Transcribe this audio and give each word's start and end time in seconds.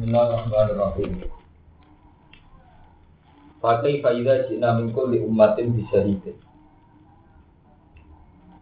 Bismillahirrahmanirrahim. 0.00 1.28
Pakai 3.60 4.00
faidah 4.00 4.48
jina 4.48 4.72
min 4.80 4.96
kulli 4.96 5.20
ummatin 5.20 5.76
bisyahidin. 5.76 6.40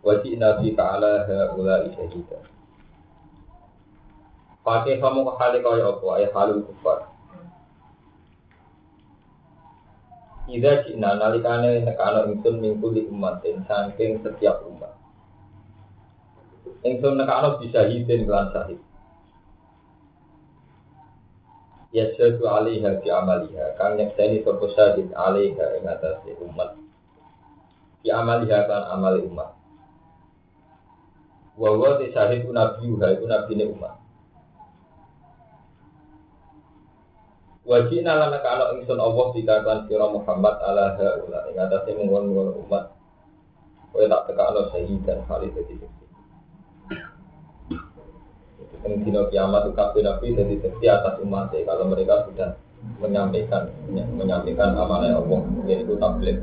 Wa 0.03 0.19
jina 0.19 0.59
fi 0.59 0.75
ta'ala 0.75 1.31
ha'ulai 1.31 1.95
syahidah. 1.95 2.43
Pakai 4.67 4.99
kamu 4.99 5.31
ke 5.31 5.33
hali 5.39 5.59
kaya 5.63 5.95
apa? 5.95 6.07
Ayah 6.19 6.31
halul 6.35 6.67
kufar. 6.67 7.07
Ida 10.51 10.91
jina 10.91 11.23
nalikane 11.23 11.87
nekano 11.87 12.35
ingsun 12.35 12.59
min 12.59 12.83
kulli 12.83 13.07
ummatin 13.07 13.63
saking 13.63 14.27
setiap 14.27 14.67
umat. 14.67 14.91
Ingsun 16.83 17.15
nekano 17.15 17.63
bisyahidin 17.63 18.27
kelan 18.27 18.51
syahid. 18.51 18.88
Yasadu 21.99 22.47
alaiha 22.47 23.03
fi 23.03 23.09
amaliha. 23.11 23.75
Kang 23.75 23.99
nyekseni 23.99 24.47
sapa 24.47 24.67
syahid 24.73 25.11
alaiha 25.13 25.65
ing 25.79 25.85
atase 25.91 26.31
umat. 26.39 26.79
Fi 28.01 28.09
amaliha 28.15 28.59
kan 28.71 28.83
amali 28.95 29.27
umat. 29.27 29.51
Wa 31.59 31.75
wa 31.75 31.99
te 31.99 32.15
syahid 32.15 32.47
nabi 32.47 32.95
ha 33.03 33.07
iku 33.13 33.25
nabine 33.27 33.65
umat. 33.67 33.95
Wajib 37.69 38.01
lan 38.01 38.33
kana 38.41 38.73
ingsun 38.81 38.97
Allah 38.97 39.27
dikatakan 39.37 39.85
sira 39.85 40.09
Muhammad 40.09 40.57
ala 40.65 40.97
haula. 40.97 41.45
Ing 41.53 41.61
atase 41.61 41.93
mungkon 41.93 42.33
umat. 42.65 42.97
Kowe 43.93 44.05
tak 44.09 44.25
tekakno 44.31 44.73
syahidan 44.73 45.27
kali 45.29 45.53
dadi 45.53 46.08
yang 48.87 49.03
dino 49.03 49.23
kiamat 49.33 49.67
itu 49.67 49.73
kafir 49.75 50.03
nabi 50.07 50.35
jadi 50.37 50.55
seksi 50.63 50.87
atas 50.87 51.19
umat 51.25 51.51
kalau 51.51 51.91
mereka 51.91 52.27
sudah 52.31 52.55
menyampaikan 53.03 53.67
menyampaikan 53.91 54.79
amanah 54.79 55.19
Allah 55.19 55.41
yaitu 55.67 55.99
tabligh 55.99 56.39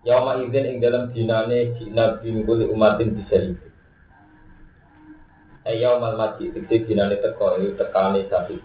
Yauma 0.00 0.40
izin 0.40 0.64
ing 0.64 0.76
dalam 0.80 1.12
dinane 1.12 1.76
jina 1.76 2.16
bingkul 2.24 2.64
umatin 2.72 3.12
bisa 3.20 3.36
itu. 3.36 3.68
Ayau 5.68 6.00
mal 6.00 6.16
maji 6.16 6.48
tikti 6.56 6.88
dinane 6.88 7.20
teko 7.20 7.60
itu 7.60 7.76
tekane 7.76 8.24
sapi. 8.32 8.56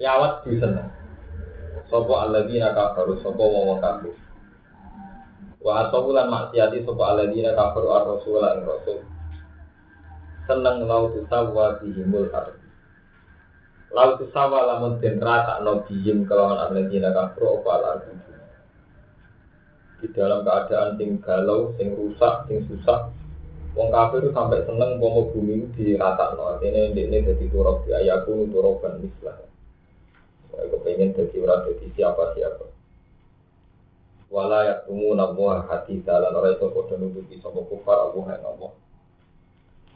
Yawat 0.00 0.40
di 0.48 0.56
sana. 0.56 0.88
Sopo 1.92 2.16
alladzina 2.16 2.72
kafaru 2.72 3.20
sopo 3.20 3.44
wong 3.44 3.76
kafir. 3.84 4.16
Wa 5.60 5.84
asabulan 5.84 6.32
maksiati 6.32 6.88
sopo 6.88 7.04
alladzina 7.04 7.52
kafaru 7.52 7.92
ar-rasul 7.92 8.40
ing 8.40 8.64
rasul 8.64 9.04
seneng 10.48 10.88
lau 10.88 11.12
tusawa 11.12 11.76
bihimul 11.78 12.32
ardi 12.32 12.66
lau 13.92 14.16
tusawa 14.16 14.64
lamun 14.64 14.96
den 14.98 15.20
rata 15.20 15.60
no 15.60 15.84
bihim 15.84 16.24
kelawan 16.24 16.56
arlendina 16.56 17.12
kafro 17.12 17.60
opal 17.60 17.84
ardi 17.84 18.16
di 19.98 20.06
dalam 20.14 20.46
keadaan 20.46 20.94
sing 20.94 21.18
galau, 21.18 21.74
sing 21.74 21.90
rusak, 21.98 22.46
sing 22.46 22.62
susah 22.70 23.10
Wong 23.74 23.94
kafir 23.94 24.22
itu 24.26 24.30
sampai 24.34 24.62
seneng 24.66 24.98
pomo 24.98 25.30
bumi 25.30 25.70
di 25.76 25.94
rata 25.94 26.34
no 26.34 26.56
artinya 26.56 26.90
ini 26.90 27.22
jadi 27.22 27.46
turok 27.46 27.86
di 27.86 27.94
ayaku 27.94 28.50
turokan 28.50 28.98
mislah. 28.98 29.38
Saya 30.50 30.66
kepengen 30.66 31.14
jadi 31.14 31.36
orang 31.46 31.62
jadi 31.70 31.86
siapa 31.94 32.34
siapa 32.34 32.66
wala 34.28 34.60
yaktumu 34.68 35.16
nabuah 35.16 35.64
hati 35.72 36.04
dalan 36.04 36.36
orang 36.36 36.56
itu 36.56 36.68
kode 36.68 36.94
nutupi 37.00 37.40
sama 37.40 37.64
kufar 37.64 37.96
Allah 37.96 38.24
yang 38.36 38.44
Allah 38.44 38.72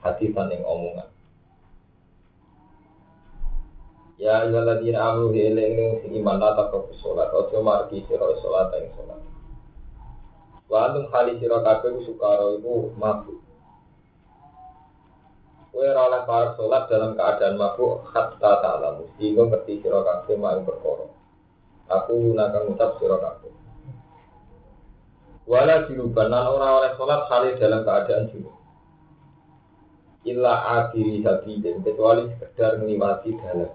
hati 0.03 0.35
yang 0.35 0.67
omongan. 0.67 1.09
Ya 4.23 4.47
ayyuhalladzina 4.47 5.03
amanu 5.03 5.35
eling 5.35 5.99
sing 5.99 6.15
iman 6.23 6.39
la 6.39 6.55
taqrabu 6.55 6.95
sholat 7.03 7.27
aja 7.35 7.59
margi 7.59 8.07
sira 8.07 8.31
sholat 8.39 8.71
ing 8.79 8.87
sholat. 8.95 9.19
Wa 10.71 10.87
antum 10.87 11.11
hali 11.11 11.43
sira 11.43 11.59
kabeh 11.59 12.07
sukaro 12.07 12.55
iku 12.55 12.95
mabuk. 12.95 13.43
Kowe 15.75 15.83
ora 15.83 16.07
oleh 16.07 16.23
para 16.23 16.55
sholat 16.55 16.87
dalam 16.87 17.19
keadaan 17.19 17.59
mabuk 17.59 18.07
hatta 18.15 18.63
ta'lamu 18.63 19.11
sehingga 19.19 19.43
ngerti 19.51 19.83
sira 19.83 20.07
kabeh 20.07 20.39
mau 20.39 20.63
perkara. 20.63 21.07
Aku 21.91 22.31
nakang 22.39 22.71
ngucap 22.71 23.03
sira 23.03 23.19
kabeh. 23.19 23.51
Wala 25.51 25.83
junuban 25.91 26.31
lan 26.31 26.47
ora 26.47 26.79
oleh 26.79 26.93
sholat 26.95 27.27
hali 27.27 27.59
dalam 27.59 27.83
keadaan 27.83 28.31
junub 28.31 28.62
illa 30.23 30.83
akhiri 30.83 31.23
dan 31.25 31.83
kecuali 31.83 32.31
sekedar 32.39 32.79
menikmati 32.79 33.35
dalam 33.43 33.73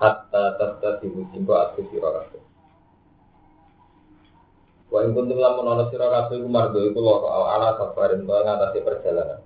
hatta 0.00 0.44
tasta 0.56 1.02
sibu 1.02 1.26
simbo 1.34 1.52
aku 1.58 1.84
siro 1.92 2.08
kabeh 2.08 2.42
Wa 4.90 5.06
ing 5.06 5.14
kuntum 5.14 5.38
lamun 5.38 5.70
ana 5.70 5.86
sira 5.86 6.10
kabeh 6.10 6.42
iku 6.42 6.50
margo 6.50 6.82
iku 6.82 6.98
loro 6.98 7.30
ala 7.30 7.78
safarin 7.78 8.26
to 8.26 8.34
ngatasi 8.34 8.82
perjalanan. 8.82 9.38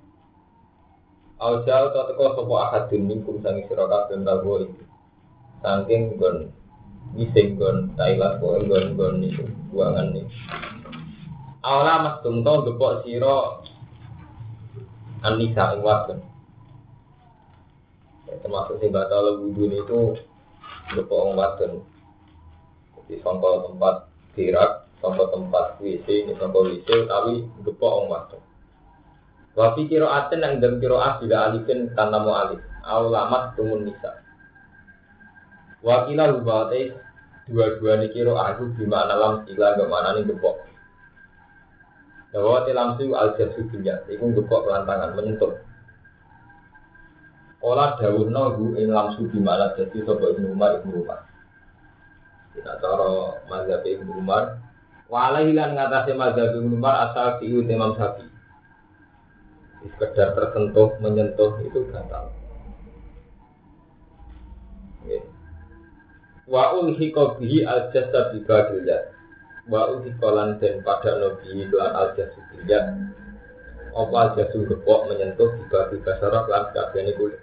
Au 1.36 1.60
jauh 1.68 1.92
to 1.92 2.00
teko 2.08 2.32
sapa 2.32 2.54
ahadun 2.64 3.02
minkum 3.04 3.44
sangi 3.44 3.68
sira 3.68 3.84
kabeh 3.84 4.24
ndawo 4.24 4.64
iki. 4.64 4.84
Saking 5.60 6.16
gon 6.16 6.48
ngising 7.12 7.60
gon 7.60 7.92
Thailand 7.92 8.40
kok 8.40 8.64
gon 8.64 8.86
gon 8.96 9.20
itu 9.20 9.44
buangan 9.68 10.16
nih. 10.16 10.24
Awala 11.60 11.92
mas 12.00 12.16
tungto 12.24 12.64
gepok 12.64 13.04
sira 13.04 13.60
Anisa 15.24 15.72
ing 15.72 15.80
wadon. 15.80 16.20
Ya, 18.28 18.36
termasuk 18.44 18.76
sing 18.78 18.92
batal 18.92 19.40
wudhu 19.40 19.72
itu 19.72 20.00
lupa 20.92 21.14
orang 21.16 21.36
wadon. 21.40 21.72
Jadi 23.00 23.20
sampai 23.24 23.64
tempat 23.64 23.94
tirak, 24.36 24.70
sampai 25.00 25.26
tempat 25.32 25.64
WC, 25.80 26.06
ini 26.28 26.32
sampai 26.36 26.60
WC, 26.76 26.88
tapi 27.08 27.48
lupa 27.64 27.86
orang 27.88 28.08
wadon. 28.12 28.42
Wafi 29.54 29.86
kiro 29.86 30.10
aten 30.10 30.42
yang 30.42 30.58
dalam 30.58 30.82
kiro 30.82 30.98
as 30.98 31.22
juga 31.22 31.46
alifin 31.46 31.86
tanpa 31.94 32.18
mau 32.18 32.34
alif. 32.34 32.58
Aulamat 32.82 33.54
tumun 33.54 33.86
nisa. 33.86 34.18
Wakilah 35.78 36.34
lubate 36.34 36.90
dua-dua 37.46 38.02
nih 38.02 38.10
kiro 38.10 38.34
aku 38.34 38.74
gimana 38.74 39.14
lam 39.14 39.46
sila 39.46 39.78
gimana 39.78 40.18
nih 40.18 40.26
gepok. 40.26 40.73
Bahwa 42.34 42.66
tilam 42.66 42.98
su 42.98 43.14
al 43.14 43.38
jasu 43.38 43.62
dunia, 43.70 44.02
itu 44.10 44.18
ngekok 44.18 44.66
pelantangan 44.66 45.14
menyentuh. 45.14 45.54
Olah 47.62 47.94
dawuh 47.96 48.26
nahu 48.26 48.74
ing 48.74 48.90
lamsu 48.90 49.30
di 49.30 49.38
mana 49.38 49.70
jadi 49.78 50.02
sobat 50.02 50.34
ibnu 50.34 50.52
Umar 50.52 50.82
ibnu 50.82 51.00
Umar. 51.00 51.24
Kita 52.52 52.76
cara 52.82 53.38
mazhab 53.46 53.86
ibnu 53.86 54.18
Umar. 54.18 54.60
Walau 55.06 55.46
hilang 55.46 55.78
ngatasi 55.78 56.12
mazhab 56.18 56.58
ibnu 56.58 56.74
Umar 56.74 57.08
asal 57.08 57.38
fiu 57.38 57.62
imam 57.62 57.94
sapi. 57.94 58.26
Sekedar 59.80 60.34
tersentuh 60.34 60.98
menyentuh 61.00 61.56
itu 61.62 61.86
gatal. 61.88 62.34
Wa 66.44 66.76
ulhiqa 66.76 67.40
bihi 67.40 67.64
al 67.64 67.88
jasa 67.94 68.34
bi 68.34 68.44
wa 69.64 69.96
kolan 70.20 70.60
dan 70.60 70.84
pada 70.84 71.16
nabi 71.16 71.64
lan 71.72 71.90
al 71.96 72.08
jasudiyat 72.12 72.84
apa 73.94 74.14
al 74.18 74.30
jasud 74.36 74.68
gepok 74.68 75.08
menyentuh 75.08 75.48
tiba 75.70 76.12
saraf 76.20 76.44
lan 76.50 76.68
kabehane 76.76 77.16
kulit 77.16 77.40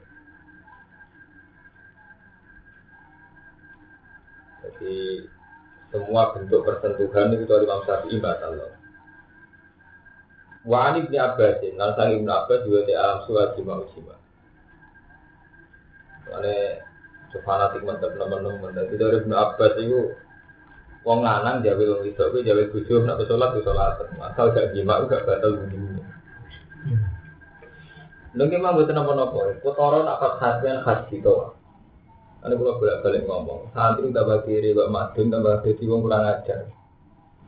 jadi 4.62 5.26
semua 5.92 6.32
bentuk 6.32 6.64
persentuhan 6.64 7.36
itu 7.36 7.44
dari 7.44 7.68
Imam 7.68 7.84
Syafi'i 7.84 8.24
batal. 8.24 8.56
Wa 10.64 10.94
ani 10.94 11.04
bin 11.04 11.20
Abbas, 11.20 11.60
lan 11.76 11.92
sang 12.00 12.16
Ibnu 12.16 12.32
Abbas 12.32 12.64
juga 12.64 12.88
di 12.88 12.94
alam 12.96 13.20
surat 13.28 13.58
jima 13.60 13.82
ujima. 13.82 14.16
Karena 16.32 16.80
fanatik 17.44 17.84
mantap 17.84 18.16
teman-teman, 18.16 18.72
dari 18.72 18.96
Ibnu 18.96 19.36
Abbas 19.36 19.74
itu 19.84 20.16
Wong 21.02 21.26
lanang 21.26 21.66
jawe 21.66 21.82
wong 21.82 22.06
wedok 22.06 22.30
kuwi 22.30 22.46
jawe 22.46 22.64
bojo 22.70 22.96
nek 23.02 23.26
salat 23.26 23.50
wis 23.58 23.66
salat. 23.66 23.98
Asal 24.22 24.54
gak 24.54 24.70
jima 24.78 25.02
gak 25.10 25.26
batal 25.26 25.58
wudu. 25.58 25.98
Lha 28.38 28.44
memang 28.46 28.78
mboten 28.78 28.94
napa-napa. 28.94 29.58
Kotoro 29.66 30.06
nak 30.06 30.22
pas 30.22 30.34
khasian 30.38 30.86
khas 30.86 31.10
gitu. 31.10 31.58
Ane 32.42 32.58
kula 32.58 32.78
bolak-balik 32.82 33.30
ngomong, 33.30 33.70
santri 33.70 34.10
tambah 34.10 34.42
kiri 34.50 34.74
kok 34.74 34.90
madun 34.90 35.30
tambah 35.30 35.62
dadi 35.62 35.86
wong 35.86 36.02
kurang 36.02 36.26
ajar. 36.26 36.74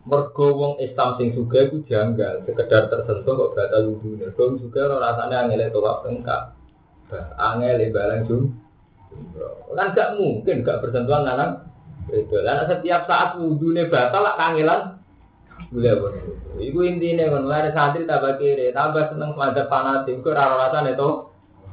Mergo 0.06 0.48
wong 0.54 0.74
Islam 0.86 1.18
sing 1.18 1.34
suga 1.34 1.66
iku 1.66 1.82
janggal, 1.90 2.46
sekedar 2.46 2.94
tersentuh 2.94 3.34
kok 3.34 3.52
batal 3.58 3.90
wudu. 3.90 4.22
Mergo 4.22 4.44
suga 4.62 4.86
ora 4.86 4.98
rasane 5.02 5.34
angel 5.34 5.70
tawaf 5.74 6.06
engkak. 6.06 6.54
Angel 7.42 7.90
barang 7.90 8.22
jum. 8.30 8.42
Kan 9.74 9.98
gak 9.98 10.14
mungkin 10.18 10.62
gak 10.62 10.82
bersentuhan 10.86 11.26
lanang 11.26 11.73
lah 12.12 12.68
setiap 12.68 13.08
saat 13.08 13.40
wudune 13.40 13.88
batal 13.88 14.22
lah 14.28 14.36
kangelan 14.36 14.82
boleh 15.74 15.94
boleh. 15.98 16.22
Iku 16.62 16.86
intinya 16.86 17.34
kan 17.34 17.44
lari 17.50 17.70
santri 17.74 18.06
tambah 18.06 18.38
kiri, 18.38 18.70
tambah 18.78 19.10
seneng 19.10 19.34
pada 19.34 19.66
fanatik, 19.66 20.22
kau 20.22 20.30
rara 20.30 20.70
rasanya 20.70 20.94
itu 20.94 21.10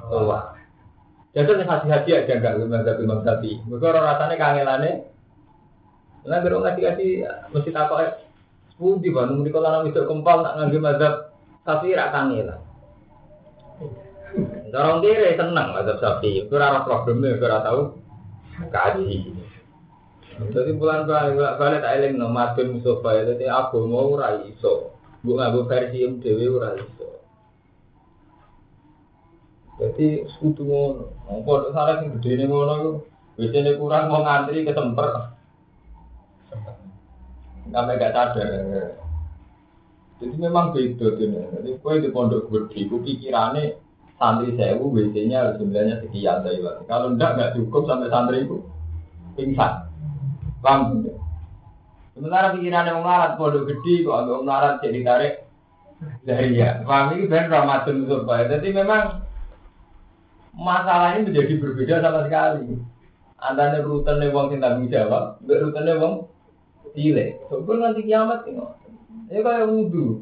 wah. 0.08 0.56
Jadi 1.30 1.62
haji-haji 1.62 2.10
aja 2.10 2.32
enggak 2.32 2.58
mazhab 2.66 2.96
Imam 2.98 3.22
Syafi'i. 3.22 3.62
Mereka 3.68 3.86
orang 3.92 4.06
rasanya 4.08 4.34
kangelane. 4.34 4.90
Nah, 6.26 6.38
kalau 6.42 6.58
ngasih 6.66 6.82
kasih 6.82 7.10
mesti 7.54 7.70
ya. 7.70 8.10
Budi 8.80 9.12
Bandung 9.12 9.44
di 9.44 9.52
kalau 9.52 9.84
itu 9.84 10.00
kempal 10.08 10.40
nak 10.42 10.56
ngambil 10.58 10.80
mazhab 10.80 11.14
Syafi'i 11.62 11.94
rak 11.94 12.10
kangelan. 12.10 12.60
Orang 14.74 15.04
kiri 15.04 15.38
senang 15.38 15.76
mazhab 15.76 15.96
Syafi'i. 16.02 16.48
Itu 16.48 16.56
itu 16.56 17.44
rara 17.46 17.62
tahu 17.62 17.80
kaji. 18.74 19.18
Jadi 20.48 20.72
bulan 20.80 21.04
bulan 21.04 21.36
bulan 21.36 21.54
balik 21.60 21.80
tak 21.84 21.94
eling 22.00 22.14
no 22.16 22.32
madun 22.32 22.80
musofa 22.80 23.20
itu 23.20 23.44
aku 23.44 23.84
mau 23.84 24.16
rai 24.16 24.48
iso. 24.48 24.96
Bu 25.20 25.36
ngaku 25.36 25.68
versi 25.68 26.00
yang 26.00 26.16
dewi 26.24 26.48
ora 26.48 26.72
iso. 26.80 27.08
Jadi 29.76 30.24
sekutu 30.32 30.64
ngono. 30.64 31.12
Apa 31.28 31.76
salah 31.76 32.00
sing 32.00 32.16
gede 32.16 32.48
ngono 32.48 32.72
iku 32.80 32.92
biasanya 33.36 33.76
kurang 33.76 34.08
mau 34.08 34.24
ngantri 34.24 34.64
ke 34.64 34.72
temper. 34.72 35.08
Sampai 37.68 38.00
gak 38.00 38.14
sadar. 38.16 38.48
Jadi 40.20 40.34
memang 40.40 40.72
beda 40.72 41.06
tuh. 41.20 41.28
Jadi 41.28 41.70
kue 41.84 42.00
di 42.00 42.08
pondok 42.08 42.48
gede, 42.48 42.88
ku 42.88 43.04
pikirannya 43.04 43.76
santri 44.16 44.56
sewu 44.56 44.88
biasanya 44.88 45.56
jumlahnya 45.60 46.00
sekian 46.00 46.44
dari 46.44 46.64
Kalau 46.88 47.12
enggak 47.12 47.36
nggak 47.36 47.52
cukup 47.60 47.88
sampai 47.88 48.08
santri 48.08 48.48
itu 48.48 48.56
pingsan. 49.36 49.89
Paham? 50.60 51.08
Sementara 52.12 52.52
pikirannya 52.52 53.00
mengarat 53.00 53.40
pondok 53.40 53.64
gede 53.64 54.04
kok 54.04 54.16
agak 54.16 54.40
mengarat 54.44 54.74
jadi 54.84 55.00
tarik 55.04 55.34
dari 56.24 56.56
ya. 56.56 56.84
Paham 56.84 57.16
ini 57.16 57.24
ben 57.28 57.48
Ramadan 57.48 58.04
supaya. 58.04 58.44
Jadi 58.44 58.68
memang 58.76 59.24
masalah 60.52 61.16
ini 61.16 61.32
menjadi 61.32 61.54
berbeda 61.56 62.04
sama 62.04 62.28
sekali. 62.28 62.76
Antara 63.40 63.80
rutenya 63.80 64.28
wong 64.36 64.52
sing 64.52 64.60
tanggung 64.60 64.92
jawab, 64.92 65.40
mbek 65.40 65.60
rutenya 65.64 65.96
wong 65.96 66.28
cilik. 66.92 67.40
Sebelum 67.48 67.80
nanti 67.80 68.04
kiamat 68.04 68.44
ini. 68.44 68.60
Ya 69.32 69.40
kayak 69.40 69.64
wudhu. 69.70 70.20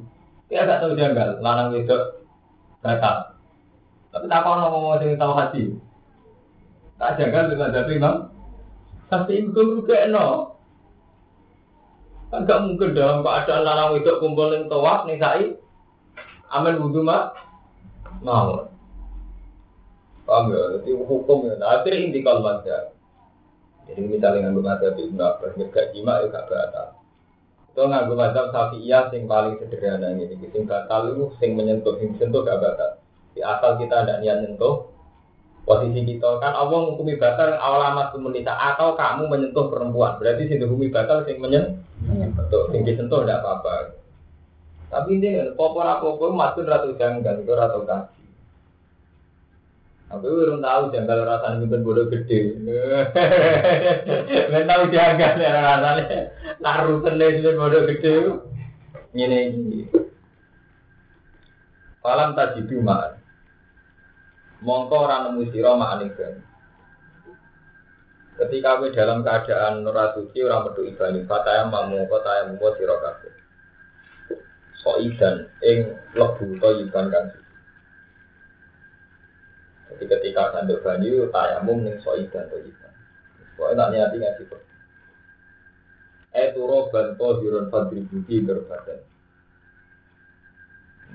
Ya 0.48 0.64
gak 0.64 0.80
tahu 0.80 0.94
janggal, 0.94 1.42
lanang 1.42 1.74
wedok 1.74 2.24
batal. 2.80 3.36
Tapi 4.14 4.24
tak 4.30 4.40
kau 4.46 4.54
ngomong 4.54 5.02
sing 5.02 5.18
tahu 5.18 5.32
hati. 5.34 5.62
Tak 6.94 7.18
janggal 7.18 7.50
dengan 7.50 7.74
tapi 7.74 7.98
bang. 7.98 8.16
Tapi 9.08 9.32
itu 9.48 9.56
juga 9.56 10.04
no. 10.12 10.56
Kan 12.28 12.44
gak 12.44 12.60
mungkin 12.60 12.92
dalam 12.92 13.24
keadaan 13.24 13.64
lanang 13.64 13.96
wedok 13.96 14.20
kumpul 14.20 14.52
ning 14.52 14.68
tawaf 14.68 15.08
ning 15.08 15.16
sai. 15.16 15.56
Amin 16.52 16.76
wudhu 16.76 17.00
mah 17.00 17.32
mau. 18.20 18.68
Paham 20.28 20.52
ya? 20.52 20.60
Jadi 20.76 20.92
hukum 20.92 21.48
ya. 21.48 21.56
Nah, 21.56 21.80
akhirnya 21.80 22.04
inti 22.04 22.20
kalau 22.20 22.44
mazhab. 22.44 22.92
Jadi 23.88 24.00
misalnya 24.04 24.52
nganggo 24.52 24.60
mazhab 24.60 24.92
Ibnu 24.92 25.22
Abbas, 25.24 25.56
gak 25.72 25.96
jima 25.96 26.20
ya 26.20 26.28
gak 26.28 26.52
batal. 26.52 27.00
Itu 27.72 27.80
nganggo 27.88 28.12
mazhab 28.12 28.52
Syafi'iyah 28.52 29.08
yang 29.08 29.24
paling 29.24 29.56
sederhana 29.56 30.12
ini. 30.12 30.36
Sing 30.52 30.68
batal 30.68 31.16
itu 31.16 31.32
sing 31.40 31.56
menyentuh, 31.56 31.96
sing 31.96 32.12
sentuh 32.20 32.44
gak 32.44 32.60
batal. 32.60 33.00
Di 33.32 33.40
asal 33.40 33.80
kita 33.80 34.04
ada 34.04 34.20
niat 34.20 34.44
nyentuh, 34.44 34.92
posisi 35.68 36.00
kita 36.00 36.40
kan 36.40 36.56
Allah 36.56 36.80
menghukumi 36.80 37.20
batal 37.20 37.60
awal 37.60 37.92
komunitas 38.08 38.56
atau 38.56 38.96
kamu 38.96 39.28
menyentuh 39.28 39.68
perempuan. 39.68 40.16
Berarti 40.16 40.48
sing 40.48 40.64
dihukumi 40.64 40.88
batal 40.88 41.28
sing 41.28 41.36
menyentuh, 41.44 42.72
sing 42.72 42.88
disentuh 42.88 43.20
tidak 43.20 43.44
apa-apa. 43.44 43.92
Tapi 44.88 45.20
ini 45.20 45.52
popor 45.52 45.84
apa 45.84 46.08
pun 46.16 46.32
masuk 46.32 46.64
ratu 46.64 46.96
janggal, 46.96 47.44
itu 47.44 47.52
ratu 47.52 47.84
kan. 47.84 48.08
Aku 50.08 50.24
belum 50.24 50.64
tahu 50.64 50.88
janggal 50.88 51.28
rasanya 51.28 51.60
mungkin 51.60 51.84
bodoh 51.84 52.08
gede. 52.08 52.56
Belum 54.48 54.64
tahu 54.64 54.82
janggal 54.88 55.32
ya 55.36 55.50
rasanya. 55.52 56.32
Naruh 56.64 57.04
kene 57.04 57.26
itu 57.36 57.52
bodoh 57.52 57.84
gede. 57.84 58.40
Ini 59.12 59.52
ini. 59.52 59.84
Falam 62.00 62.32
tadi 62.32 62.64
cuma. 62.72 63.17
Mongko 64.58 64.96
orang 65.06 65.22
nemu 65.30 65.42
siro 65.54 65.78
ma'anikan. 65.78 66.34
Ketika 68.38 68.78
we 68.78 68.94
dalam 68.94 69.26
keadaan 69.26 69.82
nurasuci 69.82 70.46
orang 70.46 70.70
berdoa 70.70 70.90
ibadah, 70.94 71.22
fataya 71.26 71.62
mamu, 71.66 72.06
fataya 72.06 72.46
mamu 72.46 72.70
siro 72.78 72.96
kabeh. 73.02 73.34
Soidan 74.78 75.50
ing 75.62 75.90
lebu 76.14 76.54
toyiban 76.62 77.10
kan 77.10 77.34
jadi 79.88 80.04
ketika 80.04 80.52
sanduk 80.52 80.84
banyu 80.84 81.26
tayamum 81.32 81.82
ning 81.82 81.96
soidan 82.04 82.44
to 82.52 82.56
ikan. 82.60 82.92
Pokoknya 83.56 83.74
tak 83.74 83.90
niati 83.90 84.16
ngaji 84.20 84.42
kok. 84.46 84.62
Eh 86.36 86.46
turo 86.54 86.92
banto 86.92 87.28
dirun 87.42 87.66
fadri 87.72 88.06
budi 88.06 88.44
berbadan. 88.44 89.00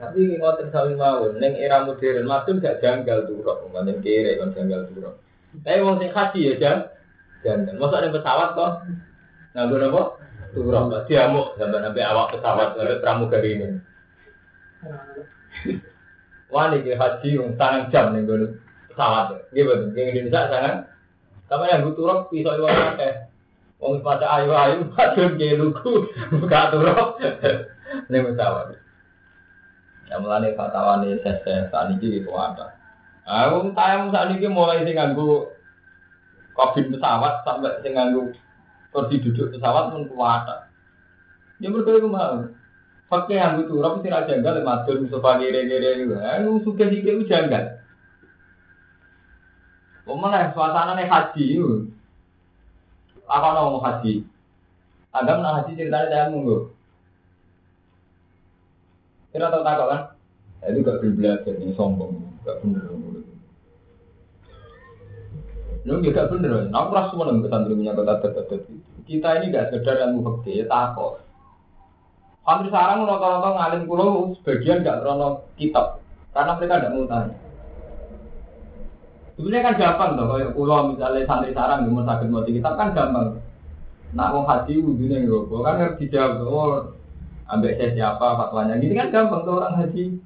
Tapi 0.03 0.35
ngoten 0.35 0.67
sami 0.75 0.99
mawon 0.99 1.39
ning 1.39 1.55
era 1.55 1.87
modern 1.87 2.27
matun 2.27 2.59
gak 2.59 2.83
janggal 2.83 3.23
turo, 3.23 3.71
mungkin 3.71 4.03
kere 4.03 4.35
kan 4.35 4.51
janggal 4.51 4.91
turo. 4.91 5.15
Tapi 5.63 5.79
wong 5.79 6.03
sing 6.03 6.11
haji 6.11 6.39
ya 6.43 6.53
jan. 6.59 6.77
Janggal. 7.47 7.79
Masa 7.79 8.03
ada 8.03 8.11
pesawat 8.11 8.49
kok? 8.51 8.71
Nganggo 9.55 9.75
napa? 9.79 10.01
Turo. 10.51 10.79
Diamuk 11.07 11.55
sampai 11.55 11.79
sampai 11.79 12.03
awak 12.03 12.27
pesawat 12.35 12.67
sampai 12.75 12.99
pramugari 12.99 13.49
ini. 13.55 13.67
Wah, 16.51 16.67
ini 16.75 16.91
haji 16.91 17.29
yang 17.39 17.55
tangan 17.55 17.87
jam 17.87 18.11
nih 18.11 18.27
gue 18.27 18.59
pesawat. 18.91 19.47
Gitu, 19.55 19.71
di 19.95 20.01
Indonesia 20.03 20.51
sangat. 20.51 20.75
Kamu 21.47 21.63
yang 21.69 21.85
butuh 21.87 22.03
rok 22.03 22.19
pisau 22.27 22.55
itu 22.59 22.65
apa? 22.67 23.29
Wong 23.79 23.99
pada 24.03 24.25
ayu 24.39 24.51
ayu, 24.51 24.87
padahal 24.95 25.35
dia 25.35 25.59
lugu, 25.59 26.07
buka 26.39 26.71
turok. 26.71 27.19
Ini 28.09 28.19
pesawat. 28.25 28.82
Ya 30.13 30.21
mulane 30.21 30.53
fatwane 30.53 31.17
saat 31.25 31.89
ini 31.97 32.21
itu 32.21 32.29
ada. 32.37 32.77
Aku 33.25 33.73
tayang 33.73 34.13
saat 34.13 34.29
ini 34.29 34.45
mulai 34.45 34.85
sing 34.85 34.93
nganggo 34.93 35.49
kabin 36.53 36.93
pesawat 36.93 37.41
sampai 37.41 37.81
sing 37.81 37.97
nganggo 37.97 38.29
kursi 38.93 39.17
duduk 39.25 39.57
pesawat 39.57 39.89
pun 39.89 40.05
kuat. 40.13 40.69
Ya 41.57 41.73
mereka 41.73 41.97
itu 41.97 42.05
mau. 42.05 42.45
Pakai 43.09 43.41
yang 43.41 43.57
sih 43.65 44.09
raja 44.13 44.37
enggak 44.37 44.61
lemah 44.61 44.85
tuh 44.85 45.01
musuh 45.01 45.17
gere-gere 45.17 46.05
itu. 46.05 46.13
Aku 46.13 46.61
suka 46.61 46.93
sih 46.93 47.01
itu 47.01 47.25
janggal. 47.25 47.81
Mana 50.05 50.53
suasana 50.53 50.93
nih 50.93 51.09
haji 51.09 51.43
itu. 51.57 51.89
Apa 53.25 53.49
mau 53.57 53.81
haji? 53.81 54.21
Agam 55.09 55.41
nak 55.41 55.65
haji 55.65 55.73
ceritanya 55.73 56.09
saya 56.09 56.29
munggu. 56.29 56.72
Kira 59.33 59.49
tahu 59.49 59.65
tak 59.65 59.81
kan? 59.81 60.01
Ya, 60.61 60.65
itu 60.69 60.85
gak 60.85 61.01
belajar 61.01 61.53
ini 61.57 61.73
sombong, 61.73 62.21
gak 62.45 62.61
bener. 62.61 62.85
Lu 65.83 65.99
gak 65.99 66.29
bener, 66.29 66.69
aku 66.69 66.89
rasa 66.93 67.09
semua 67.11 67.27
dengan 67.27 67.43
pesantren 67.43 67.75
punya 67.75 67.97
kota 67.97 68.15
terdekat 68.23 68.61
Kita 69.03 69.29
ini 69.41 69.51
gak 69.51 69.73
sekedar 69.73 69.99
yang 69.99 70.21
fakir, 70.21 70.63
ya 70.63 70.65
takut. 70.69 71.19
Hampir 72.45 72.69
sekarang 72.71 73.09
rata-rata 73.09 73.49
ngalim 73.57 73.81
pulau 73.89 74.37
sebagian 74.39 74.85
gak 74.85 75.01
krono 75.01 75.49
kitab, 75.57 75.99
karena 76.31 76.53
mereka 76.55 76.77
tidak 76.79 76.93
mau 76.93 77.09
tanya. 77.09 77.35
Sebenarnya 79.33 79.65
kan 79.65 79.75
gampang 79.81 80.11
toh, 80.13 80.25
kalau 80.29 80.53
pulau 80.53 80.79
misalnya 80.93 81.25
santri 81.25 81.57
sarang 81.57 81.89
mau 81.89 82.05
sakit 82.05 82.27
mau 82.29 82.45
kitab 82.45 82.73
kan 82.77 82.93
gampang. 82.93 83.41
Nak 84.13 84.29
mau 84.29 84.45
haji 84.45 84.77
wudhunya 84.77 85.25
nggak 85.25 85.49
kan 85.65 85.75
harus 85.81 85.97
dijawab, 85.97 86.45
oh 86.45 86.93
ambek 87.51 87.75
saya 87.75 87.89
siapa 87.95 88.27
fatwanya, 88.39 88.79
gini 88.79 88.95
kan 88.95 89.11
gampang 89.11 89.43
tuh 89.43 89.59
orang 89.59 89.75
haji. 89.79 90.17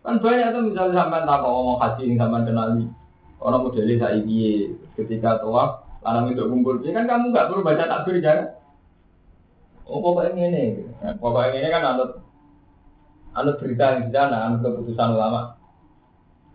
Kan 0.00 0.22
banyak 0.22 0.48
tuh 0.54 0.62
misalnya 0.70 0.94
sampai 1.02 1.26
tak 1.26 1.38
mau 1.42 1.52
ngomong 1.52 1.78
haji 1.82 2.02
yang 2.06 2.18
sampai 2.22 2.46
kenali. 2.46 2.84
Orang 3.36 3.62
modelnya 3.68 3.94
saya 4.00 4.16
ini 4.22 4.72
ketika 4.96 5.44
tua, 5.44 5.84
lanang 6.00 6.32
itu 6.32 6.46
kumpul, 6.48 6.80
ya 6.80 6.96
kan 6.96 7.04
kamu 7.04 7.34
nggak 7.34 7.46
perlu 7.52 7.62
baca 7.66 7.84
takbir 7.84 8.24
jangan. 8.24 8.56
Oh 9.86 10.00
pokoknya 10.02 10.50
ini, 10.50 10.64
nah, 10.98 11.14
pokoknya 11.20 11.62
ini 11.62 11.68
kan 11.70 11.82
anut 11.84 12.10
anut 13.36 13.54
berita 13.60 13.84
yang 13.92 14.08
di 14.08 14.10
sana, 14.10 14.38
anut 14.50 14.64
keputusan 14.64 15.14
ulama, 15.14 15.54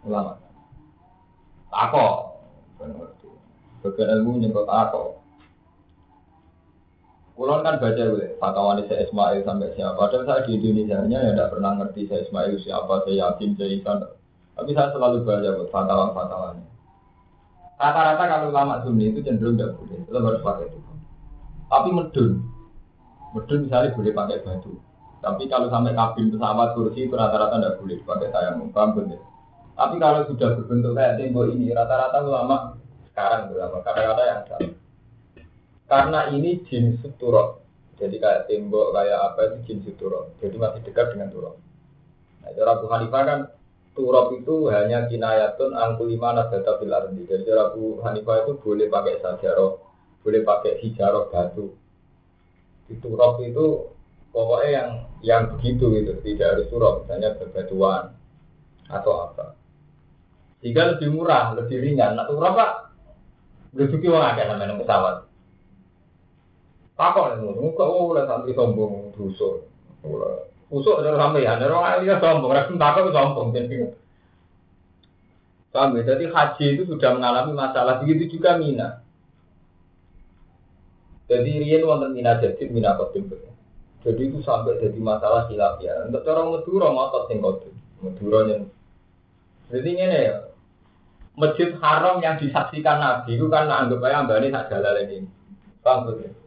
ulama. 0.03 0.33
Tako, 1.71 2.07
bagian 3.85 4.09
ilmu 4.19 4.41
yang 4.41 4.51
kau 4.51 4.67
tako. 4.67 5.20
Kulon 7.41 7.65
kan 7.65 7.81
baca 7.81 8.03
gue, 8.05 8.37
fatwa 8.37 8.77
saya 8.85 9.01
Ismail 9.01 9.41
sampai 9.41 9.73
siapa. 9.73 9.97
Padahal 9.97 10.29
saya 10.29 10.45
di 10.45 10.61
Indonesia 10.61 11.01
nya 11.09 11.25
ya 11.25 11.33
tidak 11.33 11.57
pernah 11.57 11.73
ngerti 11.73 12.05
saya 12.05 12.21
Ismail 12.21 12.53
siapa, 12.61 13.01
saya 13.01 13.17
yakin, 13.17 13.57
saya 13.57 13.69
Isan. 13.81 13.97
Tapi 14.53 14.69
saya 14.77 14.93
selalu 14.93 15.25
baca 15.25 15.49
buat 15.57 15.69
fatwa-fatwanya. 15.73 16.65
Rata-rata 17.81 18.23
kalau 18.29 18.53
lama 18.53 18.85
sunni 18.85 19.09
itu 19.09 19.25
cenderung 19.25 19.57
tidak 19.57 19.73
boleh, 19.73 20.05
itu 20.05 20.13
harus 20.13 20.45
pakai 20.45 20.69
itu. 20.69 20.79
Tapi 21.65 21.89
medun, 21.89 22.31
medun 23.33 23.59
misalnya 23.65 23.95
boleh 23.97 24.13
pakai 24.13 24.37
batu. 24.45 24.71
Tapi 25.25 25.43
kalau 25.49 25.67
sampai 25.73 25.97
kabin 25.97 26.29
pesawat 26.29 26.69
kursi 26.77 27.09
itu 27.09 27.15
rata-rata 27.17 27.57
tidak 27.57 27.77
boleh 27.81 27.97
pakai 28.05 28.29
tayamum, 28.29 28.69
paham 28.69 28.93
betul? 28.93 29.17
Tapi 29.73 29.95
kalau 29.97 30.29
sudah 30.29 30.61
berbentuk 30.61 30.93
kayak 30.93 31.17
tembok 31.17 31.49
ini, 31.57 31.73
rata-rata 31.73 32.21
ulama 32.21 32.77
sekarang 33.09 33.49
ulama 33.49 33.81
kata-kata 33.81 34.23
yang 34.29 34.41
salah. 34.45 34.80
Karena 35.91 36.31
ini 36.31 36.63
jenis 36.63 37.03
turok. 37.19 37.59
Jadi 37.99 38.15
kayak 38.15 38.47
tembok, 38.47 38.95
kayak 38.95 39.19
apa 39.19 39.39
itu 39.51 39.57
jenis 39.67 39.99
turok. 39.99 40.39
Jadi 40.39 40.55
masih 40.55 40.87
dekat 40.87 41.11
dengan 41.11 41.35
turok. 41.35 41.59
Nah, 42.39 42.49
cara 42.55 42.79
Abu 42.79 42.87
Hanifah 42.87 43.23
kan 43.27 43.39
turok 43.91 44.39
itu 44.39 44.71
hanya 44.71 45.11
kinayatun 45.11 45.75
angkulima 45.75 46.31
nadata 46.31 46.79
fil 46.79 46.95
ardi. 46.95 47.27
Jadi 47.27 47.43
cara 47.43 47.75
Abu 47.75 47.99
Hanifah 47.99 48.47
itu 48.47 48.51
boleh 48.63 48.87
pakai 48.87 49.19
sajaroh, 49.19 49.83
boleh 50.23 50.41
pakai 50.47 50.79
hijaroh 50.79 51.27
batu. 51.27 51.75
Di 52.87 52.95
turok 52.95 53.43
itu 53.43 53.91
pokoknya 54.31 54.69
yang 54.71 54.89
yang 55.19 55.41
begitu 55.59 55.91
gitu, 55.91 56.15
tidak 56.23 56.55
harus 56.55 56.71
turok, 56.71 57.03
misalnya 57.03 57.35
bebatuan 57.35 58.15
atau 58.87 59.27
apa. 59.27 59.59
Jika 60.63 60.95
lebih 60.95 61.11
murah, 61.11 61.51
lebih 61.51 61.83
ringan. 61.83 62.15
Nah, 62.15 62.31
turap 62.31 62.55
pak, 62.55 62.71
rezeki 63.75 64.07
orang 64.07 64.39
agak 64.39 64.45
namanya 64.55 64.79
pesawat. 64.79 65.30
Takut 67.01 67.33
nih, 67.33 67.57
muka 67.57 67.81
lah 68.13 68.29
santri 68.29 68.53
sombong 68.53 69.09
dusun. 69.17 69.65
Usuk 70.69 71.01
dari 71.01 71.17
sampai 71.17 71.41
ya, 71.41 71.57
dari 71.57 71.73
orang 71.73 72.05
ini 72.05 72.13
sombong, 72.21 72.53
rakyat 72.53 72.77
takut 72.77 73.09
sombong. 73.09 73.49
Paham 75.73 75.97
ya? 75.97 76.01
Jadi 76.13 76.29
haji 76.29 76.65
itu 76.77 76.83
sudah 76.85 77.15
mengalami 77.17 77.57
masalah 77.57 78.03
begitu 78.03 78.37
juga 78.37 78.59
Mina. 78.61 79.01
Jadi 81.25 81.63
Rian 81.63 81.87
wonten 81.87 82.13
Mina 82.13 82.37
jadi 82.37 82.69
Mina 82.69 82.93
kodim. 82.99 83.33
Jadi 84.05 84.21
itu 84.21 84.43
sampai 84.45 84.77
jadi 84.77 84.99
masalah 85.01 85.49
silap 85.49 85.81
ya. 85.81 86.05
Untuk 86.05 86.27
orang 86.27 86.53
Madura 86.53 86.87
ngotot 86.91 87.23
sing. 87.31 87.39
Madura 87.41 88.39
yang 88.45 88.67
jadi 89.71 89.87
ini 89.87 90.17
ya, 90.27 90.51
Masjid 91.39 91.71
Haram 91.79 92.19
yang 92.19 92.35
disaksikan 92.35 92.99
Nabi 92.99 93.39
itu 93.39 93.47
kan 93.47 93.71
anggap 93.71 94.03
aja 94.03 94.27
mbak 94.27 94.43
ini 94.43 94.51
tak 94.51 94.67
jalan 94.67 95.07
ini. 95.07 95.17
Paham 95.79 96.11
betul? 96.11 96.40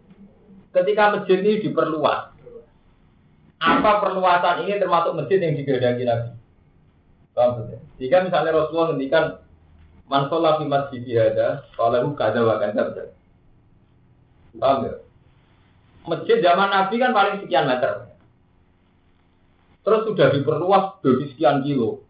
Ketika 0.75 1.15
masjid 1.15 1.39
ini 1.39 1.63
diperluas, 1.63 2.35
apa 3.63 3.91
perluasan 4.03 4.67
ini 4.67 4.83
termasuk 4.83 5.15
masjid 5.15 5.39
yang 5.39 5.55
digedaki 5.55 6.03
Nabi? 6.03 6.35
Paham? 7.35 7.71
Jika 8.03 8.27
misalnya 8.27 8.59
Rasulullah 8.59 8.91
ngendikan 8.91 9.25
man 10.11 10.27
sholat 10.27 10.59
fi 10.59 10.67
masjid 10.67 11.03
ada, 11.31 11.63
kalau 11.79 12.11
kada 12.19 12.43
wa 12.43 12.59
kada 12.59 13.15
Paham 14.59 14.79
ya? 14.87 14.95
Masjid 16.11 16.43
zaman 16.43 16.69
Nabi 16.69 16.95
kan 16.99 17.15
paling 17.15 17.37
sekian 17.47 17.71
meter. 17.71 18.11
Terus 19.87 20.05
sudah 20.11 20.29
diperluas 20.35 20.99
dari 21.07 21.31
sekian 21.31 21.63
kilo. 21.63 22.03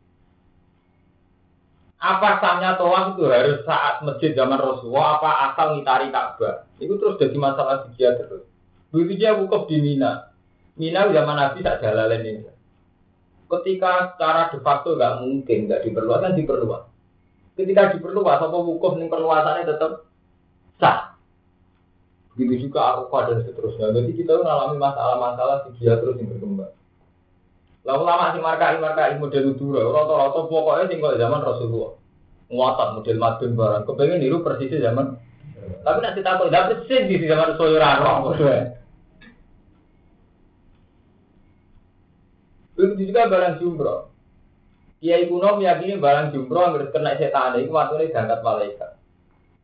Apa 2.01 2.37
sahnya 2.41 2.77
toa 2.77 3.17
itu 3.17 3.25
harus 3.29 3.65
saat 3.65 4.05
masjid 4.05 4.37
zaman 4.37 4.61
Rasulullah 4.61 5.21
apa 5.21 5.31
asal 5.53 5.67
ngitari 5.77 6.13
Ka'bah? 6.13 6.69
Itu 6.77 7.01
terus 7.01 7.17
jadi 7.17 7.37
masalah 7.41 7.89
dia 7.97 8.13
terus. 8.13 8.54
Begitu 8.95 9.27
dia 9.27 9.35
wukuf 9.35 9.67
di 9.67 9.83
Mina. 9.83 10.31
Mina 10.79 11.11
zaman 11.11 11.35
Nabi 11.35 11.67
tak 11.67 11.83
jalan 11.83 12.15
ini. 12.15 12.47
Ketika 13.51 14.15
secara 14.15 14.55
de 14.55 14.63
facto 14.63 14.95
nggak 14.95 15.19
mungkin 15.19 15.59
nggak 15.67 15.83
diperluas 15.83 16.23
kan 16.23 16.39
diperluas. 16.39 16.83
Ketika 17.59 17.91
diperluas 17.99 18.39
apa 18.39 18.55
wukuf 18.55 18.95
nih 18.95 19.11
perluasannya 19.11 19.67
tetap 19.67 20.07
sah. 20.79 21.19
Begitu 22.39 22.71
juga 22.71 22.95
Arafah 22.95 23.35
dan 23.35 23.43
seterusnya. 23.43 23.91
Jadi 23.91 24.15
kita 24.15 24.39
mengalami 24.39 24.79
masalah-masalah 24.79 25.67
dia 25.75 25.99
terus 25.99 26.19
yang 26.23 26.31
berkembang. 26.31 26.75
Lalu 27.85 28.03
lama 28.07 28.33
si 28.33 28.39
markai 28.41 28.79
markai 28.79 29.19
model 29.19 29.55
dulu, 29.59 29.77
roto-roto 29.77 30.49
pokoknya 30.49 30.89
tinggal 30.89 31.19
zaman 31.19 31.43
Rasulullah. 31.43 31.93
Muatat 32.49 32.89
model 32.97 33.17
madun 33.19 33.53
barang. 33.59 33.83
Kepengen 33.91 34.19
niru 34.23 34.39
persis 34.41 34.71
zaman. 34.79 35.19
Tapi 35.85 35.99
nanti 36.01 36.25
takut, 36.25 36.49
tidak 36.49 36.87
persis 36.87 37.07
di 37.11 37.27
zaman 37.27 37.55
Rasulullah. 37.55 37.95
Begitu 42.85 43.17
juga 43.17 43.33
barang 43.33 43.57
jumroh. 43.65 44.13
Kiai 45.01 45.25
kuno 45.29 45.57
meyakini 45.57 45.97
barang 45.97 46.37
jumroh 46.37 46.77
yang 46.77 46.93
kena 46.93 47.17
setan 47.17 47.57
itu 47.57 47.73
waktu 47.73 47.95
ini 47.97 48.13
diangkat 48.13 48.41
malaikat. 48.45 48.91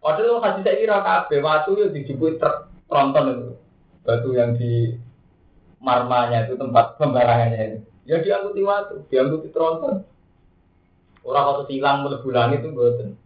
Padahal 0.01 0.41
kasih 0.41 0.63
saya 0.65 0.81
kira 0.81 0.99
kabe 1.05 1.37
waktu 1.45 1.71
itu 1.77 1.85
dijemput 1.93 2.41
truk 2.41 2.73
tronton 2.89 3.25
itu 3.29 3.49
batu 4.01 4.33
yang 4.33 4.57
di 4.57 4.97
marmanya 5.77 6.49
itu 6.49 6.57
tempat 6.57 6.97
pembarangannya 6.97 7.61
itu. 7.61 7.79
Ya 8.09 8.17
diangkuti 8.25 8.65
waktu, 8.65 9.05
diangkuti 9.13 9.53
tronton. 9.53 10.09
Orang 11.21 11.45
waktu 11.53 11.65
silang 11.69 12.09
mlebu 12.09 12.29
langit 12.33 12.65
itu 12.65 12.73
boten. 12.73 13.21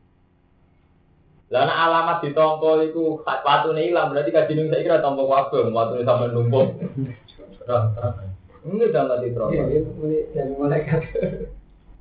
Lah 1.54 1.70
alamat 1.70 2.26
di 2.26 2.34
tompo 2.34 2.82
itu 2.82 3.22
nih 3.22 3.94
hilang 3.94 4.10
berarti 4.10 4.34
kajian 4.34 4.66
saya 4.74 4.82
kira 4.82 4.98
tompo 4.98 5.30
waktu 5.30 5.70
nih 5.70 6.02
sampai 6.02 6.34
numpuk. 6.34 6.74
Ini 8.64 8.88
jangan 8.88 9.20
di 9.20 9.30
tronton. 9.36 9.68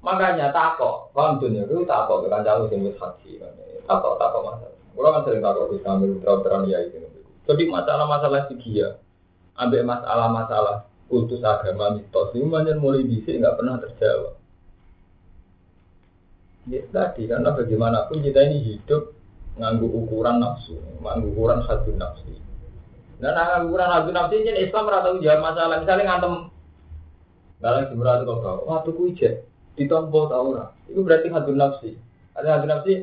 Makanya 0.03 0.51
takok, 0.51 1.15
paham 1.15 1.39
dunia 1.39 1.63
itu 1.63 1.87
takok 1.87 2.27
kan 2.27 2.43
jauh 2.43 2.67
sing 2.67 2.83
wis 2.83 2.99
haji 2.99 3.39
kan. 3.39 3.51
Takok 3.87 4.19
takok 4.19 4.41
masalah. 4.43 4.79
Kalau 4.95 5.09
kan 5.15 5.21
sering 5.23 5.43
takok 5.43 5.65
di 5.71 5.77
sambil 5.79 6.11
terang 6.19 6.63
ya 6.67 6.79
itu. 6.83 6.99
Jadi 7.43 7.63
masalah-masalah 7.67 8.47
dia, 8.55 8.99
ambil 9.59 9.83
masalah-masalah 9.83 10.87
kultus 11.11 11.43
agama 11.43 11.99
mitos 11.99 12.31
ini 12.35 12.47
banyak 12.47 12.79
mulai 12.79 13.03
bisa 13.03 13.35
nggak 13.35 13.55
pernah 13.59 13.75
terjawab. 13.83 14.33
Ya 16.71 16.79
tadi 16.95 17.27
karena 17.27 17.51
bagaimanapun 17.51 18.23
kita 18.23 18.39
ini 18.47 18.63
hidup 18.63 19.11
nganggu 19.59 19.87
ukuran 19.87 20.39
nafsu, 20.39 20.79
nganggu 21.03 21.35
ukuran 21.35 21.59
hati 21.63 21.91
nafsi. 21.99 22.33
Dan 23.19 23.35
nganggu 23.35 23.71
ukuran 23.71 23.91
hati 23.91 24.11
nafsi 24.15 24.35
ini 24.39 24.67
Islam 24.67 24.87
rata 24.87 25.11
jawab 25.19 25.39
masalah. 25.43 25.75
Misalnya 25.83 26.03
ngantem 26.07 26.33
dalam 27.63 27.87
jumlah 27.87 28.13
itu 28.19 28.35
kau 28.43 28.67
waktu 28.67 28.89
ku 28.91 29.03
ijek 29.15 29.47
ditompo 29.79 30.27
tau 30.27 30.51
ora. 30.51 30.75
Itu 30.91 30.99
berarti 30.99 31.31
hati 31.31 31.51
nafsi. 31.55 31.91
Ada 32.35 32.59
hati 32.59 32.67
nafsi 32.67 32.93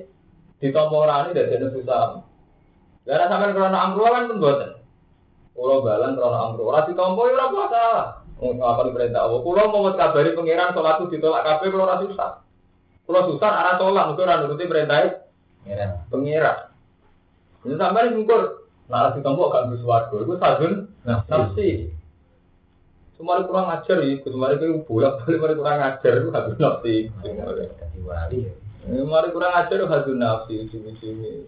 ditompo 0.61 1.00
orang 1.00 1.33
ini 1.33 1.40
dari 1.40 1.64
susah. 1.73 2.21
Karena 3.09 3.33
sampai 3.33 3.57
karena 3.57 3.79
amruah 3.88 4.11
kan 4.12 4.29
pembuatan. 4.29 4.71
Kulo 5.57 5.81
balan 5.81 6.12
krono 6.12 6.37
amru. 6.37 6.62
Ora 6.69 6.85
ditampa 6.85 7.21
ya 7.25 7.33
ora 7.40 7.47
puasa. 7.49 7.85
Apa 8.40 8.83
perintah 8.93 9.25
Allah. 9.25 9.40
Kulo 9.40 9.62
mau 9.73 9.88
kabari 9.97 10.37
pangeran 10.37 10.76
salat 10.76 11.00
ditolak 11.09 11.43
kabeh 11.43 11.69
kulo 11.73 11.83
ora 11.88 11.97
susah. 12.05 12.31
Kulo 13.09 13.21
susah 13.33 13.49
arah 13.49 13.75
tolak 13.81 14.12
mesti 14.12 14.21
ora 14.21 14.40
nuruti 14.45 14.69
perintah 14.69 15.25
pangeran. 15.64 15.90
Pangeran. 16.12 16.59
Ini 17.64 17.75
sampai 17.81 18.12
ngukur 18.12 18.61
Nah, 18.90 19.14
ditampa 19.14 19.55
gak 19.55 19.71
bisa 19.71 19.87
warga, 19.87 20.17
itu 20.19 20.35
sajun 20.35 20.73
nafsi. 21.07 21.95
Cuma 23.21 23.45
kurang 23.45 23.69
ajar 23.69 24.00
ya, 24.00 24.17
kemarin 24.25 24.57
itu 24.57 24.81
bolak 24.89 25.21
balik 25.29 25.45
mari 25.45 25.55
kurang 25.61 25.77
ajar 25.85 26.12
itu 26.25 26.33
habis 26.33 26.57
nafsi. 26.57 26.97
Mari 28.89 29.29
kurang 29.29 29.53
ajar 29.61 29.77
itu 29.77 29.93
habis 29.93 30.17
nafsi, 30.17 30.55
ujung-ujungnya. 30.65 31.45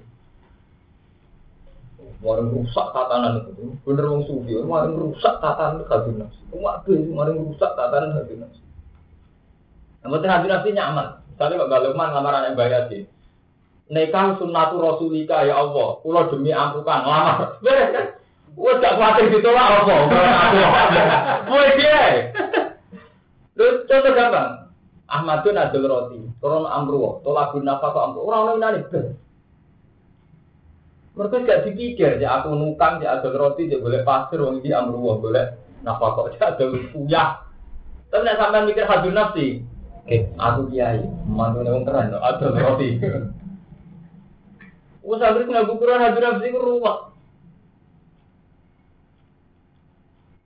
Kemarin 2.21 2.53
rusak 2.53 2.87
tatanan 2.93 3.49
itu, 3.49 3.73
bener 3.89 4.05
wong 4.05 4.23
sufi. 4.29 4.53
Kemarin 4.53 5.01
rusak 5.01 5.35
tatanan 5.41 5.81
hati 5.89 6.13
nafsu. 6.13 6.43
Waduh, 6.53 6.93
kemarin 6.93 7.41
rusak 7.41 7.73
tatanan 7.73 8.21
hati 8.21 8.35
nafsu. 8.37 8.63
Namun 10.05 10.29
hati 10.29 10.47
nafsu 10.53 10.69
nyaman. 10.77 11.09
Misalnya 11.33 11.65
Mbak 11.65 11.81
Lukman 11.89 12.13
lamaran 12.13 12.53
yang 12.53 12.61
bayar 12.61 12.93
sih. 12.93 13.09
Nekah 13.89 14.37
sunnatu 14.37 14.77
rasulika 14.77 15.49
ya 15.49 15.57
Allah. 15.57 16.05
Kulo 16.05 16.29
demi 16.29 16.53
ampukan 16.53 17.01
lamar. 17.01 17.57
Beres 17.65 17.89
kan? 17.97 18.07
Wes 18.53 18.77
gak 18.85 18.97
kuatir 19.01 19.33
ditolak 19.33 19.85
apa? 19.85 19.97
Kowe 21.49 21.69
piye? 21.77 22.05
Terus 23.57 23.85
contoh 23.89 24.13
gampang. 24.13 24.51
Ahmadun 25.13 25.61
adul 25.61 25.85
roti, 25.85 26.21
turun 26.41 26.65
amruwa, 26.65 27.21
tolak 27.21 27.53
guna 27.53 27.77
apa 27.77 27.93
kok 27.93 28.05
amruwa. 28.09 28.25
Orang 28.33 28.45
lain 28.57 28.61
nani 28.65 28.81
mereka 31.13 31.45
gak 31.45 31.69
dipikir, 31.69 32.17
ya 32.17 32.41
aku 32.41 32.57
nukang, 32.57 33.05
ya 33.05 33.21
ada 33.21 33.29
roti, 33.37 33.69
ya 33.69 33.77
boleh 33.77 34.01
pasir, 34.01 34.41
wong 34.41 34.65
ini 34.65 34.73
amruwah, 34.73 35.21
boleh 35.21 35.45
nafkah 35.85 36.17
kok, 36.17 36.33
ya 36.41 36.57
ada 36.57 36.65
uyah. 36.97 37.45
Tapi 38.09 38.25
nek 38.25 38.39
sampean 38.41 38.65
mikir 38.65 38.89
hadun 38.89 39.13
nafsi, 39.13 39.61
oke, 40.09 40.17
aku 40.41 40.61
kiai, 40.73 41.05
mantu 41.29 41.69
wong 41.69 41.85
keren, 41.85 42.17
ada 42.17 42.47
roti. 42.49 42.97
Wes 45.05 45.21
anggere 45.21 45.45
nggak 45.45 45.69
ukuran 45.69 46.01
hadun 46.01 46.25
nafsi 46.25 46.49
ku 46.49 46.61
ruwet. 46.65 47.12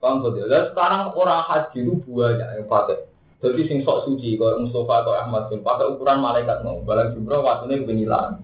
Paham 0.07 0.23
betul. 0.23 0.47
Dan 0.47 0.71
sekarang 0.71 1.11
orang 1.19 1.43
haji 1.43 1.79
itu 1.83 1.99
banyak 2.07 2.49
yang 2.55 2.67
pakai. 2.71 3.03
Jadi 3.43 3.61
sing 3.67 3.79
sok 3.83 4.07
suci, 4.07 4.39
kalau 4.39 4.63
Mustafa 4.63 5.03
atau 5.03 5.13
Ahmad 5.19 5.51
bin 5.51 5.61
pakai 5.61 5.91
ukuran 5.91 6.23
malaikat 6.23 6.63
mau, 6.63 6.79
balang 6.81 7.11
jumroh 7.11 7.43
waktunya 7.43 7.83
kebenyilan. 7.83 8.39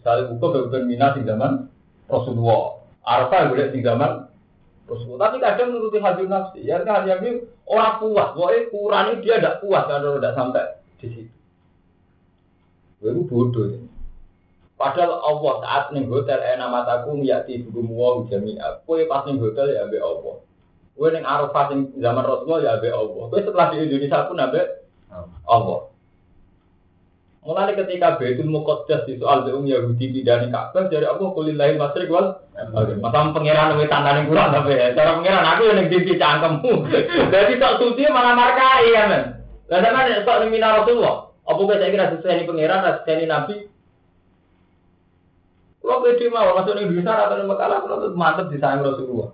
Misalnya 0.00 0.32
buku 0.32 0.46
beban 0.50 0.88
minat 0.88 1.20
di 1.20 1.22
zaman 1.28 1.68
Rasulullah. 2.08 2.80
Arafah 3.04 3.52
boleh 3.52 3.70
di 3.70 3.84
zaman 3.84 4.24
Rasulullah. 4.88 5.30
Tapi 5.30 5.36
kadang 5.38 5.68
menuruti 5.76 5.98
hasil 6.00 6.26
nafsi. 6.26 6.60
Ya 6.64 6.80
kan 6.82 7.04
yang 7.04 7.22
ini 7.22 7.44
orang 7.68 8.00
puas. 8.02 8.34
Pokoknya 8.34 8.60
kurangnya 8.72 9.14
dia 9.22 9.34
tidak 9.38 9.58
puas 9.62 9.84
kalau 9.86 10.18
tidak 10.18 10.34
sampai 10.34 10.64
di 10.98 11.06
situ. 11.12 11.34
Gue 12.98 13.14
bodoh. 13.30 13.68
Ya. 13.68 13.78
Padahal 14.74 15.22
Allah 15.22 15.54
saat 15.62 15.84
nih 15.94 16.04
hotel 16.10 16.40
enak 16.42 16.68
mataku 16.68 17.14
miyati 17.14 17.62
buku 17.62 17.80
muwa 17.84 18.26
jami'a. 18.26 18.82
Kue 18.82 19.06
pas 19.06 19.22
nih 19.22 19.38
hotel 19.38 19.70
ya 19.70 19.86
be 19.86 20.02
Allah. 20.02 20.42
Kue 20.96 21.12
neng 21.12 21.28
Arafah 21.28 21.76
zaman 21.76 22.24
Rasulullah 22.24 22.60
ya 22.64 22.72
be 22.80 22.88
Allah. 22.88 23.28
Kue 23.28 23.44
setelah 23.44 23.68
di 23.68 23.84
Indonesia 23.84 24.24
pun 24.24 24.40
abe 24.40 24.60
Allah. 25.44 25.80
Mulai 27.46 27.78
ketika 27.78 28.18
Baitul 28.18 28.50
Muqaddas 28.50 29.06
di 29.06 29.22
soal 29.22 29.46
Zeum 29.46 29.70
Yahudi 29.70 30.10
tidak 30.10 30.42
nih 30.42 30.50
Ka'bah 30.50 30.90
dari 30.90 31.06
Allah 31.06 31.28
kulillahi 31.30 31.78
masrik 31.78 32.10
wal 32.10 32.42
Masa 32.98 33.30
pangeran 33.30 33.78
wis 33.78 33.86
tandane 33.86 34.26
kurang 34.26 34.50
tapi 34.50 34.74
ya. 34.74 34.90
Cara 34.98 35.14
pangeran 35.20 35.46
aku 35.46 35.62
yang 35.70 35.86
di 35.86 36.14
cangkemmu. 36.18 36.72
Jadi 37.36 37.52
tak 37.62 37.78
suci 37.78 38.02
malah 38.10 38.34
markai 38.34 38.90
ya 38.90 39.02
men. 39.06 39.22
Lah 39.70 39.78
sampean 39.78 40.26
sok 40.26 40.36
ning 40.42 40.58
Rasulullah. 40.58 41.30
Apa 41.46 41.60
saya 41.70 41.94
kira 41.94 42.10
sesuai 42.10 42.34
ini 42.42 42.48
pangeran, 42.50 42.82
sesuai 42.82 43.14
ini 43.14 43.26
nabi, 43.30 43.56
kalau 45.86 46.02
pede 46.02 46.26
mau 46.34 46.50
masuk 46.58 46.82
bisa 46.90 47.14
atau 47.14 47.46
makalah 47.46 47.78
kalau 47.86 48.10
mantep 48.18 48.50
di 48.50 48.58
sayang 48.58 48.82
Rasulullah. 48.82 49.30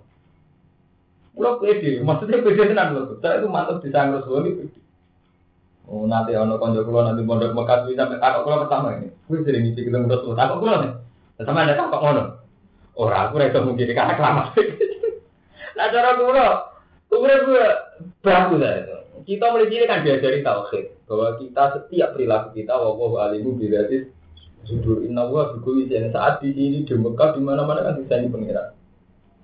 Kalau 1.33 1.57
pede, 1.57 2.01
maksudnya 2.05 2.45
pede 2.45 2.63
tenang 2.69 2.89
loh. 2.93 3.17
Saya 3.17 3.41
itu 3.41 3.49
mantep 3.49 3.81
di 3.81 3.89
Rasulullah 3.89 4.43
ini 4.45 4.51
pede. 4.61 4.79
Oh 5.83 6.07
nanti 6.07 6.31
ono 6.31 6.55
konco 6.55 6.79
kulo 6.87 7.03
nanti 7.03 7.27
pondok 7.27 7.51
Mekah 7.51 7.83
bisa 7.83 8.07
sampai 8.07 8.21
kakak 8.21 8.43
kulo 8.47 8.55
pertama 8.63 8.87
ini. 8.95 9.07
Gue 9.27 9.43
sering 9.43 9.67
ngisi 9.67 9.81
ketemu 9.83 10.07
Rasulullah. 10.07 10.47
Kakak 10.47 10.59
kulo 10.63 10.73
nih. 10.79 10.91
Sama 11.43 11.59
ada 11.67 11.73
kakak 11.75 11.99
ngono. 11.99 12.23
Orang 12.93 13.21
aku 13.27 13.35
rasa 13.41 13.59
mungkin 13.65 13.89
di 13.89 13.95
kakak 13.97 14.21
lama. 14.21 14.43
Nah 15.75 15.87
cara 15.93 16.09
kulo, 16.15 16.47
kulo 17.11 17.33
gue 17.49 17.65
bagus 18.23 18.63
itu. 18.63 18.97
Kita 19.23 19.45
mulai 19.51 19.71
sini 19.71 19.85
kan 19.87 20.03
diajari 20.03 20.39
tauhid 20.43 20.85
bahwa 21.07 21.27
kita 21.39 21.63
setiap 21.79 22.09
perilaku 22.15 22.49
kita 22.55 22.75
wawahu 22.75 23.23
alimu 23.23 23.55
bilatis 23.55 24.11
Sudur 24.63 25.03
inna 25.03 25.27
wa 25.27 25.51
bikuli 25.51 25.91
saat 25.91 26.39
di 26.39 26.55
sini 26.55 26.87
di 26.87 26.93
Mekah 26.95 27.35
di 27.35 27.43
mana 27.43 27.67
mana 27.67 27.83
kan 27.83 27.99
bisa 27.99 28.15
ini 28.15 28.31
pengiran. 28.31 28.71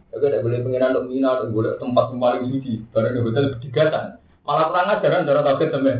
Tapi 0.09 0.25
tidak 0.25 0.41
boleh 0.41 0.59
pengiran 0.65 0.91
untuk 0.97 1.05
mina, 1.13 1.37
tidak 1.37 1.53
boleh 1.53 1.71
tempat 1.77 2.05
yang 2.09 2.17
paling. 2.17 2.81
Barang 2.89 3.13
di 3.13 3.21
hotel 3.21 3.45
berdigatan. 3.53 4.05
Malah 4.41 4.65
kurang 4.73 4.89
ajaran 4.89 5.27
cara 5.29 5.39
tahu 5.45 5.65
temen. 5.69 5.97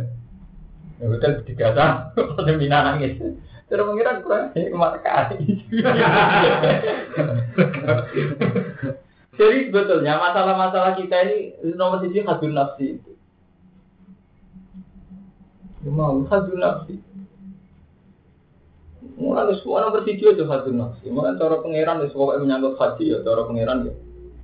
Di 0.98 1.06
hotel 1.06 1.32
berdigatan, 1.40 1.90
pada 2.18 2.52
mina 2.62 2.78
nangis. 2.90 3.22
Cara 3.70 3.86
pengiran 3.86 4.26
kurang 4.26 4.50
ini 4.58 4.74
kali. 5.06 5.38
Jadi 9.40 9.58
sebetulnya 9.72 10.20
masalah-masalah 10.20 10.98
kita 10.98 11.16
ini 11.24 11.54
nomor 11.78 12.02
sisi 12.04 12.26
hadun 12.26 12.58
nafsi 12.58 12.98
itu. 12.98 13.14
Mau 15.86 16.26
hadun 16.28 16.60
nafsi. 16.60 16.98
Mulai 19.18 19.58
semua 19.58 19.88
nomor 19.88 20.06
video 20.06 20.36
itu 20.36 20.44
haji 20.46 20.70
nafsi. 20.76 21.10
Mulai 21.10 21.40
cara 21.40 21.58
pangeran 21.64 22.06
itu 22.06 22.14
pokoknya 22.14 22.44
menyangkut 22.46 22.76
haji 22.78 23.04
ya 23.16 23.18
cara 23.26 23.42
pangeran 23.48 23.90
ya. 23.90 23.94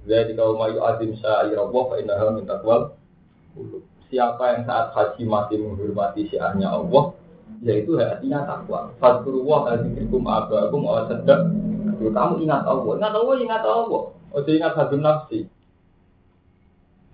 Jadi 0.06 0.32
kalau 0.38 0.58
mayu 0.58 0.82
azim 0.86 1.18
syairallah 1.18 1.84
fa 1.90 1.96
innaha 1.98 2.26
min 2.34 2.46
taqwal 2.46 2.94
Siapa 4.14 4.44
yang 4.54 4.64
saat 4.70 4.94
haji 4.94 5.24
masih 5.26 5.58
menghormati 5.66 6.30
syiarnya 6.30 6.70
Allah, 6.70 7.18
yaitu 7.66 7.98
hatinya 7.98 8.46
takwa. 8.46 8.94
Fadkurullah 9.02 9.76
azikrikum 9.76 10.30
abakum 10.30 10.86
awa 10.86 11.10
sedek. 11.10 11.42
Kamu 12.06 12.38
ingat 12.46 12.64
Allah, 12.70 12.94
ingat 13.02 13.14
Allah, 13.18 13.36
ingat 13.42 13.64
Allah. 13.66 14.04
Oh, 14.14 14.42
ingat 14.46 14.74
haji 14.78 14.96
nafsi. 15.02 15.40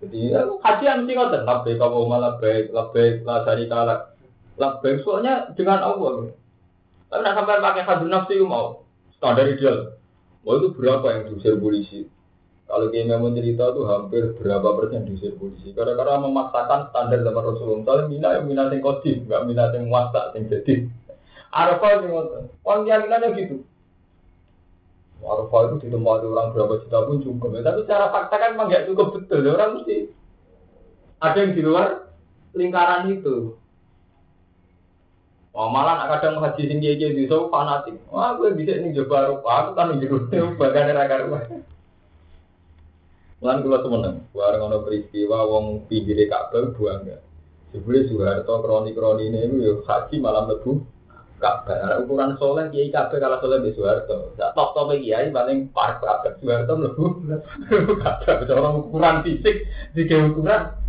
Jadi 0.02 0.34
ya, 0.34 0.50
haji 0.50 0.84
yang 0.84 1.06
mesti 1.06 1.14
ngoten, 1.14 1.42
labbaik 1.46 1.78
kamu 1.78 2.10
malah 2.10 2.34
baik, 2.42 2.74
labbaik 2.74 3.22
la 3.22 3.46
syarika 3.46 3.80
lak. 3.86 4.00
Labbaik 4.58 5.06
soalnya 5.06 5.54
dengan 5.54 5.80
Allah. 5.80 6.34
Tapi 7.12 7.22
nak 7.28 7.36
sampai 7.36 7.60
pakai 7.60 7.84
hadun 7.84 8.08
nafsi 8.08 8.40
mau 8.40 8.88
standar 9.20 9.52
ideal. 9.52 10.00
Mau 10.48 10.58
itu 10.58 10.72
berapa 10.72 11.06
yang 11.12 11.22
diusir 11.28 11.60
polisi? 11.60 12.08
Kalau 12.72 12.88
kita 12.88 13.20
mau 13.20 13.36
cerita 13.36 13.68
itu 13.68 13.82
hampir 13.84 14.24
berapa 14.40 14.80
persen 14.80 15.04
diusir 15.04 15.36
polisi? 15.36 15.76
Karena-karena 15.76 16.24
memaksakan 16.24 16.88
standar 16.88 17.20
zaman 17.20 17.44
Rasulullah. 17.44 17.84
Misalnya 17.84 18.08
mina 18.08 18.30
yang 18.40 18.46
mina 18.48 18.64
yang 18.72 18.80
kodim, 18.80 19.28
nggak 19.28 19.44
mina 19.44 19.64
yang 19.76 19.92
muasa 19.92 20.32
yang 20.40 20.48
jadi. 20.48 20.88
Arafah 21.52 21.90
yang 22.00 22.16
orang 22.64 22.82
keyakinannya 22.88 23.28
gitu. 23.44 23.56
Arafah 25.20 25.62
itu 25.68 25.76
ditempati 25.84 26.26
orang 26.32 26.48
berapa 26.56 26.74
juta 26.88 26.98
pun 27.04 27.18
cukup. 27.20 27.60
Tapi 27.60 27.80
secara 27.84 28.08
fakta 28.08 28.36
kan 28.40 28.50
memang 28.56 28.72
nggak 28.72 28.88
cukup 28.88 29.20
betul. 29.20 29.52
Orang 29.52 29.84
mesti 29.84 30.08
ada 31.20 31.38
yang 31.44 31.52
di 31.54 31.62
luar 31.62 32.08
lingkaran 32.56 33.12
itu. 33.12 33.60
Oh, 35.52 35.68
malah 35.68 36.00
nak 36.00 36.16
kadang 36.16 36.40
haji 36.40 36.64
sing 36.64 36.80
kiye 36.80 37.12
di 37.12 37.28
so 37.28 37.52
fanatik. 37.52 38.00
Wah, 38.08 38.40
gue 38.40 38.56
bisa 38.56 38.72
ini 38.80 38.96
coba 38.96 39.28
rupa, 39.28 39.52
aku 39.68 39.72
kan 39.76 40.00
jero 40.00 40.24
bagian 40.56 40.92
ra 40.96 41.12
karo. 41.12 41.36
Lan 43.44 43.60
kula 43.60 43.84
semeneng, 43.84 44.32
bareng 44.32 44.64
ana 44.64 44.80
peristiwa 44.80 45.44
wong 45.50 45.92
pinggire 45.92 46.32
Ka'bah 46.32 46.72
buangga. 46.72 47.20
Jebule 47.76 48.08
Soeharto 48.08 48.64
kroni-kroni 48.64 49.28
ini 49.28 49.40
itu 49.44 49.56
yo 49.60 49.74
haji 49.84 50.24
malam 50.24 50.48
lebu. 50.48 50.88
Ada 51.42 52.06
ukuran 52.06 52.38
soleh 52.40 52.70
kiai 52.72 52.94
Ka'bah 52.94 53.20
kalau 53.20 53.42
soleh 53.44 53.60
di 53.66 53.76
Soeharto. 53.76 54.38
Sak 54.40 54.56
top 54.56 54.72
top 54.72 54.96
kiai 54.96 55.36
paling 55.36 55.68
par 55.76 56.00
Ka'bah 56.00 56.32
Soeharto 56.40 56.80
lebu 56.80 57.06
Ka'bah. 58.06 58.48
Orang 58.48 58.88
ukuran 58.88 59.26
fisik 59.26 59.68
di 59.98 60.08
ukuran. 60.08 60.80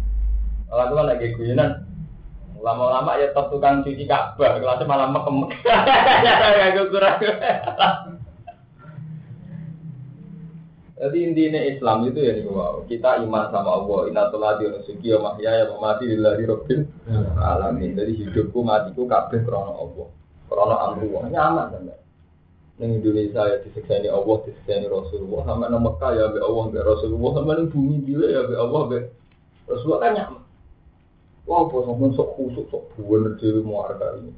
Kalau 0.70 0.88
tuh 0.88 1.04
lagi 1.04 1.36
guyonan, 1.36 1.91
Lama-lama 2.62 3.18
ya 3.18 3.34
tetap 3.34 3.50
tukang 3.50 3.82
cuci 3.82 4.06
Ka'bah, 4.06 4.62
kelasnya 4.62 4.86
malah 4.86 5.10
mekem. 5.10 5.50
Ya 5.66 6.82
kurang. 6.94 7.18
Jadi 11.02 11.18
intinya 11.18 11.58
Islam 11.58 12.06
itu 12.06 12.22
ya 12.22 12.30
nih 12.38 12.46
wow. 12.46 12.86
kita 12.86 13.18
iman 13.26 13.50
sama 13.50 13.74
Allah. 13.74 14.06
Inna 14.06 14.30
toladi 14.30 14.70
wa 14.70 14.78
nusuki 14.78 15.10
wa 15.18 15.34
mahya 15.34 15.66
ya 15.66 15.74
mati 15.74 16.06
lillahi 16.06 16.46
rabbil 16.46 16.86
alamin. 17.42 17.98
Jadi 17.98 18.12
hidupku 18.22 18.62
matiku 18.62 19.10
kabeh 19.10 19.42
krana 19.42 19.74
Allah. 19.82 20.06
Krana 20.46 20.76
amru 20.86 21.10
nyaman 21.26 21.74
kan. 21.74 21.90
Neng 22.78 23.02
Indonesia 23.02 23.50
ya 23.50 23.58
disiksa 23.66 23.98
ini 23.98 24.14
Allah, 24.14 24.46
disiksa 24.46 24.78
ini 24.78 24.86
Rasulullah. 24.86 25.42
Sama 25.42 25.66
nang 25.66 25.82
Mekah 25.82 26.10
ya 26.14 26.30
be 26.30 26.38
Allah, 26.38 26.64
be 26.70 26.78
Rasulullah. 26.78 27.30
Sama 27.34 27.50
nang 27.58 27.66
bumi 27.74 27.96
gila 28.06 28.26
ya 28.30 28.42
be 28.46 28.54
Allah, 28.54 28.82
be 28.86 28.98
Rasulullah 29.66 30.00
kan 30.06 30.12
nyaman. 30.14 30.41
Wah, 31.42 31.66
bos 31.66 31.82
ngomong 31.90 32.14
sok 32.14 32.38
khusuk, 32.38 32.70
sok 32.70 32.94
buan 32.94 33.34
dewi 33.34 33.66
muarga 33.66 34.14
ini. 34.14 34.30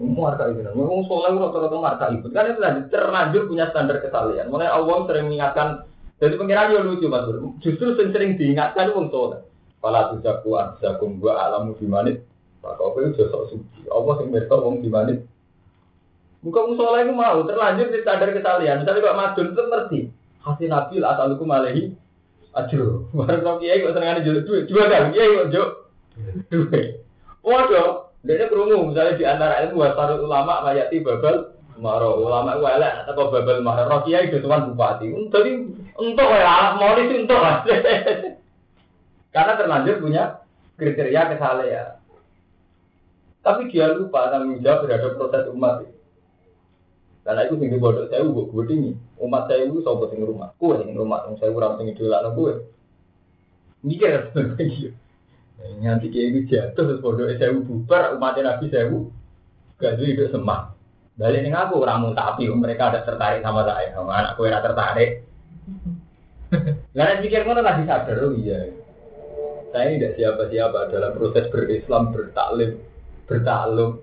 Muarga 0.00 0.48
ini, 0.48 0.64
ngomong 0.64 1.04
soleh 1.04 1.36
rata-rata 1.36 1.76
marka 1.76 2.06
ikut. 2.16 2.32
Kan 2.32 2.56
itu 2.56 2.60
tadi 2.62 2.80
terlanjur 2.88 3.42
punya 3.52 3.68
standar 3.68 4.00
kesalahan. 4.00 4.48
Mulai 4.48 4.72
Allah 4.72 4.96
sering 5.04 5.28
mengingatkan. 5.28 5.84
Jadi 6.20 6.36
pengiran 6.36 6.72
ya 6.72 6.80
lucu 6.84 7.08
mas 7.08 7.24
Justru 7.64 7.96
sering, 7.96 8.12
sering 8.12 8.30
diingatkan 8.40 8.96
wong 8.96 9.12
soleh. 9.12 9.44
Kalau 9.80 10.16
tujaku 10.16 10.50
arjakum 10.56 11.20
gua 11.20 11.48
alamu 11.48 11.76
dimanit. 11.76 12.24
Maka 12.60 12.80
apa 12.80 12.96
itu 13.04 13.24
sok 13.28 13.44
suci. 13.52 13.88
Allah 13.92 14.14
yang 14.24 14.28
mereka 14.32 14.56
wong 14.56 14.80
dimanit. 14.80 15.24
Bukan 16.40 16.60
wong 16.64 16.76
soleh 16.80 17.04
itu 17.04 17.12
mau 17.12 17.44
terlanjur 17.44 17.92
di 17.92 18.00
standar 18.00 18.32
kesalahan. 18.32 18.80
Misalnya 18.80 19.04
Pak 19.04 19.16
Madun 19.20 19.48
itu 19.52 19.62
ngerti. 19.68 20.00
Hasil 20.40 20.68
nabil 20.72 21.04
asalukum 21.04 21.52
alaihi 21.52 21.92
Aduh, 22.50 23.06
baru 23.14 23.46
kau 23.46 23.62
kiai 23.62 23.78
kok 23.78 23.94
senengane 23.94 24.26
jual 24.26 24.42
duit, 24.42 24.66
jual 24.66 24.90
kan 24.90 25.14
kiai 25.14 25.54
kok 25.54 25.89
Waduh, 27.46 28.10
dia 28.20 28.46
kerungu 28.52 28.92
misalnya 28.92 29.16
di 29.16 29.24
antara 29.24 29.64
ilmu 29.64 29.80
wasarul 29.80 30.28
ulama 30.28 30.60
mayati 30.60 31.00
babal 31.00 31.56
maro 31.80 32.20
ulama 32.20 32.60
elek 32.60 33.08
atau 33.08 33.32
babal 33.32 33.64
maro 33.64 33.88
rokia 33.88 34.28
itu 34.28 34.44
tuan 34.44 34.68
bupati. 34.72 35.08
Jadi 35.08 35.50
untuk 35.96 36.28
ya 36.28 36.76
mau 36.76 36.92
itu 37.00 37.24
untuk 37.24 37.40
Karena 39.34 39.52
terlanjur 39.56 40.04
punya 40.04 40.42
kriteria 40.76 41.32
kesalehan. 41.32 41.88
Tapi 43.40 43.72
dia 43.72 43.88
lupa 43.96 44.28
tanggung 44.28 44.60
jawab 44.60 44.84
terhadap 44.84 45.16
proses 45.16 45.48
umat. 45.56 45.88
Karena 47.24 47.46
itu 47.48 47.56
tinggi 47.56 47.78
bodoh 47.80 48.04
saya 48.12 48.26
gue 48.26 48.44
gue 48.52 48.64
tinggi. 48.68 48.92
Umat 49.16 49.48
saya 49.48 49.64
itu 49.64 49.80
sobat 49.80 50.12
sing 50.12 50.20
rumah. 50.20 50.52
Kue 50.60 50.76
sing 50.82 50.92
rumah, 50.92 51.24
saya 51.40 51.54
kurang 51.54 51.80
tinggi 51.80 51.96
dulu 51.96 52.12
anak 52.12 52.32
gue. 52.36 52.52
Mikir 53.80 54.12
Nganti 55.60 56.12
kayak 56.12 56.28
itu 56.32 56.40
jatuh 56.52 56.84
terus 56.88 57.00
bodoh 57.00 57.28
saya 57.28 57.56
bubar 57.56 58.16
umatnya 58.16 58.52
nabi 58.52 58.68
saya 58.68 58.88
gak 59.80 59.96
hidup 59.96 60.28
semak. 60.32 60.76
Balik 61.16 61.44
nih 61.44 61.52
aku 61.52 61.84
ramu 61.84 62.16
tapi 62.16 62.48
mereka 62.52 62.92
ada 62.92 63.00
tertarik 63.04 63.44
sama 63.44 63.64
saya 63.64 63.92
sama 63.92 64.12
anakku 64.12 64.48
yang 64.48 64.64
tertarik. 64.64 65.10
Karena 66.96 67.22
pikir 67.22 67.44
ngono 67.44 67.60
lagi 67.64 67.84
sadar 67.88 68.16
oh 68.24 68.32
iya. 68.36 68.72
Saya 69.70 69.84
ini 69.86 70.02
tidak 70.02 70.14
siapa-siapa 70.18 70.90
dalam 70.90 71.14
proses 71.14 71.46
berislam, 71.48 72.10
bertaklim, 72.10 72.70
bertaklum. 73.24 74.02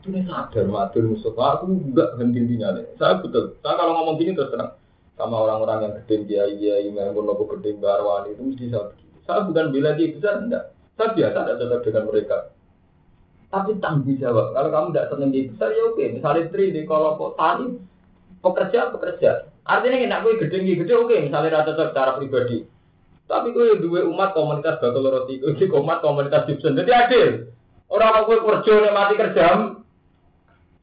Itu 0.00 0.06
nih 0.10 0.24
sadar 0.26 0.64
matur 0.66 1.04
musuh 1.06 1.34
aku 1.34 1.64
enggak 1.70 2.14
henti-hentinya 2.18 2.78
nih. 2.78 2.84
Saya 2.98 3.22
betul. 3.22 3.58
Saya 3.62 3.74
kalau 3.78 3.92
ngomong 3.94 4.16
gini 4.22 4.34
terus 4.34 4.50
terang 4.50 4.74
sama 5.16 5.36
orang-orang 5.48 5.78
yang 5.82 5.92
gede 6.02 6.16
kiai 6.28 6.52
kiai 6.60 6.88
yang 6.92 7.16
pun 7.16 7.30
gede 7.56 7.70
barwani 7.80 8.36
itu 8.36 8.42
mesti 8.44 8.66
saya 8.68 8.92
Saya 9.26 9.42
bukan 9.42 9.74
bela 9.74 9.98
dia 9.98 10.14
besar, 10.14 10.38
enggak. 10.40 10.70
Saya 10.94 11.12
biasa 11.12 11.38
ada 11.42 11.54
tetap 11.58 11.80
dengan 11.82 12.04
mereka. 12.08 12.38
Tapi 13.50 13.70
tanggung 13.78 14.18
jawab. 14.18 14.54
Kalau 14.54 14.70
kamu 14.70 14.86
tidak 14.90 15.08
seneng 15.12 15.30
di 15.30 15.40
besar 15.50 15.68
ya 15.74 15.82
oke. 15.90 16.04
Misalnya 16.14 16.42
tri 16.50 16.64
di 16.74 16.80
kelompok 16.86 17.34
tani, 17.38 17.66
pekerja 18.42 18.90
pekerja. 18.94 19.30
Artinya 19.66 19.98
enak 20.02 20.20
gue 20.22 20.40
gede 20.46 20.58
gede 20.62 20.94
oke. 20.94 21.16
Misalnya 21.26 21.62
rata 21.62 21.72
secara 21.74 22.18
pribadi. 22.18 22.66
Tapi 23.26 23.50
gue 23.50 23.82
dua 23.82 24.06
umat 24.06 24.38
komunitas 24.38 24.78
bakal 24.78 25.02
roti, 25.02 25.42
gue 25.42 25.66
umat 25.66 25.98
komunitas 25.98 26.46
Gibson. 26.46 26.78
Jadi 26.78 26.90
adil. 26.94 27.28
Orang 27.90 28.26
gue 28.26 28.38
kerja 28.38 28.72
nih 28.82 28.92
mati 28.94 29.14
kerja. 29.18 29.46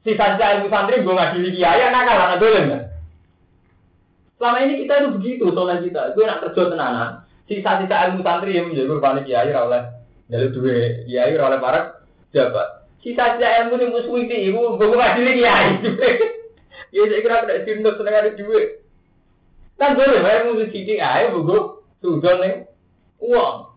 Sisa 0.03 0.36
sisa 0.36 0.45
ilmu 0.60 0.67
santri 0.67 0.99
gue 0.99 1.15
ngadili 1.15 1.56
kiai, 1.56 1.88
nakal 1.88 2.19
anak 2.19 2.39
dolen. 2.43 2.91
Selama 4.36 4.58
ini 4.67 4.84
kita 4.84 4.93
itu 4.99 5.10
begitu 5.15 5.45
soalnya 5.56 5.79
kita. 5.79 6.01
Gue 6.12 6.27
nak 6.27 6.43
kerja 6.43 6.62
tenanan. 6.67 7.22
Sisa-sisa 7.47 8.10
ilmu 8.10 8.23
santri 8.23 8.56
yang 8.56 8.71
menjadi 8.71 8.99
panik 9.03 9.27
kiai 9.27 9.51
oleh 9.51 9.84
jadi 10.32 10.47
dua 10.56 10.75
kiai 11.06 11.36
oleh 11.36 11.60
para 11.60 11.79
jabat. 12.32 12.88
Sisa-sisa 13.03 13.67
ilmu 13.67 13.75
yang 13.79 13.91
musuh 13.91 14.15
itu, 14.23 14.36
ibu 14.51 14.79
gue 14.79 14.95
ngadili 14.95 15.41
kiai. 15.43 15.67
Ya 16.93 17.10
saya 17.10 17.25
kira 17.25 17.41
tidak 17.41 17.65
sinut 17.65 17.97
seneng 17.97 18.13
ada 18.21 18.38
duit. 18.38 18.86
Kan 19.82 19.97
boleh, 19.97 20.21
ilmu 20.21 20.62
sidik 20.69 21.01
aja, 21.01 21.34
bu 21.34 21.82
sudah 22.06 22.38
nih 22.38 22.69
uang. 23.17 23.73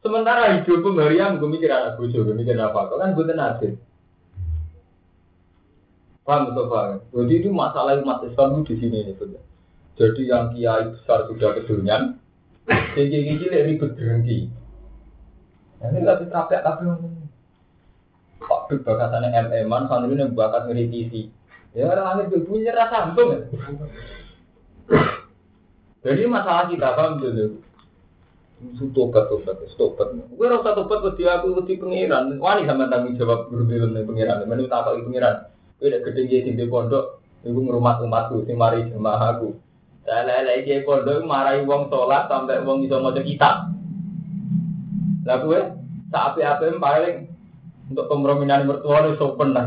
Sementara 0.00 0.60
hidup 0.60 0.84
Maryam 0.96 1.36
gue 1.40 1.48
mikir 1.48 1.68
anak 1.68 2.00
bojo, 2.00 2.24
gue 2.24 2.36
mikir 2.36 2.56
apa? 2.56 2.88
Kau 2.88 3.00
kan 3.00 3.12
gue 3.12 3.24
adil. 3.24 3.72
Paham 6.24 6.52
paham? 6.52 7.00
Jadi 7.12 7.34
itu 7.40 7.48
masalah 7.52 8.00
umat 8.00 8.24
Islam 8.24 8.64
di 8.64 8.74
sini 8.80 9.08
nih 9.08 9.16
sudah. 9.16 9.42
Jadi 10.00 10.22
yang 10.28 10.52
kiai 10.56 10.88
besar 10.96 11.28
sudah 11.28 11.52
kedunian, 11.60 12.16
jadi 12.68 13.16
cilik 13.40 13.64
ribet 13.66 13.90
berhenti. 13.96 14.38
Ini 15.80 15.98
nggak 16.04 16.18
bisa 16.26 16.44
tapi 16.44 16.60
tapi 16.60 16.84
Pak 18.40 18.60
Bib 18.68 18.80
bakatannya 18.84 19.36
MM-an, 19.52 19.88
santri 19.88 20.16
ini 20.16 20.32
bakat 20.32 20.68
ngeritisi. 20.68 21.28
Ya 21.76 21.86
orang 21.86 22.26
langit 22.26 22.42
punya 22.48 22.74
rasa 22.74 23.12
antum 23.12 23.30
ya. 23.30 23.40
Jadi 26.00 26.22
masalah 26.26 26.66
kita 26.66 26.96
paham 26.96 27.20
dulu. 27.20 27.60
Tobat, 28.92 29.24
tobat, 29.30 29.56
tobat. 29.76 30.08
Gue 30.34 30.48
rasa 30.48 30.76
tobat 30.76 31.00
wedi 31.04 31.24
aku 31.28 31.62
wedi 31.62 31.78
pengiran. 31.78 32.36
Wani 32.40 32.68
sama 32.68 32.90
tanggung 32.90 33.16
jawab 33.16 33.48
guru 33.48 33.68
nih 33.68 34.04
pengiran. 34.04 34.44
Menu 34.48 34.68
tak 34.68 34.88
pengiran. 34.88 35.48
Gue 35.78 35.92
udah 35.92 36.00
gede 36.04 36.22
jadi 36.28 36.50
di 36.56 36.66
pondok. 36.68 37.20
Ibu 37.40 37.56
ngerumat 37.56 38.04
umatku, 38.04 38.44
si 38.44 38.52
mari 38.52 38.84
jemaah 38.92 39.32
aku. 39.32 39.56
Saya 40.04 40.22
lele 40.26 40.64
di 40.64 40.80
pondok 40.82 41.22
marahi 41.22 41.62
wong 41.68 41.92
sholat 41.92 42.26
sampai 42.26 42.64
wong 42.64 42.82
bisa 42.82 42.98
mau 42.98 43.12
kitab. 43.14 43.70
Lah 45.28 45.36
gue 45.44 45.60
saat 46.10 46.34
apa 46.34 46.66
paling 46.80 47.30
untuk 47.90 48.06
pemrominan 48.06 48.66
mertua 48.70 49.02
itu 49.06 49.18
sopan 49.18 49.50
lah. 49.54 49.66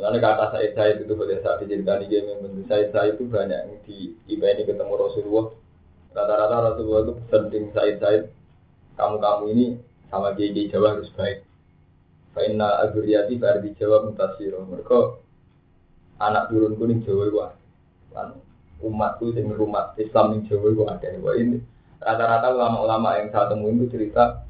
Karena 0.00 0.16
kata 0.16 0.44
Said 0.56 0.72
Said 0.72 0.96
itu 1.04 1.12
boleh 1.12 1.44
saat 1.44 1.60
diceritakan 1.60 2.02
di 2.02 2.06
game 2.08 2.32
yang 2.32 2.40
Said 2.66 2.88
Said 2.90 3.20
itu 3.20 3.28
banyak 3.28 3.60
yang 3.68 3.78
di 3.84 4.16
ini 4.26 4.62
ketemu 4.64 4.96
Rasulullah. 4.96 5.52
Rata-rata 6.16 6.56
Rasulullah 6.72 7.02
itu 7.04 7.14
penting 7.28 7.68
Said 7.76 8.00
Said 8.00 8.22
kamu-kamu 8.96 9.44
ini 9.52 9.66
sama 10.08 10.32
GG 10.34 10.72
Jawa 10.72 10.96
harus 10.98 11.12
baik. 11.14 11.44
Fainna 12.30 12.78
aguriati 12.82 13.36
di 13.36 13.70
Jawa 13.74 14.06
mutasiro. 14.06 14.62
Mereka 14.66 14.98
anak 16.20 16.52
turun 16.52 16.76
kuning 16.78 17.02
Jawa 17.02 17.54
kan 18.10 18.34
umatku 18.82 19.30
sing 19.36 19.46
umat 19.50 19.94
Islam 19.98 20.34
ning 20.34 20.42
Jawa 20.46 20.66
itu 20.72 20.82
ada. 20.86 21.08
Ini 21.10 21.58
rata-rata 22.00 22.48
ulama-ulama 22.56 23.20
yang 23.20 23.28
saya 23.28 23.52
temuin 23.52 23.76
itu 23.76 23.92
cerita 23.92 24.48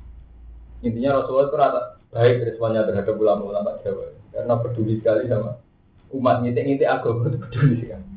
intinya 0.81 1.21
Rasulullah 1.21 1.51
itu 1.51 1.57
rata 1.59 1.81
baik 2.14 2.47
responnya 2.47 2.87
terhadap 2.87 3.14
ulama-ulama 3.19 3.77
Jawa 3.83 4.14
karena 4.31 4.55
peduli 4.62 5.03
sekali 5.03 5.27
sama 5.27 5.59
umat 6.14 6.37
ngitik-ngitik 6.43 6.88
agama 6.88 7.29
itu 7.29 7.38
peduli 7.43 7.75
sekali. 7.83 8.09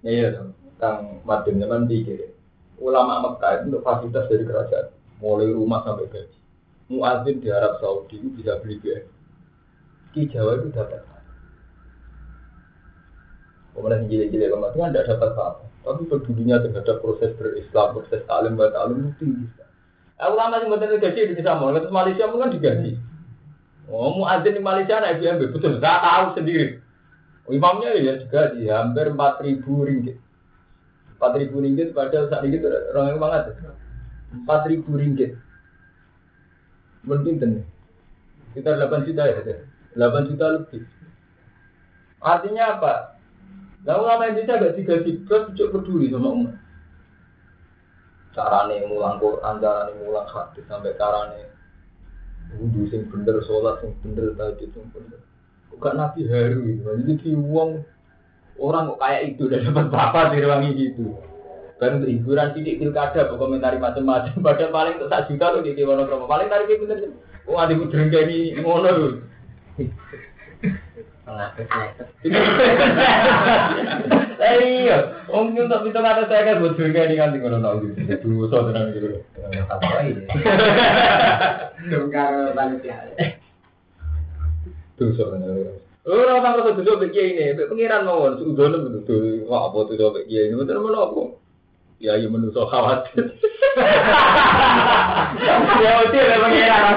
Ya 0.00 0.10
iya 0.16 0.26
dong, 0.32 0.56
Kang 0.80 1.20
Madin 1.28 1.60
zaman 1.60 1.84
pikir 1.84 2.32
ulama 2.80 3.20
Mekah 3.20 3.60
itu 3.60 3.64
untuk 3.68 3.84
fasilitas 3.84 4.24
dari 4.32 4.48
kerajaan, 4.48 4.86
mulai 5.20 5.52
rumah 5.52 5.84
sampai 5.84 6.08
gaji. 6.08 6.39
Muadzin 6.90 7.38
di 7.38 7.48
Arab 7.48 7.78
Saudi 7.78 8.18
itu 8.18 8.28
bisa 8.34 8.58
beli 8.58 8.82
BM. 8.82 9.06
Ki 10.10 10.26
Jawa 10.26 10.58
itu 10.58 10.74
dapat 10.74 11.06
Kemudian 13.70 14.10
gila-gila 14.10 14.46
kemarin 14.50 14.76
kan 14.76 14.90
tidak 14.90 15.06
dapat 15.14 15.30
apa, 15.38 15.64
tapi 15.86 16.02
pedulinya 16.10 16.58
terhadap 16.58 16.96
proses 16.98 17.30
berislam, 17.38 17.94
proses 17.94 18.20
talim, 18.26 18.58
talim 18.58 18.96
itu 18.98 19.10
tinggi. 19.22 19.46
Aku 20.20 20.34
lama 20.36 20.60
sih 20.60 20.68
buatan 20.68 21.00
gaji 21.00 21.32
di 21.32 21.40
sana, 21.40 21.72
terus 21.78 21.94
Malaysia 21.94 22.28
kan 22.28 22.50
digaji. 22.50 22.98
Oh, 23.88 24.10
muadzin 24.20 24.58
di 24.58 24.60
Malaysia 24.60 24.98
naik 24.98 25.22
BMB, 25.22 25.54
betul, 25.54 25.78
saya 25.78 26.02
tahu 26.02 26.42
sendiri. 26.42 26.82
Imamnya 27.50 27.98
ya 27.98 28.14
juga 28.20 28.54
di 28.54 28.70
hampir 28.70 29.10
empat 29.10 29.42
ribu 29.42 29.82
ringgit. 29.82 30.18
Empat 31.18 31.32
ribu 31.40 31.58
ringgit 31.62 31.90
padahal 31.90 32.30
saat 32.30 32.46
itu 32.46 32.62
orang 32.62 33.16
yang 33.16 33.18
banget. 33.18 33.42
Empat 34.30 34.60
ribu 34.70 34.94
ringgit. 34.94 35.34
Nih. 37.06 37.64
Kita 38.50 38.68
delapan 38.74 39.06
juta 39.06 39.22
ya, 39.30 39.40
delapan 39.94 40.22
juta 40.26 40.46
lebih. 40.58 40.82
Artinya 42.20 42.64
apa? 42.76 42.94
Lalu 43.88 44.02
lama 44.04 44.24
Indonesia 44.28 44.60
gak 44.60 44.76
digaji, 44.76 45.12
terus 45.24 45.44
cukup 45.56 45.72
peduli 45.80 46.12
sama 46.12 46.28
umat 46.36 46.60
carane 48.34 48.86
mulang 48.86 49.18
Quran, 49.18 49.54
carane 49.58 49.92
mulang 49.98 50.28
hadis 50.30 50.64
sampai 50.70 50.94
carane 50.94 51.50
wudhu 52.58 52.86
sing 52.90 53.06
bener, 53.10 53.42
sholat 53.46 53.82
sing 53.82 53.94
bener, 54.02 54.34
tadi 54.34 54.66
sing 54.70 54.86
bener. 54.94 55.20
Kok 55.70 55.96
Nabi 55.96 56.26
haru 56.26 56.66
gitu. 56.66 56.82
Jadi 56.82 57.12
di 57.24 57.30
uang 57.32 57.70
orang 58.58 58.90
kok 58.94 59.00
kayak 59.00 59.22
itu 59.34 59.42
udah 59.46 59.60
dapat 59.70 59.86
berapa 59.88 60.20
direwangi 60.34 60.70
gitu. 60.76 61.04
Dan 61.80 61.96
untuk 61.96 62.12
hiburan 62.12 62.52
sidik 62.52 62.76
pilkada, 62.76 63.32
komentari 63.32 63.80
macam-macam. 63.80 64.36
Padahal 64.44 64.70
paling 64.70 64.94
untuk 65.00 65.08
sak 65.08 65.32
juta 65.32 65.48
loh 65.48 65.64
di 65.64 65.72
Kiwono 65.72 66.04
Kromo. 66.04 66.28
Paling 66.28 66.52
tarik 66.52 66.76
bener. 66.76 67.16
Oh, 67.48 67.56
ada 67.56 67.72
gue 67.72 67.88
ini 68.28 68.60
ngono 68.60 68.90
loh. 68.92 69.12
Iya, 74.40 75.28
om 75.30 75.54
untuk 75.54 75.86
itu 75.86 76.00
kata 76.00 76.26
saya 76.26 76.42
kan 76.42 76.58
buat 76.58 76.74
juga 76.74 77.04
ini 77.06 77.20
kan 77.20 77.30
tinggal 77.30 77.62
tahu 77.62 77.86
gitu. 77.86 78.18
Dulu 78.24 78.50
so 78.50 78.66
tenang 78.66 78.90
gitu. 78.96 79.22
Dongkar 81.86 82.50
panitia. 82.56 83.14
Tuh 84.98 85.14
so 85.14 85.30
tenang. 85.30 85.78
Ora 86.08 86.40
orang 86.40 86.64
rasa 86.64 86.80
dulu 86.80 87.06
begini 87.06 87.54
ini, 87.54 87.68
pengiran 87.68 88.08
mau 88.08 88.32
sudah 88.34 88.72
nih 88.72 88.90
betul. 88.98 89.44
Wah 89.46 89.70
apa 89.70 89.78
tuh 89.86 90.26
ini, 90.26 90.56
betul 90.56 90.80
mana 90.80 91.06
apa? 91.06 91.22
Ya 92.04 92.16
iya 92.16 92.32
menusuk 92.32 92.64
khawatir. 92.64 93.36
Ya 95.84 95.92
udah 96.00 96.38
pengiran. 96.40 96.96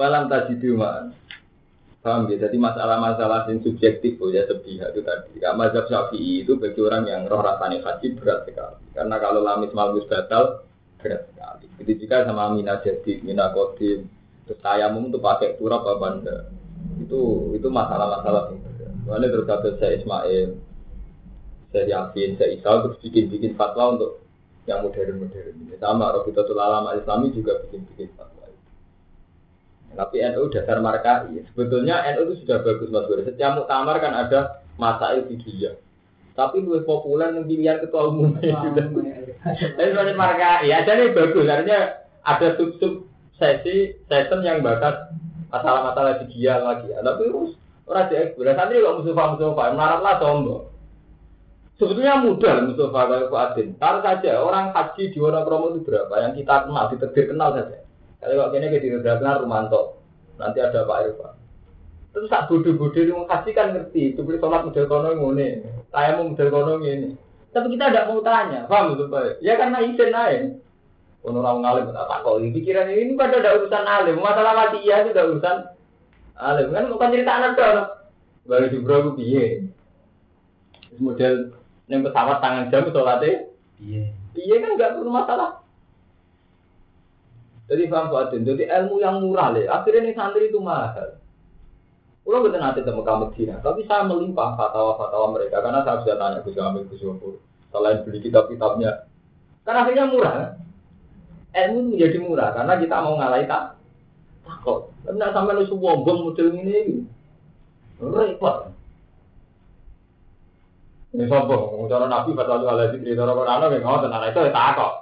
Walam 0.00 0.24
tadi 0.32 0.56
man. 0.72 1.12
Paham 2.02 2.26
ya? 2.32 2.48
Jadi 2.48 2.56
masalah-masalah 2.58 3.46
yang 3.46 3.62
subjektif 3.62 4.18
oh 4.18 4.32
ya 4.32 4.48
sepihak 4.48 4.90
itu 4.96 5.04
tadi. 5.06 5.38
Ya, 5.38 5.54
mazhab 5.54 5.86
syafi'i 5.86 6.42
itu 6.42 6.58
bagi 6.58 6.80
orang 6.82 7.06
yang 7.06 7.30
roh 7.30 7.44
rasanya 7.44 7.78
haji 7.84 8.18
berat 8.18 8.42
sekali. 8.48 8.82
Karena 8.90 9.16
kalau 9.22 9.44
lamis 9.44 9.70
malus 9.70 10.08
batal 10.10 10.66
berat 10.98 11.30
sekali. 11.30 11.68
Jadi 11.78 11.92
jika 12.02 12.26
sama 12.26 12.56
mina 12.56 12.80
jadi 12.82 13.22
mina 13.22 13.54
kodim, 13.54 14.10
terus 14.48 14.58
saya 14.64 14.90
untuk 14.90 15.22
pakai 15.22 15.54
turap 15.60 15.86
apa 15.86 16.06
enggak? 16.18 16.61
Itu 17.02 17.52
itu 17.56 17.68
masalah-masalah. 17.68 18.54
Mana 19.02 19.26
terus 19.26 19.50
kata 19.50 19.76
saya 19.82 19.98
Ismail, 19.98 20.56
saya 21.74 21.84
Yakin, 21.90 22.38
saya 22.38 22.54
Isa 22.54 22.70
terus 22.86 22.98
bikin-bikin 23.02 23.58
fatwa 23.58 23.98
untuk 23.98 24.22
yang 24.70 24.86
modern-modern. 24.86 25.74
Sama 25.82 26.14
Robiqatul 26.14 26.62
Alam 26.62 26.86
Islami 26.94 27.34
juga 27.34 27.58
bikin-bikin 27.66 28.14
fatwa. 28.14 28.46
Tapi 29.92 30.24
NU 30.32 30.48
dasar 30.48 30.80
markai. 30.80 31.44
Sebetulnya 31.52 32.00
NU 32.16 32.32
itu 32.32 32.46
sudah 32.46 32.64
bagus 32.64 32.88
mas 32.88 33.04
Bro. 33.04 33.26
Setiap 33.28 33.60
muktamar 33.60 34.00
kan 34.00 34.16
ada 34.16 34.64
masa 34.80 35.20
dia. 35.20 35.76
Tapi 36.32 36.64
lebih 36.64 36.88
populer 36.88 37.28
yang 37.28 37.44
pilihan 37.44 37.76
ketua 37.84 38.08
umum 38.08 38.32
sudah. 38.40 38.88
Tapi 39.76 39.88
sebenarnya 39.92 40.16
markai. 40.16 40.70
Ya 40.72 40.80
jadi 40.86 41.12
bagus. 41.12 41.44
Artinya 41.44 42.08
ada 42.24 42.48
sub-sub 42.56 43.04
sesi 43.36 43.98
session 44.08 44.40
yang 44.40 44.64
bakat 44.64 45.12
masalah-masalah 45.52 46.24
dia 46.32 46.56
lagi. 46.56 46.88
Tapi 46.88 47.22
terus 47.28 47.52
orang 47.84 48.08
di 48.08 48.14
ekspor. 48.16 48.48
Santri 48.48 48.80
kok 48.80 48.96
Mustafa 48.98 49.22
Mustafa 49.36 49.64
melarat 49.76 50.00
lah 50.00 50.14
sombong. 50.16 50.62
Sebetulnya 51.76 52.14
mudah 52.24 52.54
Mustafa 52.64 53.00
kalau 53.04 53.28
Fuadin. 53.28 53.68
Taruh 53.76 54.02
saja 54.02 54.32
orang 54.40 54.72
haji 54.72 55.02
di 55.12 55.18
Wonokromo 55.20 55.76
itu 55.76 55.80
berapa? 55.84 56.14
Yang 56.24 56.32
kita 56.42 56.54
kenal, 56.64 56.84
diterbit 56.88 57.24
kenal 57.28 57.48
saja. 57.52 57.78
Kalau 58.22 58.48
kok 58.48 58.54
ini 58.54 58.66
kita 58.70 59.02
udah 59.02 59.14
kenal 59.18 59.36
Rumanto, 59.42 59.80
nanti 60.38 60.58
ada 60.62 60.86
Pak 60.86 60.98
Irfan. 61.10 61.34
Terus 62.12 62.28
tak 62.28 62.46
bodoh-bodoh 62.46 63.02
di 63.02 63.10
haji 63.10 63.50
kan 63.56 63.72
ngerti, 63.72 64.02
itu 64.12 64.20
beli 64.20 64.36
sholat 64.36 64.68
model 64.68 64.84
kono 64.84 65.10
ngene, 65.16 65.64
saya 65.88 66.20
mau 66.20 66.28
model 66.28 66.48
kono 66.52 66.72
ini. 66.84 67.16
Tapi 67.50 67.66
kita 67.72 67.88
tidak 67.88 68.08
mau 68.12 68.20
tanya, 68.20 68.68
paham 68.68 69.00
Pak? 69.08 69.40
Ya 69.40 69.56
karena 69.56 69.80
izin 69.80 70.12
aja. 70.12 70.54
Orang 71.22 71.62
ngalim 71.62 71.94
tak 71.94 72.10
takut, 72.10 72.42
pikiran 72.42 72.90
ini 72.90 73.14
pada 73.14 73.38
ada 73.38 73.54
urusan 73.54 73.86
alim, 73.86 74.18
masalah 74.18 74.58
mati 74.58 74.82
iya 74.82 75.06
itu 75.06 75.14
ada 75.14 75.30
urusan 75.30 75.56
alim 76.34 76.74
kan 76.74 76.90
bukan 76.90 77.12
cerita 77.14 77.32
anak 77.38 77.52
dong. 77.54 77.78
Baru 78.42 78.66
di 78.66 78.78
bro 78.82 79.14
piye? 79.14 79.70
Model 80.98 81.54
yang 81.86 82.02
pesawat 82.02 82.42
tangan 82.42 82.74
jam 82.74 82.90
sholatnya, 82.90 83.48
iya, 83.78 84.10
iya 84.34 84.56
kan 84.66 84.74
nggak 84.74 84.98
perlu 84.98 85.14
masalah. 85.14 85.62
Jadi 87.70 87.86
paham 87.86 88.10
Pak 88.10 88.36
Jadi 88.36 88.66
ilmu 88.66 88.98
yang 88.98 89.22
murah 89.22 89.54
le, 89.54 89.70
akhirnya 89.70 90.10
nih 90.10 90.14
santri 90.18 90.50
itu 90.50 90.58
mahal. 90.58 91.22
Kalau 92.22 92.38
betul 92.42 92.60
nanti 92.62 92.82
temu 92.82 93.02
kamu 93.02 93.30
Medina, 93.30 93.58
tapi 93.62 93.82
saya 93.86 94.06
melimpah 94.06 94.54
fatwa-fatwa 94.54 95.38
mereka 95.38 95.58
karena 95.58 95.82
saya 95.82 96.02
sudah 96.02 96.16
tanya 96.18 96.38
ke 96.42 96.50
Jamil 96.54 96.86
ke 96.86 96.94
Selain 97.72 98.04
beli 98.04 98.18
kitab-kitabnya, 98.22 99.06
karena 99.64 99.78
akhirnya 99.86 100.06
murah. 100.10 100.61
Ilmu 101.52 101.92
menjadi 101.92 102.16
murah 102.16 102.56
karena 102.56 102.80
kita 102.80 102.96
mau 103.04 103.20
ngalahin 103.20 103.48
tak 103.48 103.76
takut. 104.48 104.88
Tidak 105.04 105.30
sampai 105.36 105.52
lu 105.60 105.76
bom 105.76 106.00
model 106.04 106.48
ini, 106.56 107.04
repot. 108.00 108.72
Ini 111.12 111.28
sombong, 111.28 111.92
cara 111.92 112.08
Nabi 112.08 112.32
fatwa 112.32 112.56
lu 112.56 112.66
ala 112.72 112.88
zikri, 112.88 113.12
cara 113.12 113.36
Quran 113.36 113.68
yang 113.68 113.84
ngomong 113.84 114.02
tentang 114.08 114.24
itu 114.32 114.40
ya 114.48 114.52
takut. 114.56 114.92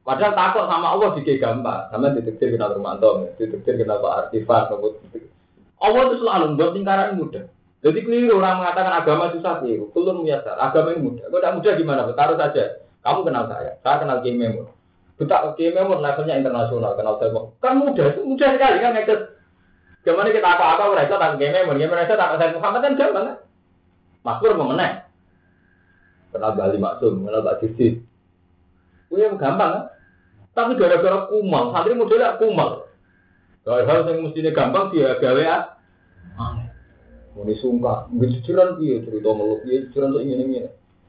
Padahal 0.00 0.32
takut 0.32 0.64
sama 0.68 0.86
Allah 0.96 1.08
dikit 1.20 1.36
gampang, 1.36 1.84
sama 1.92 2.16
detektif 2.16 2.48
kita 2.56 2.72
Romanto, 2.72 3.28
detektif 3.36 3.76
kita 3.76 4.00
Pak 4.00 4.32
Artifan, 4.32 4.72
Allah 5.84 6.00
itu 6.08 6.16
selalu 6.24 6.44
membuat 6.56 6.70
lingkaran 6.72 7.16
mudah. 7.20 7.44
Jadi 7.84 7.98
keliru 8.00 8.40
orang 8.40 8.64
mengatakan 8.64 9.04
agama 9.04 9.28
susah 9.36 9.60
keliru. 9.60 9.92
Kulun 9.92 10.24
biasa, 10.24 10.56
agama 10.56 10.96
yang 10.96 11.04
mudah. 11.04 11.28
Kalau 11.28 11.40
tidak 11.44 11.54
mudah 11.60 11.72
gimana? 11.76 12.00
Taruh 12.16 12.36
saja. 12.40 12.64
Kamu 13.04 13.20
kenal 13.28 13.44
saya, 13.52 13.76
saya 13.84 14.00
kenal 14.00 14.24
Kim 14.24 14.40
Memon. 14.40 14.64
Betak 15.14 15.54
Kim 15.54 15.74
Memon 15.78 16.02
levelnya 16.02 16.42
internasional, 16.42 16.98
kenal 16.98 17.22
saya. 17.22 17.30
Kan 17.62 17.78
mudah, 17.78 18.06
itu 18.10 18.20
mudah 18.26 18.50
sekali 18.50 18.78
kan 18.82 18.98
itu. 18.98 19.16
Gimana 20.04 20.34
kita 20.34 20.48
apa-apa 20.58 20.90
mereka 20.90 21.14
tak 21.22 21.38
Kim 21.38 21.54
Memon, 21.54 21.78
Kim 21.78 21.90
mereka 21.90 22.18
tak 22.18 22.34
saya 22.34 22.54
Muhammad 22.54 22.82
kan 22.82 22.98
gampang 22.98 23.24
kan? 23.30 23.36
Makmur 24.26 24.52
mengenai. 24.58 25.06
Kenal 26.34 26.52
Bali 26.58 26.78
Maksum, 26.82 27.22
kenal 27.22 27.46
Pak 27.46 27.58
Sisi. 27.62 28.02
Itu 29.12 29.14
gampang 29.38 29.70
kan? 29.70 29.84
Tapi 30.54 30.78
gara-gara 30.78 31.30
kumal, 31.30 31.74
santri 31.74 31.98
modelnya 31.98 32.38
kumal. 32.38 32.86
Hal-hal 33.64 34.06
yang 34.06 34.28
mestinya 34.28 34.50
gampang 34.52 34.92
dia 34.94 35.18
gawe 35.18 35.42
ya. 35.42 35.58
Mau 37.34 37.42
mungkin 37.42 38.30
jujuran 38.38 38.78
dia 38.78 39.02
cerita 39.02 39.30
meluk 39.34 39.66
dia 39.66 39.82
jujuran 39.88 40.14
untuk 40.14 40.22
ini 40.22 40.34
ini. 40.38 40.60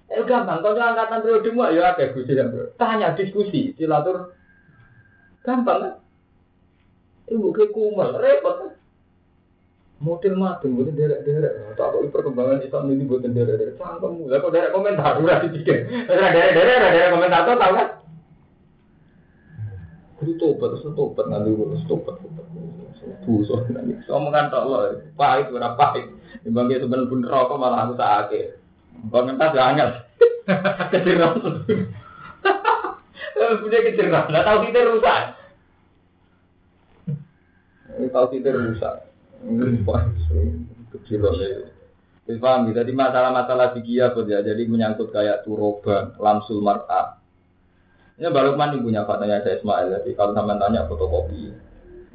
Eh 0.05 0.21
gampang, 0.21 0.61
kalau 0.61 0.77
angkatan 0.77 1.21
periode 1.25 1.49
mu 1.49 1.65
ya 1.73 1.97
ada 1.97 2.13
gus 2.13 2.29
yang 2.29 2.53
tanya 2.77 3.17
diskusi 3.17 3.73
silatur 3.73 4.37
gampang 5.41 5.81
kan? 5.81 5.93
Ibu 7.25 7.49
ke 7.49 7.73
kumal 7.73 8.21
repot 8.21 8.53
kan? 8.61 8.71
Model 9.95 10.37
mati, 10.37 10.69
bukan 10.69 10.93
derek-derek. 10.93 11.73
Tak 11.79 11.89
kok 11.89 12.03
perkembangan 12.13 12.61
Islam 12.61 12.93
ini 12.93 13.07
bukan 13.09 13.33
derek-derek. 13.33 13.79
Cangkemmu, 13.81 14.29
lah 14.29 14.37
kok 14.43 14.53
derek 14.53 14.75
komentar 14.75 15.17
udah 15.17 15.41
dipikir. 15.41 15.89
Derek-derek, 15.89 16.93
derek 16.93 17.13
komentator 17.15 17.55
tahu 17.57 17.73
kan? 17.73 17.89
Jadi 20.21 20.31
tobat, 20.37 20.67
terus 20.77 20.93
tobat 20.93 21.25
nanti 21.27 21.49
terus 21.49 21.83
tobat, 21.89 22.15
tobat. 22.21 22.45
Dosa 23.25 23.55
nangis. 23.73 24.05
Omongan 24.05 24.53
tok 24.53 24.65
lo, 24.69 24.77
pahit 25.17 25.49
ora 25.49 25.73
pahit. 25.73 26.05
Timbang 26.45 26.69
dia 26.69 26.77
sebenarnya 26.77 27.09
pun 27.09 27.21
rokok 27.25 27.57
malah 27.57 27.89
aku 27.89 27.93
sakit. 27.97 28.64
Bangun 29.12 29.38
tas 29.38 29.55
angel. 29.55 29.89
Keceram. 30.91 31.34
Punya 33.36 33.79
keceram. 33.84 34.25
Nggak 34.31 34.45
tahu 34.45 34.58
kita 34.69 34.79
rusak. 34.88 35.21
Ini 37.95 38.08
tahu 38.12 38.25
kita 38.31 38.49
rusak. 38.53 38.95
Kecil 40.95 41.19
loh. 41.21 41.34
Paham 42.25 42.73
Jadi 42.73 42.89
masalah-masalah 42.89 43.77
fikih 43.77 44.01
ya? 44.01 44.41
Jadi 44.41 44.65
menyangkut 44.65 45.13
kayak 45.13 45.45
turoban, 45.45 46.17
lamsul 46.17 46.58
mar'a. 46.58 47.21
Ini 48.17 48.31
baru 48.31 48.55
Lukman 48.55 48.79
punya 48.81 49.03
fatanya 49.05 49.43
saya 49.43 49.60
Ismail. 49.60 49.91
Jadi 50.01 50.15
kalau 50.15 50.31
sama 50.34 50.55
tanya 50.55 50.88
fotokopi, 50.88 51.51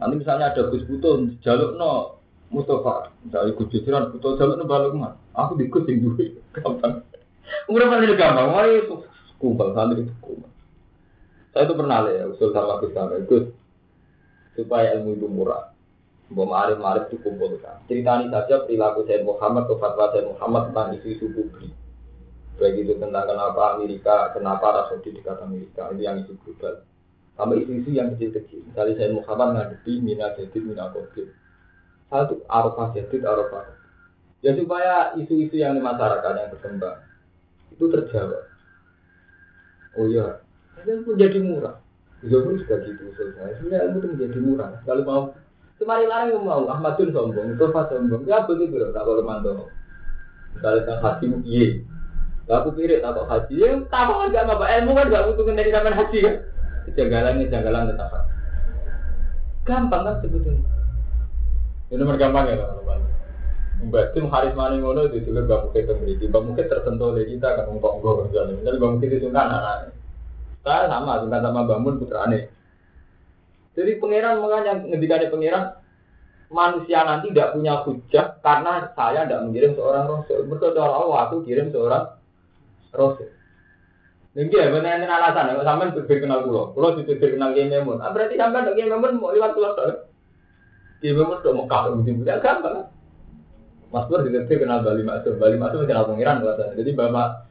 Nanti 0.01 0.15
misalnya 0.17 0.49
ada 0.49 0.73
Gus 0.73 0.89
Butuh, 0.89 1.29
jaluk 1.45 1.77
no 1.77 2.20
Mustafa, 2.51 3.15
misalnya 3.23 3.55
Gus 3.55 3.71
Jujuran, 3.71 4.11
Butuh 4.11 4.35
jaluk 4.35 4.59
no 4.59 4.67
balik. 4.67 4.91
Aku 5.39 5.55
ikut 5.55 5.87
yang 5.87 6.03
duit, 6.03 6.43
gampang. 6.51 7.07
Umur 7.71 7.87
paling 7.87 8.19
gampang, 8.19 8.51
mari 8.51 8.83
kumpul 9.39 9.71
santri 9.71 10.03
itu 10.03 10.15
kumpul. 10.19 10.51
Saya 11.55 11.67
itu 11.67 11.75
pernah 11.79 12.03
ya, 12.11 12.27
usul 12.27 12.51
sama 12.51 12.83
Gus 12.83 12.95
Gus, 13.31 13.45
supaya 14.59 14.99
ilmu 14.99 15.15
itu 15.15 15.27
murah. 15.31 15.71
Mbak 16.31 16.47
Marif 16.47 16.79
Marif 16.79 17.05
itu 17.11 17.27
kan. 17.59 17.83
Ceritani 17.91 18.31
saja 18.31 18.63
perilaku 18.63 19.03
saya 19.03 19.27
Muhammad 19.27 19.67
atau 19.67 20.07
saya 20.15 20.23
Muhammad 20.31 20.71
tentang 20.71 20.95
isu-isu 20.95 21.27
publik. 21.35 21.75
Baik 22.55 22.87
itu 22.87 22.95
tentang 23.03 23.27
kenapa 23.27 23.75
Amerika, 23.75 24.31
kenapa 24.31 24.67
Rasudi 24.79 25.11
dekat 25.11 25.43
Amerika, 25.43 25.91
ini 25.91 26.07
yang 26.07 26.23
isu 26.23 26.39
global. 26.47 26.87
Sama 27.35 27.59
isu-isu 27.59 27.91
yang 27.91 28.15
kecil-kecil. 28.15 28.63
Misalnya 28.63 28.95
saya 28.95 29.11
Muhammad 29.11 29.49
ngadepi 29.59 29.93
mina 29.99 30.31
jadid, 30.39 30.63
mina 30.63 30.87
kodir. 30.95 31.35
Satu, 32.11 32.43
arafah 32.51 32.91
jadid, 32.93 33.23
arafah. 33.23 33.71
Ya 34.43 34.57
supaya 34.59 35.15
isu-isu 35.15 35.55
yang 35.55 35.79
di 35.79 35.83
masyarakat 35.85 36.33
yang 36.35 36.51
berkembang 36.51 36.99
itu 37.71 37.85
terjawab. 37.87 38.45
Oh 39.95 40.07
iya, 40.11 40.43
ini 40.83 41.07
menjadi 41.07 41.39
murah. 41.39 41.77
Zohor 42.21 42.57
juga 42.59 42.83
gitu 42.85 43.15
selesai. 43.17 43.65
Ilmu 43.65 43.97
itu 44.01 44.09
menjadi 44.13 44.39
murah. 44.41 44.71
Kalau 44.85 45.03
mau 45.09 45.23
Semari 45.81 46.05
larang 46.05 46.45
mau 46.45 46.69
Ahmadun 46.69 47.09
sombong, 47.09 47.57
Mustafa 47.57 47.89
sombong, 47.89 48.29
ya 48.29 48.45
begitu 48.45 48.77
loh. 48.77 48.93
Tak 48.93 49.01
kalau 49.01 49.25
mantau. 49.25 49.65
Misalnya 50.53 50.85
tentang 50.85 51.01
haji, 51.01 51.27
iya. 51.49 51.69
Aku 52.53 52.77
kira 52.77 53.01
tak 53.01 53.17
haji, 53.25 53.55
ya 53.57 53.81
tak 53.89 54.11
apa 54.11 54.29
nggak 54.29 54.45
apa 54.45 54.67
ilmu 54.77 54.93
kan 54.93 55.07
nggak 55.09 55.25
butuh 55.33 55.55
dari 55.57 55.73
zaman 55.73 55.97
haji 55.97 56.19
kan. 56.21 56.37
Kejanggalan 56.85 57.41
kejanggalan 57.49 57.89
tetap. 57.89 58.13
Gampang 59.65 60.03
kan 60.05 60.15
sebetulnya. 60.21 60.80
Ini 61.91 61.99
nomor 61.99 62.15
gampang 62.15 62.47
ya 62.47 62.55
teman-teman. 62.55 62.99
Mbak 63.91 64.15
Tim 64.15 64.31
Haris 64.31 64.55
Mani 64.55 64.79
ngono 64.79 65.11
itu 65.11 65.27
juga 65.27 65.43
Mbak 65.43 65.61
Mukit 65.67 65.85
memiliki. 65.91 66.25
Mbak 66.31 66.43
Mukit 66.47 66.67
tertentu 66.71 67.05
oleh 67.11 67.27
kita 67.27 67.49
kan 67.59 67.67
ngomong 67.67 67.99
gue 67.99 68.13
misalnya. 68.31 68.55
Misalnya 68.63 68.79
Mbak 68.79 68.91
Mukit 68.95 69.11
itu 69.11 69.29
kan 69.35 69.51
anak 69.51 69.77
Saya 70.63 70.87
sama, 70.87 71.19
suka 71.19 71.39
sama 71.43 71.61
Mbak 71.67 71.81
Mun 71.83 71.99
putrane. 71.99 72.41
Jadi 73.75 73.91
pangeran 73.99 74.39
makanya 74.39 74.73
ngendikane 74.87 75.27
pangeran 75.35 75.65
manusia 76.51 77.07
nanti 77.07 77.31
tidak 77.31 77.55
punya 77.55 77.75
hujah 77.87 78.27
karena 78.43 78.73
saya 78.95 79.27
tidak 79.27 79.43
mengirim 79.51 79.73
seorang 79.75 80.05
rasul. 80.07 80.47
Mereka 80.47 80.79
Allah 80.79 81.19
aku 81.27 81.37
kirim 81.43 81.75
seorang 81.75 82.07
rasul. 82.95 83.31
Ini 84.31 84.47
ya, 84.47 84.71
benar 84.71 85.03
alasan. 85.11 85.59
Sampai 85.59 85.91
berbeda 85.91 86.23
kenal 86.23 86.47
pulau, 86.47 86.71
pulau 86.71 86.95
itu 86.95 87.03
berbeda 87.03 87.35
kenal 87.35 87.51
game 87.51 87.75
memon. 87.75 87.99
Ah, 87.99 88.15
berarti 88.15 88.39
sampai 88.39 88.63
untuk 88.63 88.79
game 88.79 88.95
memon 88.95 89.19
mau 89.19 89.35
lewat 89.35 89.59
pulau 89.59 89.75
Game 91.01 91.17
memon 91.17 91.41
tuh 91.41 91.57
mau 91.57 91.65
kau 91.65 91.97
begitu, 91.97 92.21
tidak 92.23 92.45
gampang. 92.45 92.93
Mas 93.91 94.07
Pur 94.07 94.23
dikerti 94.23 94.61
kenal 94.61 94.87
Bali 94.87 95.03
Masuk, 95.03 95.41
Bali 95.41 95.57
Masuk 95.59 95.89
kenal 95.89 96.07
pengiran 96.07 96.45
bahasa. 96.45 96.77
Jadi 96.77 96.95
bapak 96.95 97.49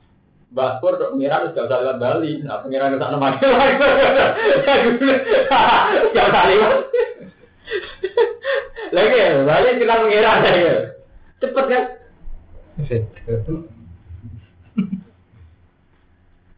Mas 0.53 0.77
Pur 0.79 0.95
tuh 0.95 1.17
pengiran 1.17 1.49
sudah 1.51 1.65
bisa 1.65 1.81
lewat 1.81 1.97
Bali. 1.97 2.45
Nah 2.45 2.61
pengiran 2.61 2.93
ke 2.93 3.01
sana 3.01 3.17
lagi. 3.17 3.41
Gak 6.15 6.27
usah 6.29 6.43
lewat. 6.45 6.73
Lagi, 8.93 9.19
Bali 9.43 9.67
kenal 9.81 9.99
pengiran 10.05 10.37
lagi. 10.45 10.61
Cepet 11.41 11.65
kan? 11.67 11.83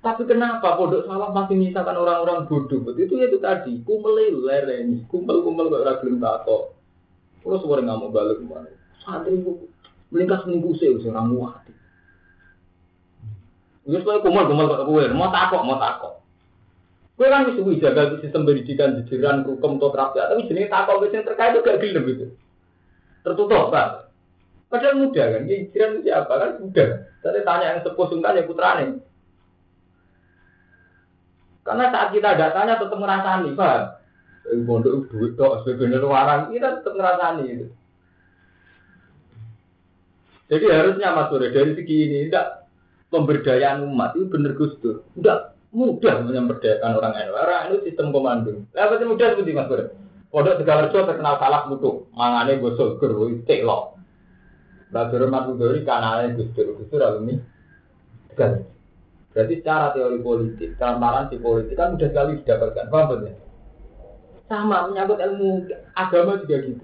Tapi 0.01 0.25
kenapa 0.25 0.81
pondok 0.81 1.05
salah 1.05 1.29
masih 1.29 1.61
misalkan 1.61 1.93
orang-orang 1.93 2.49
bodoh? 2.49 2.81
Itu 2.97 3.21
ya 3.21 3.29
itu 3.29 3.37
tadi, 3.37 3.85
kumel 3.85 4.33
lereni, 4.41 5.05
kumel-kumel 5.05 5.69
kok 5.69 5.81
ora 5.85 5.93
gelem 6.01 6.17
takok. 6.17 6.73
Suware 7.41 7.81
nggak 7.81 7.97
mau 7.97 8.13
balik 8.13 8.37
ke 8.37 8.45
mana. 8.45 8.69
Santri 9.01 9.41
itu 9.41 9.65
melingkas 10.13 10.45
minggu 10.45 10.77
sih 10.77 10.93
orang 11.09 11.33
muat. 11.33 11.65
Wis 13.89 14.05
kowe 14.05 14.21
kumel-kumel 14.21 14.69
kok 14.69 14.85
kowe, 14.85 15.03
mau 15.09 15.33
takok, 15.33 15.65
mau 15.65 15.81
takok. 15.81 16.21
Kowe 17.17 17.27
kan 17.27 17.49
suwi 17.57 17.81
jaga 17.81 18.21
sistem 18.21 18.45
pendidikan 18.45 19.01
jajaran 19.01 19.41
hukum 19.41 19.81
atau 19.81 19.89
terapi, 19.89 20.21
tapi 20.21 20.45
jenenge 20.45 20.69
takok 20.69 21.01
wis 21.01 21.17
terkait 21.17 21.57
itu 21.57 21.65
gak 21.65 21.79
gelem 21.81 22.03
gitu. 22.05 22.25
Tertutup, 23.25 23.73
Pak. 23.73 24.13
Padahal 24.69 25.03
mudah 25.03 25.25
kan, 25.35 25.41
jiran 25.49 25.99
siapa 25.99 26.31
kan 26.31 26.49
mudah. 26.63 26.89
Tadi 27.19 27.39
tanya 27.43 27.65
yang 27.75 27.81
sepuh 27.83 28.07
sungkan 28.07 28.39
ya 28.39 28.47
putrane. 28.47 29.03
Karena 31.61 31.93
saat 31.93 32.09
kita 32.15 32.39
datanya 32.39 32.79
tetap 32.79 32.97
ngerasani, 32.97 33.51
Pak. 34.43 34.65
Pondok 34.65 35.07
duit 35.09 35.37
sebenarnya 35.37 36.07
warang 36.07 36.51
kita 36.51 36.81
tetap 36.81 36.93
ngerasani 36.97 37.45
itu. 37.47 37.67
Jadi 40.51 40.65
harusnya 40.67 41.15
Mas 41.15 41.31
Bro 41.31 41.47
dari 41.47 41.71
segi 41.79 41.95
ini 42.11 42.27
tidak 42.27 42.67
pemberdayaan 43.07 43.87
umat 43.87 44.19
itu 44.19 44.27
benar 44.27 44.51
Gus 44.59 44.75
Dur. 44.83 45.07
Tidak 45.15 45.39
mudah 45.71 46.27
memberdayakan 46.27 46.99
orang 46.99 47.13
NU. 47.15 47.33
Orang 47.39 47.61
NU 47.71 47.75
sistem 47.87 48.11
komando. 48.11 48.51
Lah 48.75 48.91
betul 48.91 49.15
mudah 49.15 49.31
seperti 49.31 49.55
Mas 49.55 49.71
Bro. 49.71 49.95
Pondok 50.31 50.59
Tegal 50.59 50.91
terkenal 50.91 51.39
salah 51.39 51.67
mutu, 51.71 52.07
mangane 52.15 52.59
gosok 52.59 52.99
gerwo 52.99 53.31
tek 53.47 53.63
lo. 53.63 53.95
Lah 54.91 55.07
Mas 55.07 55.47
Bro 55.55 55.79
kanane 55.87 56.35
Gus 56.35 56.51
Dur, 56.51 56.75
Gus 56.75 56.91
Dur 56.91 56.99
alumni. 56.99 57.39
Berarti 59.31 59.63
secara 59.63 59.95
teori 59.95 60.19
politik, 60.19 60.75
transparansi 60.75 61.39
politik 61.39 61.79
kan 61.79 61.95
mudah 61.95 62.11
sekali 62.11 62.43
didapatkan. 62.43 62.91
Paham 62.91 63.07
betul? 63.07 63.40
Sama 64.51 64.91
menyangkut 64.91 65.15
ilmu 65.15 65.63
agama 65.95 66.43
juga 66.43 66.59
gitu. 66.59 66.83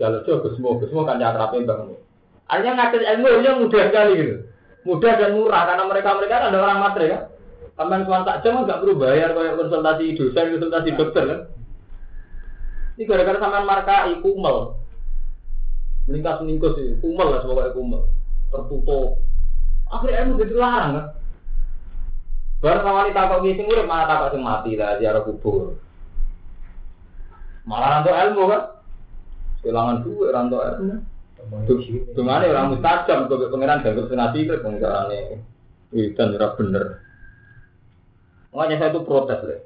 Kalau 0.00 0.24
coba 0.24 0.48
semua, 0.56 0.80
semua 0.80 1.04
kan 1.04 1.20
akrabnya 1.20 1.68
bangun. 1.68 2.00
Artinya 2.48 2.72
ngajar 2.80 3.02
ilmu 3.12 3.28
ini 3.28 3.48
mudah 3.60 3.82
sekali 3.92 4.12
gitu. 4.16 4.34
Mudah 4.88 5.12
dan 5.20 5.36
murah 5.36 5.68
karena 5.68 5.84
mereka 5.84 6.16
mereka 6.16 6.34
kan 6.40 6.48
ada 6.48 6.58
orang 6.64 6.80
matre 6.80 7.06
kan. 7.12 7.22
Sampai 7.76 8.08
cuma 8.08 8.24
tak 8.24 8.40
jam 8.40 8.64
nggak 8.64 8.80
perlu 8.80 8.96
bayar 8.96 9.36
kayak 9.36 9.58
konsultasi 9.60 10.16
dosen, 10.16 10.56
konsultasi 10.56 10.90
dokter 10.96 11.24
kan. 11.28 11.40
Ini 12.96 13.04
gara-gara 13.04 13.38
sampean 13.38 13.68
marka 13.68 14.08
kumel. 14.24 14.56
Meningkas 16.08 16.40
meningkus 16.40 16.72
sih, 16.80 16.96
kumel 17.04 17.36
lah 17.36 17.44
sebagai 17.44 17.76
kumel. 17.76 18.08
Tertutup. 18.48 19.20
Akhirnya 19.92 20.24
ilmu 20.24 20.40
jadi 20.40 20.54
larang 20.56 20.90
kan. 20.96 21.06
Baru 22.58 22.80
wanita 22.82 23.30
kok 23.30 23.40
ngisi 23.44 23.62
urip 23.62 23.86
malah 23.86 24.08
takut 24.08 24.40
mati 24.40 24.72
lah 24.74 24.96
ziarah 24.98 25.22
kubur. 25.22 25.78
Malah 27.68 28.00
nanti 28.00 28.10
ilmu 28.10 28.42
kan. 28.48 28.62
Kehilangan 29.60 29.96
duit 30.08 30.32
ranto 30.32 30.58
ilmu. 30.58 30.96
Cuma 32.16 32.42
ini 32.42 32.50
orang 32.50 32.76
mustajab, 32.76 33.30
gue 33.30 33.48
pengiran 33.52 33.84
gak 33.84 33.96
bersenasi 33.96 34.48
ke 34.48 34.64
pengirannya. 34.64 35.44
Itu 35.92 36.16
tidak 36.16 36.56
bener. 36.56 37.04
Makanya 38.52 38.76
saya 38.80 38.90
itu 38.96 39.00
protes 39.04 39.40
deh. 39.44 39.60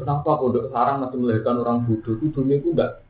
Kenapa 0.00 0.40
pondok 0.40 0.72
sarang 0.72 1.04
masih 1.04 1.18
melahirkan 1.20 1.60
orang 1.60 1.84
bodoh? 1.84 2.16
Itu 2.16 2.32
dunia 2.32 2.56
itu 2.56 2.72
enggak 2.72 3.04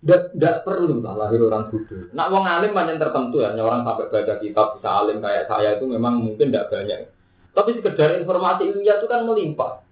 tidak 0.00 0.64
perlu 0.64 1.04
lah 1.04 1.12
lahir 1.12 1.42
orang 1.44 1.68
bodoh. 1.68 2.08
Nak 2.14 2.30
wong 2.32 2.44
alim 2.46 2.72
banyak 2.72 2.96
tertentu 2.96 3.44
ya, 3.44 3.52
orang 3.52 3.84
sampai 3.84 4.08
baca 4.08 4.34
kitab 4.40 4.66
bisa 4.78 4.88
alim 4.88 5.18
kayak 5.20 5.44
saya 5.50 5.76
itu 5.76 5.84
memang 5.84 6.22
mungkin 6.22 6.48
tidak 6.48 6.72
banyak. 6.72 7.10
Tapi 7.50 7.70
sekedar 7.76 8.16
informasi 8.22 8.70
ilmiah 8.70 8.96
itu 9.02 9.06
kan 9.10 9.26
melimpah. 9.26 9.82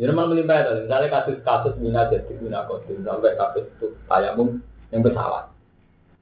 Ya 0.00 0.08
memang 0.08 0.32
melimpah 0.32 0.56
ya, 0.56 0.72
misalnya 0.80 1.12
kasus-kasus 1.12 1.76
mina 1.76 2.08
jadi 2.08 2.32
mina 2.40 2.64
kodim 2.64 3.04
sampai 3.04 3.36
kasus 3.36 3.68
itu 3.76 3.92
tayamum 4.08 4.64
yang 4.88 5.04
pesawat. 5.04 5.52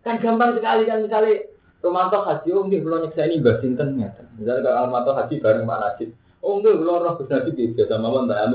Kan 0.03 0.19
gampang 0.19 0.59
sekali 0.59 0.91
kan 0.91 1.07
misalnya 1.07 1.47
Romanto 1.81 2.19
Haji, 2.21 2.49
oh 2.53 2.67
nggih 2.67 2.83
kula 2.83 3.07
nyeksa 3.07 3.31
ini 3.31 3.41
Mbah 3.41 3.57
Sinten. 3.63 3.97
Misalnya 4.37 4.61
kalau 4.67 4.91
Romanto 4.91 5.13
Haji 5.17 5.35
bareng 5.41 5.65
Pak 5.65 5.81
Najib. 5.81 6.09
Oh 6.43 6.59
nggih 6.59 6.77
kula 6.77 7.05
roh 7.05 7.15
Gus 7.17 7.31
Najib 7.31 7.55
biasa 7.57 7.95
mawon 8.01 8.29
tak. 8.29 8.53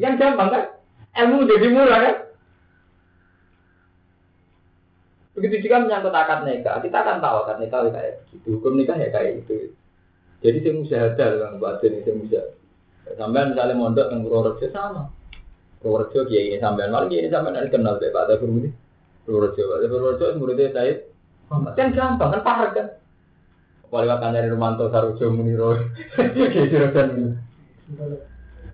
Kan 0.00 0.14
gampang 0.18 0.48
kan? 0.50 0.64
Ilmu 1.14 1.46
jadi 1.46 1.66
murah 1.70 2.00
kan? 2.02 2.16
Begitu 5.34 5.66
juga 5.66 5.82
menyangkut 5.82 6.14
akad 6.14 6.46
nikah, 6.46 6.78
kita 6.78 6.94
akan 7.02 7.18
tahu 7.18 7.36
akad 7.42 7.58
nikah 7.58 7.90
kayak 7.90 8.22
begitu, 8.22 8.54
hukum 8.54 8.78
nikah 8.78 8.94
ya 8.94 9.10
kayak 9.10 9.42
itu. 9.42 9.74
Jadi 10.46 10.58
saya 10.62 10.74
musyahadah 10.78 11.28
kan 11.42 11.52
batin 11.58 11.98
itu 11.98 12.10
musyahadah. 12.14 12.63
Sampai 13.12 13.52
misalnya 13.52 13.76
mondok 13.76 14.08
yang 14.08 14.24
Purworejo 14.24 14.66
sama. 14.72 15.12
Purworejo 15.84 16.24
kiai 16.24 16.56
ini 16.56 16.58
sampai 16.58 16.88
malah 16.88 17.04
kiai 17.12 17.28
ini 17.28 17.30
sampai 17.30 17.52
nanti 17.52 17.68
kenal 17.68 18.00
deh 18.00 18.08
Pak 18.08 18.24
Tafur 18.32 18.48
ini. 18.48 18.70
Purworejo, 19.28 19.62
Pak 19.68 19.78
Purworejo 19.92 20.24
muridnya 20.40 20.72
saya. 20.72 20.94
Kan 21.52 21.92
gampang 21.92 22.30
kan 22.32 22.40
parah 22.40 22.70
kan. 22.72 22.86
Wali 23.92 24.10
wakan 24.10 24.34
dari 24.34 24.48
Romanto 24.50 24.88
Sarujo 24.90 25.30
Muniro. 25.30 25.76
Kiai 26.34 26.72
Juragan 26.72 27.08
ini. 27.14 27.30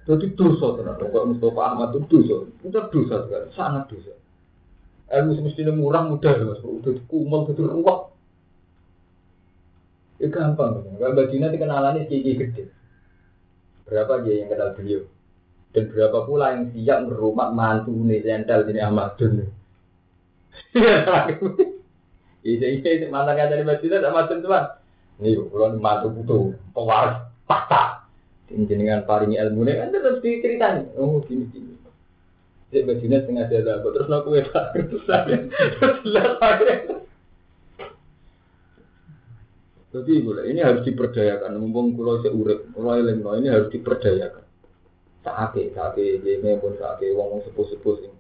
Jadi 0.07 0.27
dosa 0.33 0.81
tenan. 0.81 0.97
Kok 0.97 1.27
Mustafa 1.29 1.61
Ahmad 1.61 1.93
itu 1.93 2.07
dosa. 2.09 2.37
Itu 2.65 2.79
dosa 2.89 3.17
sekali, 3.27 3.47
sangat 3.53 3.85
dosa. 3.93 4.15
Ilmu 5.11 5.35
semestinya 5.35 5.75
murah 5.75 6.07
mudah 6.07 6.39
ya 6.39 6.47
mas, 6.47 6.63
udah 6.63 6.95
kumel, 7.11 7.43
udah 7.51 7.67
ruwet. 7.67 8.01
Ya 10.23 10.31
gampang, 10.31 10.87
kalau 10.87 11.17
Mbak 11.19 11.59
kenalan 11.59 11.99
ini 11.99 12.07
kiki 12.07 12.39
gede. 12.39 12.63
Berapa 13.91 14.23
dia 14.23 14.39
yang 14.39 14.49
kenal 14.55 14.71
beliau? 14.79 15.03
Dan 15.75 15.91
berapa 15.91 16.19
pula 16.23 16.55
yang 16.55 16.71
siap 16.71 17.11
merumah 17.11 17.51
mantu 17.51 17.91
nih 18.07 18.23
jentel 18.23 18.63
ini 18.71 18.81
Ahmadun. 18.81 19.35
Iya, 22.41 22.81
iya, 22.81 23.05
mantan 23.13 23.37
kata 23.37 23.53
di 23.53 23.69
Mbak 23.69 23.85
Dina 23.85 24.01
sama 24.01 24.25
tuan. 24.25 24.65
Nih, 25.21 25.37
kalau 25.37 25.77
mantu 25.77 26.09
butuh 26.09 26.57
pewaris 26.73 27.21
fakta. 27.45 28.09
Jenengan 28.49 29.05
paringi 29.05 29.37
ilmu 29.37 29.69
ini 29.69 29.77
kan 29.77 29.93
terus 29.93 30.25
diceritain. 30.25 30.89
Oh, 30.97 31.21
gini 31.29 31.45
gini. 31.53 31.77
Cek 32.73 32.87
bajunya 32.89 33.21
setengah 33.21 33.51
kok 33.51 33.93
terus 33.93 34.09
aku 34.09 34.29
ya 34.39 34.47
terus 34.73 35.03
saya 35.03 35.43
terus 35.77 36.01
Jadi 39.91 40.23
boleh, 40.23 40.47
ini 40.47 40.63
harus 40.63 40.87
diperdayakan. 40.87 41.59
Mumpung 41.59 41.99
kulo 41.99 42.23
seurep, 42.23 42.71
kulo 42.71 42.95
eling 42.95 43.27
ini 43.43 43.51
harus 43.51 43.75
diperdayakan. 43.75 44.47
Saake, 45.27 45.75
saake, 45.75 46.23
ini 46.23 46.57
pun 46.63 46.79
saake, 46.79 47.11
wong 47.11 47.43
sepuh 47.43 47.67
sepuh 47.75 47.95
sing. 47.99 48.15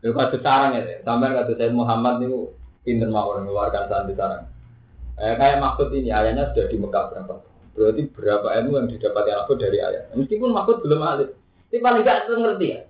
Lalu 0.00 0.12
kata 0.16 0.36
sarang 0.40 0.72
ya, 0.76 1.00
sampai 1.04 1.32
kata 1.32 1.52
saya 1.56 1.72
Muhammad 1.72 2.24
ini 2.24 2.36
pinter 2.84 3.08
mawar 3.08 3.40
mengeluarkan 3.40 3.88
santri 3.88 4.16
sarang. 4.16 4.48
Eh, 5.20 5.36
kayak 5.36 5.60
maksud 5.60 5.92
ini 5.92 6.08
ayahnya 6.08 6.52
sudah 6.52 6.66
di 6.68 6.76
Mekah 6.80 7.04
berapa? 7.12 7.34
Berarti 7.76 8.02
berapa 8.08 8.48
ilmu 8.60 8.72
yang 8.80 8.88
didapatkan 8.88 9.36
aku 9.44 9.52
dari 9.60 9.78
ayah. 9.80 10.08
Meskipun 10.16 10.52
maksud 10.52 10.80
belum 10.84 11.00
alif. 11.04 11.30
Ini 11.68 11.78
paling 11.84 12.02
tidak 12.04 12.28
ngerti 12.28 12.66
ya. 12.72 12.80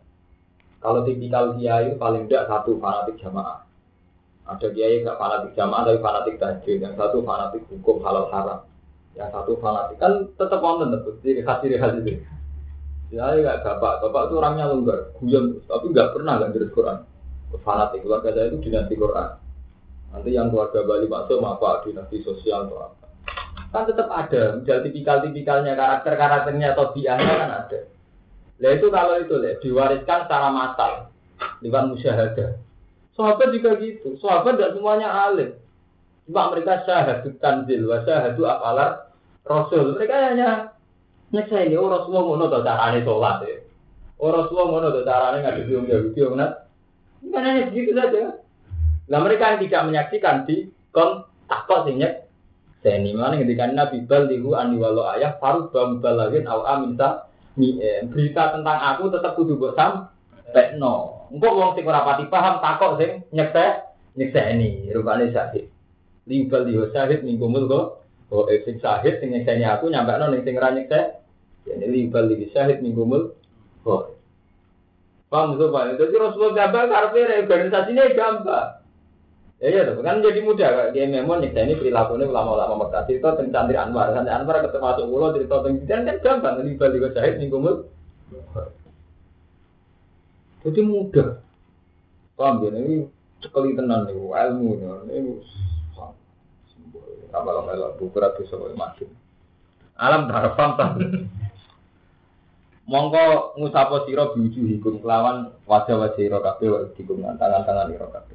Kalau 0.80 1.00
tipikal 1.04 1.44
kiai 1.58 1.94
paling 1.98 2.30
tidak 2.30 2.48
satu 2.48 2.78
fanatik 2.78 3.18
jamaah. 3.20 3.69
Ada 4.50 4.66
kiai 4.74 5.06
nggak 5.06 5.14
fanatik 5.14 5.54
jamaah 5.54 5.86
tapi 5.86 5.98
fanatik 6.02 6.34
tajwid. 6.42 6.82
Yang 6.82 6.94
satu 6.98 7.22
fanatik 7.22 7.62
hukum 7.70 8.02
halal 8.02 8.26
haram. 8.34 8.66
Yang 9.14 9.30
satu 9.30 9.52
fanatik 9.62 9.96
kan 10.02 10.26
tetap 10.34 10.58
wonten 10.58 10.90
tetap 10.90 11.14
ciri 11.22 11.40
khas 11.46 11.58
ciri 11.62 11.76
khas 11.78 11.94
itu. 12.02 12.18
Ya 13.14 13.30
nggak 13.34 13.62
bapak, 13.66 14.06
bapak 14.06 14.30
itu 14.30 14.34
orangnya 14.38 14.70
longgar, 14.70 15.10
guyon, 15.18 15.58
tapi 15.66 15.86
nggak 15.90 16.14
pernah 16.14 16.38
nggak 16.38 16.50
dari 16.54 16.68
Quran. 16.70 16.98
Fanatik 17.62 18.06
keluarga 18.06 18.30
saya 18.30 18.50
itu 18.50 18.58
dinasti 18.62 18.94
Quran. 18.94 19.30
Nanti 20.10 20.30
yang 20.34 20.50
keluarga 20.50 20.82
Bali 20.86 21.06
masuk 21.06 21.38
apa 21.42 21.86
dinasti 21.86 22.22
sosial 22.22 22.66
atau 22.66 22.86
apa. 22.86 23.06
Kan 23.70 23.86
tetap 23.86 24.10
ada, 24.10 24.58
menjadi 24.58 24.82
tipikal-tipikalnya, 24.90 25.78
karakter-karakternya 25.78 26.74
atau 26.74 26.90
biasanya 26.90 27.34
kan 27.38 27.50
ada. 27.66 27.80
Nah 28.60 28.70
itu 28.74 28.86
kalau 28.90 29.14
itu 29.22 29.34
lah 29.38 29.54
diwariskan 29.62 30.18
secara 30.26 30.48
massal 30.50 30.92
lewat 31.62 31.84
musyahadah. 31.94 32.50
Sahabat 33.20 33.52
juga 33.52 33.76
gitu. 33.76 34.16
Sahabat 34.16 34.56
tidak 34.56 34.72
semuanya 34.72 35.12
alim. 35.12 35.52
Cuma 36.24 36.48
mereka 36.48 36.80
syahadu 36.88 37.36
tanzil 37.36 37.84
wa 37.84 38.00
syahadu 38.00 38.48
apalar 38.48 39.12
rasul. 39.44 39.92
Mereka 39.92 40.32
hanya 40.32 40.72
ini 41.30 41.76
oh 41.76 41.92
Rasulullah 41.92 42.24
ngono 42.24 42.44
to 42.48 42.58
carane 42.64 43.00
sholat 43.04 43.36
ya. 43.44 43.56
Oh 44.16 44.32
Rasulullah 44.32 44.66
ngono 44.72 44.88
to 44.88 45.00
carane 45.04 45.38
ngadepi 45.44 45.72
wong 45.76 45.86
Yahudi 45.92 46.20
wong 46.24 46.36
Nat. 46.40 46.52
Kan 47.28 47.44
hanya 47.44 47.68
begitu 47.68 47.92
saja. 47.92 48.40
Nah 49.12 49.20
mereka 49.20 49.52
yang 49.52 49.60
tidak 49.68 49.82
menyaksikan 49.84 50.36
di 50.48 50.72
kon 50.96 51.28
takut 51.44 51.84
sing 51.84 52.00
nyek 52.00 52.24
seni 52.80 53.12
mana 53.12 53.36
ketika 53.36 53.68
Nabi 53.68 54.08
bal 54.08 54.24
lihu 54.24 54.56
ani 54.56 54.80
walau 54.80 55.04
ayah 55.12 55.36
farud 55.36 55.68
bam 55.68 56.00
balagin 56.00 56.48
au 56.48 56.64
aminta 56.64 57.30
Eh, 57.60 58.06
berita 58.08 58.56
tentang 58.56 58.78
aku 58.78 59.12
tetap 59.12 59.36
kudu 59.36 59.60
buat 59.60 59.76
sam 59.76 60.08
tekno. 60.56 61.19
Engkau 61.30 61.54
wong 61.54 61.78
sing 61.78 61.86
ora 61.86 62.02
pati 62.02 62.26
paham 62.26 62.58
takok 62.58 62.98
sing 62.98 63.22
nyekte 63.30 63.86
ini 64.18 64.90
rupane 64.90 65.30
syahid. 65.30 65.70
Libal 66.26 66.66
di 66.66 66.74
syahid 66.90 67.22
minggu 67.22 67.46
kok. 67.70 67.86
Oh, 68.30 68.46
eh, 68.50 68.62
sing 68.66 68.82
syahid 68.82 69.22
sing 69.22 69.30
nyekseni 69.30 69.62
aku 69.62 69.90
nyampe 69.90 70.18
no 70.18 70.34
ning 70.34 70.42
sing 70.42 70.58
ora 70.58 70.74
nyekte. 70.74 71.22
Jadi 71.66 71.86
libal 71.86 72.26
di 72.26 72.50
syahid 72.50 72.82
minggu 72.82 73.02
mul. 73.06 73.22
Oh. 73.86 74.10
Paham 75.30 75.54
tuh 75.54 75.70
Pak? 75.70 75.94
Jadi 75.94 76.14
Rasulullah 76.18 76.54
gambar 76.58 76.84
karena 76.90 77.46
organisasinya 77.46 78.04
gampang. 78.18 78.68
Ya 79.60 79.68
iya 79.68 79.82
tuh, 79.92 80.00
kan 80.00 80.24
jadi 80.24 80.40
mudah 80.40 80.88
dia 80.96 81.04
memang 81.04 81.44
nyekta 81.44 81.68
ini 81.68 81.76
perilakunya 81.76 82.32
ulama-ulama 82.32 82.80
Mekah 82.80 83.04
cerita 83.04 83.36
tentang 83.36 83.68
Santri 83.68 83.76
Anwar, 83.76 84.08
Santri 84.16 84.32
Anwar 84.32 84.64
ketemu 84.64 84.80
masuk 84.88 85.04
ulo 85.04 85.26
cerita 85.36 85.56
tentang 85.60 85.84
dan 85.84 86.00
kan 86.08 86.16
gampang, 86.24 86.54
ini 86.64 86.80
balik 86.80 86.98
ke 87.04 87.08
syahid 87.12 87.34
nih 87.36 87.52
kumul. 87.52 87.84
Jadi 90.60 90.80
mudah. 90.84 91.40
Paham 92.36 92.64
ya, 92.64 92.72
ini 92.72 93.08
sekali 93.40 93.76
tenan 93.76 94.08
nih, 94.08 94.16
ilmu 94.16 94.70
ini 95.08 95.32
lo 97.32 97.62
melo 97.62 97.94
beberapa 97.96 98.42
bisa 98.42 98.58
makin. 98.58 99.08
Alam 100.00 100.26
darfam 100.26 100.74
tak. 100.74 100.98
Mongko 102.90 103.54
ngusapo 103.54 104.02
sira 104.02 104.34
biuju 104.34 104.66
hikum 104.66 104.98
kelawan 104.98 105.54
wajah-wajah 105.70 106.22
ira 106.26 106.42
kabeh 106.42 106.90
dikum 106.98 107.22
tangan-tangan 107.22 107.94
ira 107.94 108.08
kabeh. 108.10 108.34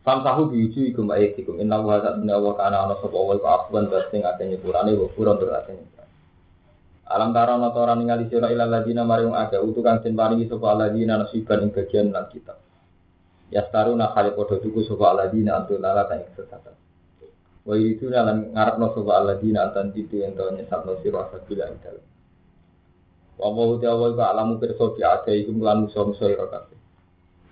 Famsahu 0.00 0.48
biuju 0.48 0.88
ikum 0.88 1.12
ayatikum 1.12 1.60
inna 1.60 1.84
wa 1.84 2.00
inna 2.00 2.40
wa 2.40 2.56
kana 2.56 2.88
ana 2.88 2.96
sapa 2.96 3.12
wa 3.12 3.36
afwan 3.36 3.92
sing 4.08 4.24
akeh 4.24 4.48
nyepurane 4.48 4.96
wa 4.96 5.12
pura 5.12 5.36
tur 5.36 5.52
akeh 5.52 5.76
Alam 7.12 7.36
tara 7.36 7.60
ana 7.60 7.68
ora 7.76 7.92
ningali 7.92 8.32
sira 8.32 8.48
ila 8.48 8.64
ladina 8.64 9.04
mari 9.04 9.28
wong 9.28 9.36
akeh 9.36 9.60
utu 9.60 9.84
kang 9.84 10.00
den 10.00 10.16
paringi 10.16 10.48
sapa 10.48 10.72
ladina 10.72 11.20
nasiban 11.20 11.68
ing 11.68 11.70
bagian 11.76 12.08
lan 12.08 12.24
kitab. 12.32 12.56
Yastaruna 13.52 14.16
kali 14.16 14.32
padha 14.32 14.56
tuku 14.56 14.80
sapa 14.88 15.12
ladina 15.12 15.60
antul 15.60 15.76
lala 15.76 16.08
ta 16.08 16.16
sesatan. 16.16 16.72
Wa 17.68 17.76
itu 17.76 18.08
lan 18.08 18.56
ngarepno 18.56 18.96
sapa 18.96 19.28
ladina 19.28 19.68
antan 19.68 19.92
ditu 19.92 20.24
ento 20.24 20.48
nyesatno 20.56 20.96
sira 21.04 21.28
sabila 21.28 21.68
ing 21.68 21.78
dalem. 21.84 22.04
Wa 23.36 23.52
wa 23.52 23.62
uti 23.76 23.84
awal 23.84 24.16
ka 24.16 24.32
alamu 24.32 24.56
pirsa 24.56 24.84
bi 24.96 25.04
ade 25.04 25.32
iku 25.36 25.52
lan 25.60 25.84
musa-musa 25.84 26.32
ira 26.32 26.48
kabeh. 26.48 26.80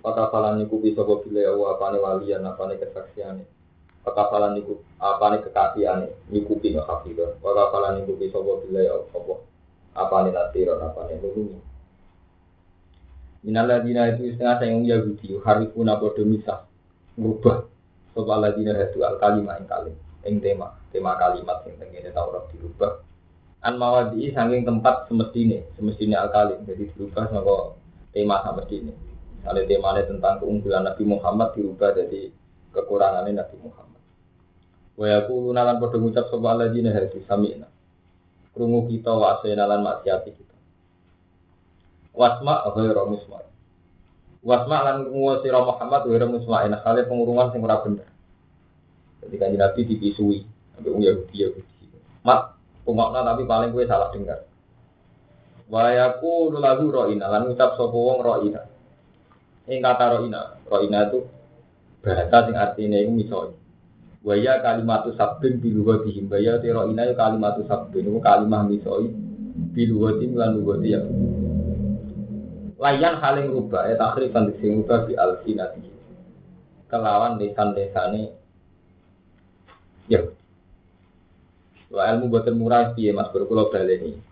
Pakafalan 0.00 0.56
niku 0.64 0.80
bisa 0.80 1.04
kok 1.04 1.28
bile 1.28 1.44
apa 1.44 1.76
apane 1.76 2.00
walian 2.00 2.48
apane 2.48 2.80
kesaksiane. 2.80 3.44
Pakafalan 4.00 4.56
niku 4.56 4.80
apane 4.96 5.44
kekasiane 5.44 6.32
niku 6.32 6.56
pino 6.56 6.80
hafidah. 6.80 7.36
Pakafalan 7.44 8.00
niku 8.00 8.16
bisa 8.16 8.40
kok 8.40 8.64
bile 8.64 8.88
apa 9.94 10.26
apane 10.26 10.30
nasiron 10.30 10.80
apane 10.80 11.14
nulungi. 11.18 11.60
Minal 13.40 13.66
ladina 13.72 14.12
itu 14.12 14.36
setengah 14.36 14.60
sayang 14.60 14.84
Yahudi 14.84 15.40
harifuna 15.40 15.96
podo 15.96 16.22
misah 16.28 16.68
ngubah 17.16 17.64
sapa 18.12 18.34
ladina 18.36 18.76
itu 18.76 19.00
al 19.00 19.16
kalimah 19.16 19.56
ing 19.56 19.66
kalim 19.66 19.96
ing 20.28 20.34
tema 20.44 20.76
tema 20.92 21.16
kalimat 21.16 21.64
sing 21.64 21.80
tengene 21.80 22.12
Taurat 22.12 22.44
dirubah 22.52 23.00
an 23.64 23.80
mawadi 23.80 24.28
saking 24.36 24.68
tempat 24.68 25.08
semestine 25.08 25.64
semestine 25.80 26.20
al 26.20 26.28
kalim 26.28 26.60
jadi 26.68 26.84
dirubah 26.92 27.32
saka 27.32 27.56
tema 28.12 28.44
semestine 28.44 28.92
ada 29.40 29.64
temanya 29.64 30.04
tentang 30.04 30.36
keunggulan 30.36 30.84
Nabi 30.84 31.04
Muhammad 31.08 31.56
dirubah 31.56 31.96
jadi 31.96 32.28
kekurangannya 32.76 33.40
Nabi 33.40 33.56
Muhammad. 33.64 34.02
Wa 35.00 35.06
aku 35.24 35.48
nalan 35.56 35.80
pada 35.80 35.96
ngucap 35.96 36.24
sapa 36.28 36.46
alladzina 36.52 36.92
hadi 36.92 37.24
sami'na. 37.24 37.68
Krungu 38.50 38.90
kita 38.90 39.14
wa 39.14 39.38
nalan 39.42 39.80
maksiati 39.86 40.30
kita. 40.34 40.56
Wasma 42.14 42.66
ghairu 42.74 43.04
musma. 43.06 43.46
Wasma 44.42 44.76
lan 44.82 44.96
krungu 45.06 45.40
sira 45.44 45.62
Muhammad 45.62 46.02
ghairu 46.10 46.26
musma 46.26 46.66
ina 46.66 46.82
kale 46.82 47.06
pengurungan 47.06 47.54
sing 47.54 47.60
ora 47.62 47.78
bener. 47.84 48.08
Jadi 49.20 49.36
kan 49.36 49.52
Nabi 49.52 49.80
dipisui 49.84 50.38
sampai 50.74 50.90
wong 50.90 51.02
Yahudi 51.04 51.36
Yahudi. 51.44 51.86
Mat, 52.24 52.56
pungokna 52.88 53.20
tapi 53.20 53.44
paling 53.44 53.70
gue 53.72 53.84
salah 53.84 54.08
dengar. 54.12 54.48
Wa 55.70 55.92
yaqulu 55.92 56.58
lahu 56.58 56.88
ra'ina 56.88 57.28
lan 57.28 57.46
ngucap 57.46 57.76
sapa 57.76 57.94
wong 57.94 58.18
ra'ina. 58.24 58.64
Ing 59.70 59.78
kata 59.84 60.18
roina, 60.18 60.58
roina 60.66 61.06
itu 61.06 61.28
bahasa 62.02 62.48
sing 62.48 62.56
artinya 62.56 62.98
itu 62.98 63.12
misalnya. 63.12 63.59
Waya 64.20 64.60
kalimatu 64.60 65.16
sabbin 65.16 65.56
bilugatihim. 65.60 66.28
Waya 66.28 66.60
te 66.60 66.68
roina 66.68 67.08
itu 67.08 67.16
kalimatu 67.16 67.64
sabbin. 67.64 68.04
Itu 68.04 68.20
kalimah 68.20 68.68
misalnya 68.68 69.16
bilugatihim 69.72 70.36
lan 70.36 70.60
lugati 70.60 70.88
ya. 70.92 71.00
Layan 72.80 73.14
haling 73.20 73.48
rubah 73.52 73.88
ya 73.88 73.96
takrifan 73.96 74.52
sing 74.60 74.80
rubah 74.84 75.08
bi 75.08 75.16
alsinati. 75.16 75.84
Kelawan 76.88 77.40
desan-desane 77.40 78.22
ya. 80.08 80.20
Wa 81.90 82.12
ilmu 82.12 82.28
boten 82.28 82.54
murah 82.60 82.92
piye 82.92 83.10
Mas 83.16 83.32
berkulo 83.32 83.72
baleni 83.72 84.30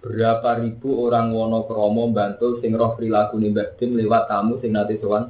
berapa 0.00 0.64
ribu 0.64 1.04
orang 1.04 1.28
wono 1.28 1.68
kromo 1.68 2.08
bantu 2.08 2.56
sing 2.64 2.72
roh 2.72 2.96
perilaku 2.96 3.36
nih 3.36 3.52
Dim 3.76 4.00
lewat 4.00 4.32
tamu 4.32 4.56
sing 4.56 4.72
nanti 4.72 4.96
sowan 4.96 5.28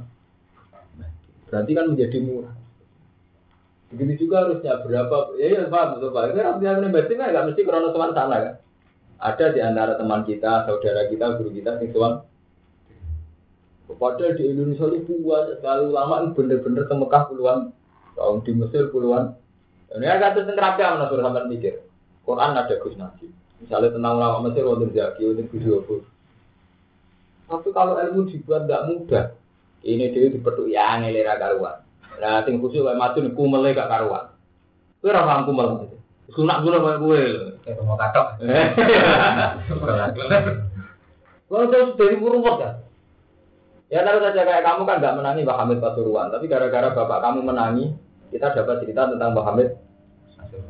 berarti 1.51 1.71
kan 1.75 1.91
menjadi 1.91 2.17
murah 2.23 2.55
begitu 3.91 4.25
juga 4.27 4.47
harusnya 4.47 4.79
berapa 4.81 5.35
ya 5.35 5.45
ya 5.51 5.63
pak 5.67 5.83
betul 5.95 6.09
pak 6.15 6.31
ini 6.31 6.39
rapi 6.39 6.63
nih 6.63 6.89
Dim 7.11 7.17
kan 7.19 7.27
nggak 7.31 7.45
mesti 7.51 7.61
krono 7.67 7.87
sowan 7.91 8.15
sana 8.15 8.37
kan 8.39 8.55
ada 9.21 9.45
di 9.53 9.59
antara 9.59 9.93
teman 9.99 10.23
kita 10.23 10.65
saudara 10.65 11.11
kita 11.11 11.25
guru 11.37 11.51
kita 11.51 11.77
sing 11.77 11.91
sowan 11.91 12.23
Padahal 13.99 14.39
di 14.39 14.47
Indonesia 14.47 14.87
ini 14.87 15.19
buat 15.19 15.59
sekali 15.59 15.91
ulama 15.91 16.31
bener-bener 16.31 16.87
ke 16.87 16.95
Mekah 16.95 17.23
puluhan 17.27 17.59
tahun 18.15 18.37
di 18.47 18.51
Mesir 18.55 18.87
puluhan. 18.93 19.35
Ini 19.91 20.07
agak 20.07 20.39
tentang 20.39 20.55
rakyat 20.55 20.87
mana 20.95 21.11
sampai 21.11 21.51
mikir. 21.51 21.83
Quran 22.23 22.55
ada 22.55 22.75
Gus 22.79 22.95
Najib. 22.95 23.31
Misalnya 23.59 23.91
tentang 23.91 24.13
ulama 24.15 24.37
Mesir, 24.47 24.63
wonten 24.63 24.95
jaki, 24.95 25.21
wonten 25.27 25.51
gudu 25.51 26.01
Tapi 27.51 27.67
kalau 27.75 27.99
ilmu 27.99 28.31
dibuat 28.31 28.63
tidak 28.63 28.85
mudah, 28.87 29.25
ini 29.83 30.07
dia 30.15 30.31
dipetuk 30.31 30.71
ya 30.71 30.95
ngelera 31.03 31.35
karuan. 31.35 31.80
Nah, 32.21 32.45
sing 32.45 32.61
khusus 32.61 32.85
wae 32.85 32.93
maju 32.93 33.17
niku 33.17 33.33
kumel 33.33 33.65
gak 33.73 33.89
karuan. 33.89 34.29
Kowe 35.01 35.09
ora 35.09 35.25
paham 35.25 35.49
kumel. 35.49 35.89
Sunak 36.29 36.61
gula 36.61 36.77
kowe 36.77 37.01
kowe. 37.01 37.21
Kayak 37.65 37.81
mau 37.81 37.97
katok. 37.97 38.27
Kalau 41.49 41.67
terus 41.67 41.97
dari 41.97 42.15
ruwet 42.21 42.55
kan. 42.61 42.73
Ya 43.91 44.07
taruh 44.07 44.23
saja 44.23 44.47
kayak 44.47 44.63
kamu 44.63 44.87
kan 44.87 45.03
nggak 45.03 45.17
menangi 45.19 45.43
Mbak 45.43 45.59
Hamid 45.59 45.83
Pasuruan, 45.83 46.31
tapi 46.31 46.47
gara-gara 46.47 46.95
bapak 46.95 47.27
kamu 47.27 47.43
menangi, 47.43 47.91
kita 48.31 48.55
dapat 48.55 48.87
cerita 48.87 49.11
tentang 49.11 49.35
Mbak 49.35 49.45
Hamid 49.51 49.69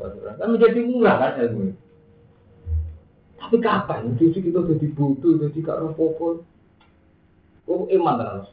Pasuruan. 0.02 0.42
Kan 0.42 0.50
menjadi 0.50 0.80
murah 0.82 1.16
kan 1.22 1.38
ilmu. 1.38 1.78
Tapi 3.38 3.56
kapan? 3.62 4.18
Cucu 4.18 4.42
kita 4.42 4.66
jadi 4.66 4.88
bodoh, 4.98 5.38
jadi 5.38 5.60
gak 5.62 5.78
roh. 5.86 5.94
Oh, 7.70 7.86
iman 7.94 8.16
terus. 8.18 8.50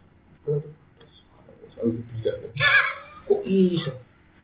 Kok 3.29 3.43
iso? 3.45 3.93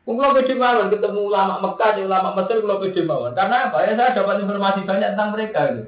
Kalau 0.04 0.36
pede 0.36 0.54
mawon 0.60 0.92
ketemu 0.92 1.20
ulama 1.32 1.64
Mekah, 1.64 1.96
ulama 2.04 2.36
Mesir, 2.36 2.60
kalau 2.60 2.82
pede 2.84 3.02
mawon. 3.08 3.32
Karena 3.32 3.72
apa? 3.72 3.88
Ya 3.88 3.96
saya 3.96 4.12
dapat 4.12 4.44
informasi 4.44 4.84
banyak 4.84 5.08
tentang 5.16 5.32
mereka 5.32 5.60
gitu. 5.72 5.82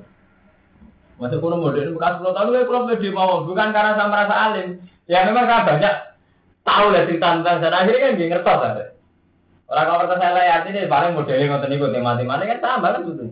Masuk 1.16 1.40
kuno 1.40 1.57
modern 1.61 1.97
bekas 1.97 2.20
10 2.20 2.32
tahun, 2.32 2.57
ya 2.57 2.62
kalau 2.64 2.88
pede 2.88 3.09
mawon. 3.12 3.40
Bukan 3.44 3.68
karena 3.76 3.92
saya 3.92 4.09
merasa 4.09 4.34
alim. 4.34 4.68
Ya 5.05 5.28
memang 5.28 5.44
saya 5.44 5.68
banyak 5.68 5.94
tahu 6.64 6.86
lah 6.90 7.03
cerita 7.05 7.26
tentang 7.36 7.57
sana. 7.61 7.76
Akhirnya 7.84 8.01
kan 8.01 8.16
dia 8.16 8.26
ngertos. 8.32 8.61
Orang 9.66 9.86
kalau 9.90 10.16
saya 10.16 10.30
lihat 10.32 10.62
ini 10.70 10.86
paling 10.86 11.12
modelnya 11.12 11.47
ngonten 11.51 11.74
ikut 11.74 11.90
tema-tema 11.90 12.38
kan 12.38 12.59
sama 12.62 12.88
kan 12.94 13.03
gitu. 13.03 13.24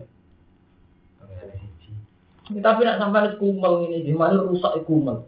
Tapi 2.45 2.81
nak 2.85 3.01
sampai 3.01 3.41
kumel 3.41 3.89
ini, 3.89 4.05
gimana 4.05 4.37
rusak 4.37 4.85
kumel? 4.85 5.25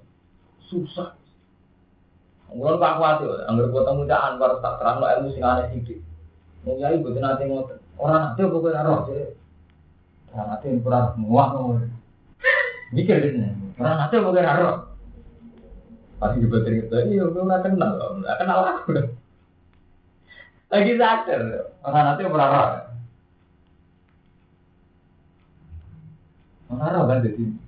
Susah. 0.69 1.17
Mulai 2.47 2.79
pak 2.79 2.93
khawatir, 2.95 3.31
anggar 3.43 3.67
ketemu 3.69 4.01
cak 4.07 4.23
Anwar 4.23 4.51
tak 4.63 4.73
terang 4.79 5.03
ilmu 5.03 5.27
sing 5.35 5.43
aneh 5.43 5.67
sidik. 5.67 5.99
Mau 6.63 6.79
ibu 6.79 7.11
tuh 7.11 7.19
nanti 7.19 7.43
ngotot, 7.47 7.79
orang 7.99 8.31
nanti 8.31 8.39
apa 8.43 8.55
kau 8.55 8.71
naruh 8.71 8.99
sih? 9.07 9.35
Orang 10.31 10.47
nanti 10.55 10.67
kurang 10.79 11.15
muak 11.19 11.47
ngomong. 11.51 11.91
Mikir 12.95 13.19
ini, 13.19 13.51
orang 13.75 13.95
nanti 13.99 14.15
apa 14.15 14.27
kau 14.31 14.39
naruh? 14.39 14.75
Pasti 16.17 16.41
juga 16.41 16.57
cerita, 16.63 16.97
iya 17.03 17.23
gue 17.27 17.43
nggak 17.45 17.63
kenal, 17.67 17.93
nggak 18.23 18.37
kenal 18.39 18.59
aku. 18.63 18.91
Lagi 20.71 20.93
sadar, 20.95 21.41
orang 21.83 22.03
nanti 22.07 22.21
apa 22.23 22.37
naruh? 22.39 22.71
Marah 26.67 27.03
kan 27.07 27.23
jadi. 27.23 27.66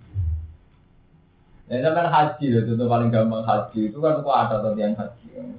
Ya 1.69 1.93
kan 1.93 2.09
haji 2.09 2.49
itu 2.49 2.73
tuh 2.73 2.89
paling 2.89 3.13
gampang 3.13 3.45
haji 3.45 3.93
itu 3.93 3.97
kan 4.01 4.25
kok 4.25 4.33
ada 4.33 4.57
tadi 4.65 4.81
yang 4.81 4.97
haji 4.97 5.25
yang 5.37 5.53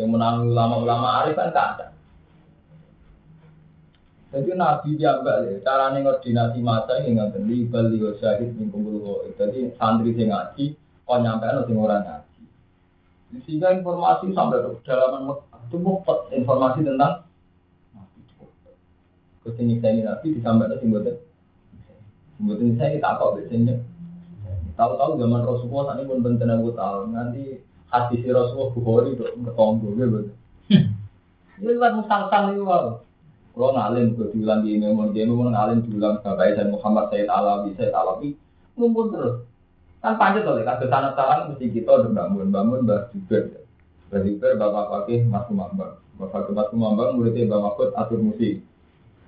Yang 0.00 0.08
menang 0.08 0.48
ulama-ulama 0.48 1.22
arif 1.22 1.36
kan 1.36 1.52
tak 1.52 1.66
ada. 1.76 1.86
Jadi 4.34 4.50
Nabi 4.58 4.98
diambil 4.98 5.46
ya, 5.46 5.62
cara 5.62 5.94
koordinasi 5.94 6.58
masa 6.58 6.98
ini 7.04 7.14
nggak 7.14 7.38
beli 7.38 7.70
beli 7.70 8.02
syahid 8.18 8.56
kumpul 8.58 9.28
Jadi 9.38 9.70
santri 9.78 10.10
sing 10.16 10.32
ngaji, 10.32 10.74
kau 11.06 11.22
nyampe 11.22 11.46
lo 11.52 11.62
sing 11.68 11.78
orang 11.78 12.02
ngaji. 12.02 12.42
Sehingga 13.46 13.76
informasi 13.78 14.34
sampai 14.34 14.64
ke 14.64 14.82
dalaman 14.82 15.38
itu 15.68 15.76
informasi 16.34 16.80
tentang 16.82 17.28
Nabi. 17.94 18.20
Ke 19.46 19.48
sini 19.54 19.78
saya 19.78 20.02
Nabi 20.02 20.34
disampaikan 20.34 20.80
sing 20.80 20.90
buat 20.90 21.06
Mungkin 22.42 22.74
saya 22.74 22.98
kita 22.98 23.20
kok 23.20 23.38
biasanya. 23.38 23.93
Tahu-tahu 24.74 25.22
zaman 25.22 25.46
Rasulullah 25.46 25.94
ini 25.94 26.10
pun 26.10 26.18
benten 26.18 26.50
aku 26.50 26.74
tahu. 26.74 27.14
Nanti 27.14 27.62
hati 27.94 28.14
si 28.18 28.28
Rasulullah 28.30 28.74
Bukhari 28.74 29.08
itu 29.14 29.22
ketonggo 29.22 29.88
gitu. 29.94 30.18
Ini 31.54 31.70
lewat 31.70 32.02
musang-sang 32.02 32.58
itu 32.58 32.66
wow. 32.66 32.98
Kalau 33.54 33.70
ngalim 33.70 34.18
ke 34.18 34.34
diulang 34.34 34.66
di 34.66 34.74
memang 34.82 35.14
dia 35.14 35.30
memang 35.30 35.54
ngalim 35.54 35.86
diulang 35.86 36.18
bapak 36.26 36.58
saya 36.58 36.66
Muhammad 36.66 37.06
Sayyid 37.14 37.30
Alawi 37.30 37.70
Sayyid 37.78 37.94
Alawi 37.94 38.34
ngumpul 38.74 39.14
terus. 39.14 39.46
Kan 40.02 40.18
panjat 40.18 40.42
oleh 40.42 40.66
kasus 40.66 40.90
tanah 40.90 41.14
tanah 41.14 41.54
mesti 41.54 41.70
kita 41.70 41.86
udah 41.86 42.10
bangun 42.10 42.50
bangun 42.50 42.82
bah 42.82 43.06
juga. 43.14 43.62
Bah 44.10 44.20
juga 44.26 44.58
bapak 44.58 44.84
pakai 44.90 45.22
Mas 45.30 45.46
Kumambang. 45.46 45.94
Bapak 46.18 46.50
Mas 46.50 46.66
Kumambang 46.74 47.14
muridnya 47.14 47.46
bapak 47.46 47.62
Mahfud 47.78 47.90
atur 47.94 48.18
musik. 48.18 48.58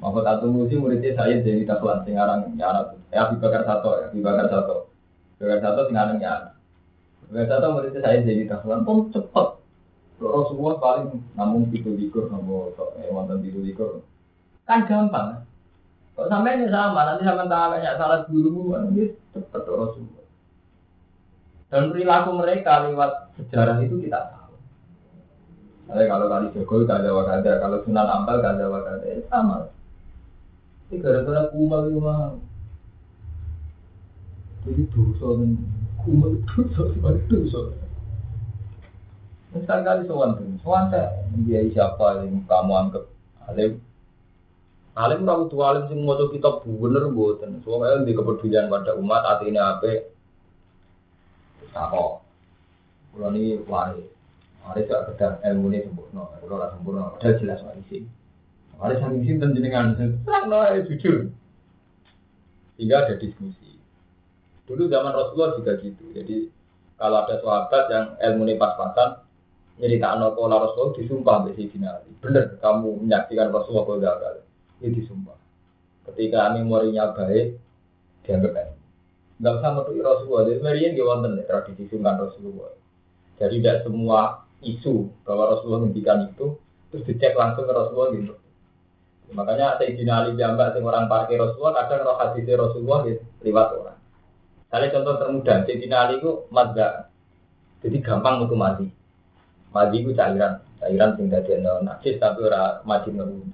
Mahfud 0.03 0.27
atur 0.27 0.51
musik 0.51 0.83
muridnya 0.83 1.15
saya 1.15 1.39
jadi 1.47 1.63
taklan 1.63 2.03
singarang 2.03 2.51
ya 2.59 2.67
anak 2.75 2.99
Ya 3.15 3.31
Abu 3.31 3.39
Bakar 3.39 3.63
Sato, 3.63 3.95
ya 3.95 4.11
Abu 4.11 4.27
Bakar 4.27 4.51
Bakar 5.37 5.59
Sato 5.61 5.81
sing 5.89 5.97
ya. 6.21 6.35
Bakar 7.29 7.47
Sato 7.49 7.67
muridnya 7.77 8.01
saya 8.01 8.25
jadi 8.25 8.49
tahlan 8.49 8.85
pun 8.85 9.13
cepet. 9.13 9.49
Rasulullah 10.17 10.81
paling 10.81 11.21
namun 11.37 11.69
tiga 11.69 11.93
likur 11.93 12.33
sama 12.33 12.73
eh 13.05 13.13
wonten 13.13 13.45
tiga 13.45 13.61
likur 13.61 14.01
kan 14.67 14.83
gampang. 14.89 15.47
Kalau 16.17 16.33
sampai 16.33 16.57
ini 16.57 16.73
sama, 16.73 17.05
nanti 17.05 17.29
sama 17.29 17.45
tak 17.45 17.77
banyak 17.77 17.95
salah 18.01 18.25
guru, 18.25 18.73
ini 18.89 19.13
cepat 19.37 19.69
Rasulullah. 19.69 20.27
Dan 21.69 21.93
perilaku 21.93 22.31
mereka 22.41 22.89
lewat 22.89 23.37
sejarah 23.37 23.77
itu 23.85 24.01
kita 24.01 24.33
tahu. 24.33 24.57
Jadi 25.93 26.09
kalau 26.09 26.27
kali 26.33 26.47
Jokowi 26.57 26.89
kada 26.89 27.13
wakada, 27.13 27.53
kalau 27.61 27.85
Sunan 27.85 28.09
Ampel 28.09 28.41
kada 28.41 28.65
wakada, 28.65 29.05
ya 29.05 29.21
sama. 29.29 29.69
Ini 30.89 31.05
gara-gara 31.05 31.53
kumal 31.53 31.93
itu 31.93 32.01
mah. 32.01 32.33
Jadi 34.67 34.83
dosa 34.91 35.27
dan 35.39 35.51
kumal 36.03 36.35
itu 36.35 36.61
dosa, 36.75 37.11
dosa. 37.31 37.61
Sekali 39.55 39.83
kali 39.87 40.03
sowan 40.05 40.37
tuh, 40.37 40.59
sowan 40.61 40.91
saya 40.93 41.23
dia 41.47 41.65
siapa 41.71 42.27
yang 42.27 42.45
kamu 42.45 42.73
anggap 42.75 43.05
alim. 43.47 43.79
Alim 44.99 45.23
kamu 45.23 45.49
tuh 45.49 45.63
alim 45.63 45.87
sih 45.89 45.97
mau 45.97 46.19
kita 46.19 46.67
bener 46.67 47.09
buatan. 47.15 47.63
Soalnya 47.63 48.05
di 48.05 48.13
kepedulian 48.13 48.69
pada 48.69 48.99
umat 48.99 49.23
artinya 49.25 49.79
apa? 49.79 50.13
Tako. 51.73 52.21
Kalau 53.17 53.33
ini 53.33 53.65
waris, 53.65 54.13
waris 54.67 54.85
gak 54.93 55.15
kedar 55.15 55.41
ilmu 55.41 55.73
ini 55.73 55.89
sempurna, 55.89 56.29
kalau 56.37 56.61
lah 56.61 56.69
sempurna, 56.77 57.17
padahal 57.17 57.41
jelas 57.41 57.65
waris 57.65 57.87
sih. 57.89 58.05
Waris 58.77 59.01
yang 59.01 59.25
sini 59.25 59.41
dan 59.41 59.57
jenengan 59.57 59.97
terang 59.97 60.53
jujur. 60.85 61.33
Hingga 62.77 62.97
ada 63.09 63.15
diskusi. 63.17 63.76
Dulu 64.67 64.91
zaman 64.91 65.15
Rasulullah 65.15 65.55
juga 65.55 65.73
gitu. 65.79 66.05
Jadi 66.11 66.51
kalau 66.99 67.23
ada 67.23 67.39
sahabat 67.39 67.85
yang 67.93 68.07
ilmu 68.19 68.59
pas-pasan, 68.59 69.23
cerita 69.77 70.17
anak 70.17 70.33
pola 70.35 70.57
Rasul 70.57 70.97
disumpah 70.97 71.45
di 71.47 71.69
sini 71.69 71.85
Ali. 71.85 72.09
Bener, 72.19 72.57
kamu 72.59 73.05
menyaksikan 73.05 73.53
Rasulullah 73.53 73.85
kalau 73.85 74.01
gagal. 74.01 74.35
Ini 74.81 74.89
disumpah. 74.97 75.39
Ketika 76.11 76.57
memorinya 76.57 77.13
baik, 77.13 77.61
dianggap 78.25 78.53
baik. 78.57 78.75
Enggak 79.37 79.55
usah 79.61 79.71
menuhi 79.77 80.01
Rasulullah. 80.01 80.45
Jadi 80.49 80.61
Marian 80.65 80.93
dia 80.97 81.05
wonten 81.05 81.33
tradisi 81.45 81.83
sungkan 81.93 82.17
Rasulullah. 82.17 82.73
Jadi 83.37 83.55
tidak 83.61 83.85
semua 83.85 84.49
isu 84.65 85.13
bahwa 85.29 85.53
Rasulullah 85.53 85.85
ngendikan 85.85 86.33
itu 86.33 86.57
terus 86.89 87.05
dicek 87.05 87.37
langsung 87.37 87.69
ke 87.69 87.73
Rasulullah 87.77 88.17
gitu. 88.17 88.35
Makanya 89.37 89.77
Sayyidina 89.77 90.25
Ali 90.25 90.39
sing 90.39 90.85
orang 90.87 91.11
parkir 91.11 91.37
Rasulullah 91.37 91.85
kadang 91.85 92.07
roh 92.07 92.17
hadis 92.17 92.47
Rasulullah 92.47 93.01
gitu, 93.05 93.23
lewat 93.43 93.69
orang. 93.77 93.96
Saya 94.67 94.91
contoh 94.91 95.15
termudah, 95.23 95.63
Sayyidina 95.63 95.97
Ali 95.97 96.19
itu 96.19 96.51
madga. 96.51 97.07
Jadi 97.87 98.03
gampang 98.03 98.43
untuk 98.43 98.59
mati. 98.59 98.87
Madi 99.71 100.03
itu 100.03 100.11
cairan, 100.17 100.59
cairan 100.81 101.15
sing 101.15 101.29
dadi 101.29 101.61
ana 101.61 101.85
najis 101.85 102.17
tapi 102.17 102.49
ora 102.49 102.81
mati 102.83 103.13
ngeru. 103.13 103.45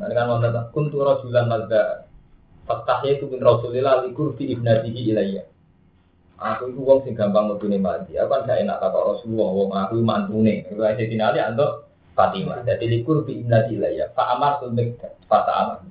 Nah, 0.00 0.10
kan 0.10 0.26
wonten 0.26 0.56
kuntu 0.74 1.04
rasulan 1.04 1.46
madza. 1.46 2.08
Faktahnya 2.64 3.20
itu 3.20 3.28
bin 3.28 3.44
Rasulillah 3.44 4.08
likur 4.08 4.32
fi 4.40 4.56
ibnatihi 4.56 5.12
ilayya. 5.12 5.44
Aku 6.40 6.72
itu 6.72 6.80
wong 6.80 7.04
sing 7.04 7.12
gampang 7.12 7.52
mutune 7.52 7.76
mati. 7.76 8.16
Aku 8.16 8.32
kan 8.32 8.48
gak 8.48 8.64
enak 8.64 8.80
kata 8.80 8.98
Rasulullah 9.04 9.48
wong 9.52 9.70
aku 9.76 9.94
mantune. 10.00 10.64
Iku 10.72 10.80
aja 10.80 11.04
dinali 11.04 11.38
antuk 11.44 11.92
Fatimah. 12.16 12.64
Jadi 12.64 12.88
likur 12.88 13.22
fi 13.28 13.36
ibnati 13.36 13.76
ilayya. 13.76 14.10
Fa 14.16 14.32
amar 14.32 14.64
tu 14.64 14.72
miktat. 14.72 15.12
Fa 15.28 15.44
amar. 15.44 15.84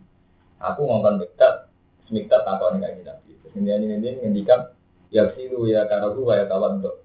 Aku 0.65 0.81
ngomong 0.83 1.21
miktat. 1.21 1.69
Miktat 2.09 2.41
takon 2.41 2.81
kayak 2.81 3.05
Nabi. 3.05 3.32
Ini 3.53 3.69
ini 3.69 3.85
ini 4.01 4.09
ngendikan 4.21 4.73
ya 5.13 5.29
silu 5.37 5.69
ya 5.69 5.85
karahu 5.85 6.25
ya 6.33 6.49
kawan 6.49 6.81
tuh. 6.81 6.97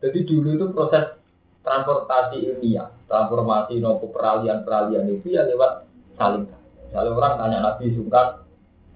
Jadi 0.00 0.24
dulu 0.24 0.48
itu 0.56 0.66
proses 0.72 1.20
transportasi 1.60 2.40
ilmiah, 2.40 2.88
transformasi 3.04 3.84
nopo 3.84 4.08
peralihan-peralihan 4.08 5.12
itu 5.12 5.36
ya 5.36 5.44
lewat 5.44 5.84
saling. 6.16 6.48
Kalau 6.90 7.14
orang 7.20 7.36
tanya 7.36 7.58
Nabi 7.60 7.92
sungkan, 7.92 8.42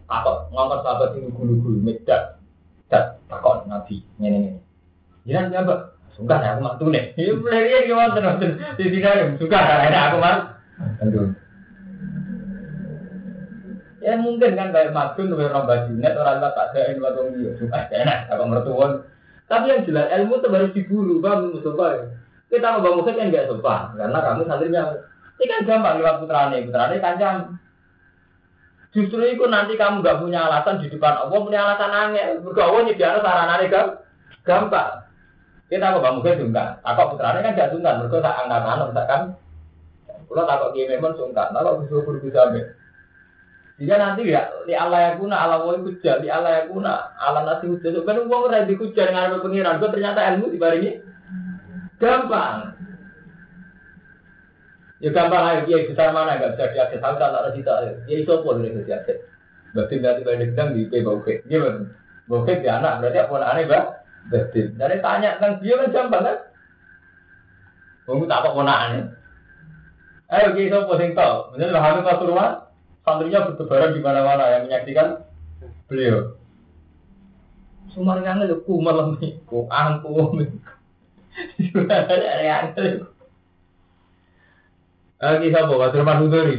apa 0.09 0.49
ngangkat 0.49 0.81
sahabat 0.81 1.09
itu 1.15 1.29
gulu-gulu 1.31 1.79
medak, 1.85 2.41
dan 2.89 3.21
takon 3.29 3.69
Nabi 3.69 4.01
ini 4.17 4.29
ini. 4.33 4.51
Jangan 5.29 5.53
siapa? 5.53 5.75
Sungkan 6.17 6.41
ya 6.41 6.57
aku 6.57 6.61
mantu 6.65 6.85
nih. 6.89 7.05
Ini 7.21 7.33
beli 7.37 7.91
gimana 7.91 8.17
terus 8.17 8.55
di 8.81 8.85
sini 8.87 9.05
ada 9.05 9.35
sungkan 9.37 9.63
ada 9.63 10.01
aku 10.09 10.17
mah. 10.23 10.37
Ya 14.05 14.21
mungkin 14.21 14.53
kan 14.53 14.69
kayak 14.69 14.93
madun, 14.93 15.33
kayak 15.33 15.49
orang 15.57 15.65
bajunet, 15.65 16.13
orang 16.13 16.45
tak 16.45 16.61
ada 16.61 16.81
yang 16.93 17.01
buat 17.01 17.17
orang 17.17 17.41
dia. 17.41 17.51
Sungkan 17.57 17.89
enak, 17.89 18.19
aku 18.29 18.45
mertuan. 18.45 18.93
Tapi 19.49 19.65
yang 19.73 19.89
jelas 19.89 20.13
ilmu 20.13 20.45
itu 20.45 20.49
harus 20.53 20.75
diburu, 20.77 21.15
bang 21.25 21.49
Mustafa. 21.49 22.13
Kita 22.53 22.77
mau 22.77 22.85
bangun 22.85 23.17
kan 23.17 23.33
nggak 23.33 23.49
sopan, 23.49 23.97
karena 23.97 24.19
kamu 24.21 24.45
santrinya. 24.45 24.83
Ini 25.41 25.45
kan 25.49 25.61
gampang 25.65 25.97
lewat 26.05 26.17
putrane, 26.21 26.57
putrane 26.69 26.97
kancam. 27.01 27.37
Justru 28.93 29.25
itu 29.25 29.45
nanti 29.49 29.73
kamu 29.75 30.05
nggak 30.05 30.21
punya 30.21 30.53
alasan 30.53 30.85
di 30.85 30.93
depan 30.93 31.25
Allah, 31.25 31.41
punya 31.41 31.61
alasan 31.65 31.93
angin. 31.97 32.45
Bergawa 32.45 32.85
nyediakan 32.85 33.25
saranane 33.25 33.67
kan 33.73 33.87
gampang. 34.45 34.93
Kita 35.73 35.97
mau 35.97 36.05
bangun 36.05 36.21
kan 36.21 36.37
sungkan. 36.37 36.69
Aku 36.85 37.17
putrane 37.17 37.41
kan 37.41 37.57
gak 37.57 37.73
sungkan, 37.73 38.05
mereka 38.05 38.21
tak 38.21 38.37
angkat 38.37 38.61
misalkan. 38.69 39.23
Kalau 40.29 40.45
takut 40.45 40.71
dia 40.77 40.93
memang 40.93 41.17
sungkan, 41.17 41.49
kalau 41.57 41.81
bisa 41.81 42.05
berbisa 42.05 42.53
jika 43.75 43.99
nanti 43.99 44.31
ya 44.31 44.47
di 44.71 44.75
Allah 44.79 45.11
yang 45.11 45.15
guna, 45.19 45.35
Allah 45.35 45.67
mau 45.67 45.75
kuja, 45.75 46.23
di 46.23 46.31
Allah 46.31 46.63
yang 46.63 46.79
guna, 46.79 47.11
Allah 47.19 47.43
nasi 47.43 47.67
kuja. 47.67 47.91
Sebenarnya 47.91 48.31
uang 48.31 48.43
udah 48.47 48.63
dikuja 48.71 49.03
dengan 49.11 49.43
pengiran, 49.43 49.83
gue 49.83 49.91
ternyata 49.91 50.21
ilmu 50.31 50.47
di 50.55 50.59
ini 50.63 50.91
gampang. 51.99 52.71
Ya 55.03 55.11
gampang 55.11 55.43
aja, 55.43 55.61
dia 55.67 55.91
besar 55.91 56.15
mana 56.15 56.39
gak 56.39 56.55
bisa 56.55 56.71
diakses, 56.71 57.03
tahu 57.03 57.19
tak 57.19 57.35
ada 57.35 57.51
cita, 57.51 57.73
ya 58.07 58.15
itu 58.15 58.35
pun 58.47 58.63
bisa 58.63 58.87
diakses. 58.87 59.19
Berarti 59.75 59.95
berarti 59.99 60.23
banyak 60.23 60.49
sedang 60.55 60.71
di 60.71 60.87
P 60.87 61.03
bauke, 61.03 61.43
gimana? 61.51 61.91
Bauke 62.31 62.63
di 62.63 62.69
anak 62.71 63.03
berarti 63.03 63.19
apa 63.27 63.35
aneh 63.43 63.65
bah? 63.67 63.85
Berarti 64.31 64.71
dari 64.79 65.03
tanya 65.03 65.35
tentang 65.37 65.59
dia 65.59 65.75
kan 65.83 65.91
gampang 65.91 66.23
kan? 66.23 66.39
Kamu 68.07 68.31
tak 68.31 68.39
apa 68.47 68.63
aneh? 68.63 69.03
Ayo 70.31 70.55
kita 70.55 70.87
posting 70.87 71.13
tau, 71.13 71.51
bener 71.53 71.75
lah 71.75 71.83
hamil 71.85 72.07
pasuruan 72.07 72.64
santrinya 73.05 73.53
bertebaran 73.53 73.93
di 73.93 74.01
mana-mana 74.01 74.45
yang 74.51 74.63
menyaksikan 74.67 75.21
beliau. 75.87 76.41
Sumarnya 77.93 78.35
nggak 78.35 78.65
ku 78.65 78.81
malam 78.81 79.21
nih, 79.21 79.39
ku 79.45 79.69
angku. 79.69 80.41
Lagi 85.25 85.49
siapa? 85.49 85.73
Batu 85.73 85.97
Rahman 86.01 86.21
Hudori. 86.27 86.59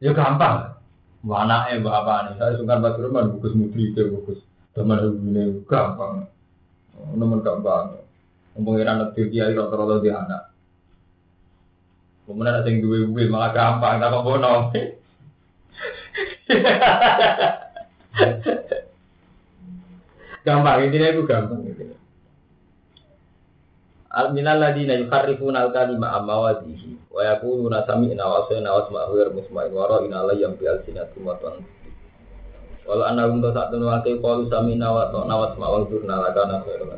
Ya 0.00 0.10
gampang. 0.16 0.74
Mana 1.20 1.68
eh 1.70 1.78
bapak 1.82 2.32
nih? 2.32 2.34
Saya 2.40 2.56
suka 2.56 2.80
Batu 2.80 3.04
Rahman, 3.04 3.36
bukus 3.36 3.52
mutri 3.52 3.92
itu 3.92 4.08
bukus. 4.08 4.40
Teman 4.72 4.98
ini 5.30 5.62
gampang. 5.68 6.26
Nomor 7.12 7.44
gampang. 7.44 8.00
Pengiran 8.54 9.02
nanti 9.02 9.26
dia 9.28 9.50
rata-rata 9.50 9.98
dia 10.00 10.14
anak. 10.14 10.42
Kemudian 12.24 12.56
ada 12.56 12.64
yang 12.64 12.80
dua-dua 12.80 13.28
malah 13.28 13.50
gampang, 13.52 14.00
tak 14.00 14.08
kok 14.08 14.24
bono. 14.24 14.72
gampang 20.46 20.86
intinya 20.86 21.10
itu 21.10 21.26
gampang. 21.26 21.66
Al 24.14 24.30
minal 24.30 24.62
ladina 24.62 24.94
yukharrifuna 24.94 25.66
al 25.66 25.74
kalima 25.74 26.14
amma 26.14 26.38
wadihi 26.38 27.10
wa 27.10 27.26
yaquluna 27.26 27.82
sami'na 27.82 28.22
wa 28.22 28.46
asayna 28.46 28.70
wa 28.70 28.86
asma'u 28.86 29.18
ghayr 29.18 29.34
musma'in 29.34 29.74
wa 29.74 29.90
ra'ina 29.90 30.22
la 30.22 30.38
yam 30.38 30.54
bi 30.54 30.70
alsinatum 30.70 31.26
wa 31.26 31.34
tan 31.42 31.66
Walau 32.84 33.08
anda 33.08 33.32
untuk 33.32 33.56
saat 33.56 33.72
itu 33.72 33.80
waktu 33.80 34.20
kalau 34.22 34.44
sami'na 34.46 34.92
wa 34.92 35.08
ta'na 35.10 35.34
wa 35.34 35.50
asma'u 35.50 35.82
wa 35.82 35.88
durna 35.90 36.22
la 36.22 36.30
kana 36.30 36.62
khairan 36.62 36.94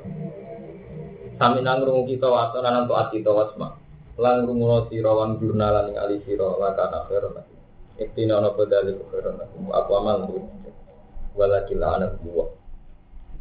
Sami'na 1.40 1.80
ngrungu 1.80 2.04
kita 2.12 2.28
wa 2.28 2.52
ta'na 2.52 2.68
lan 2.68 2.84
ta'at 2.84 3.08
kita 3.16 3.32
wa 3.32 3.48
asma' 3.48 3.72
lan 4.20 4.44
ngrungu 4.44 4.92
sira 4.92 5.16
wan 5.16 5.40
durna 5.40 5.72
lan 5.72 5.96
ali 5.96 6.20
sira 6.28 6.52
la 6.52 6.68
Iktina 7.96 8.36
ono 8.36 8.52
badali 8.52 8.92
khairan 9.08 9.40
aku 9.72 9.92
amal 9.96 10.28
tuh. 10.28 10.44
Walakila 11.36 11.96
anak 11.96 12.20
buah. 12.20 12.48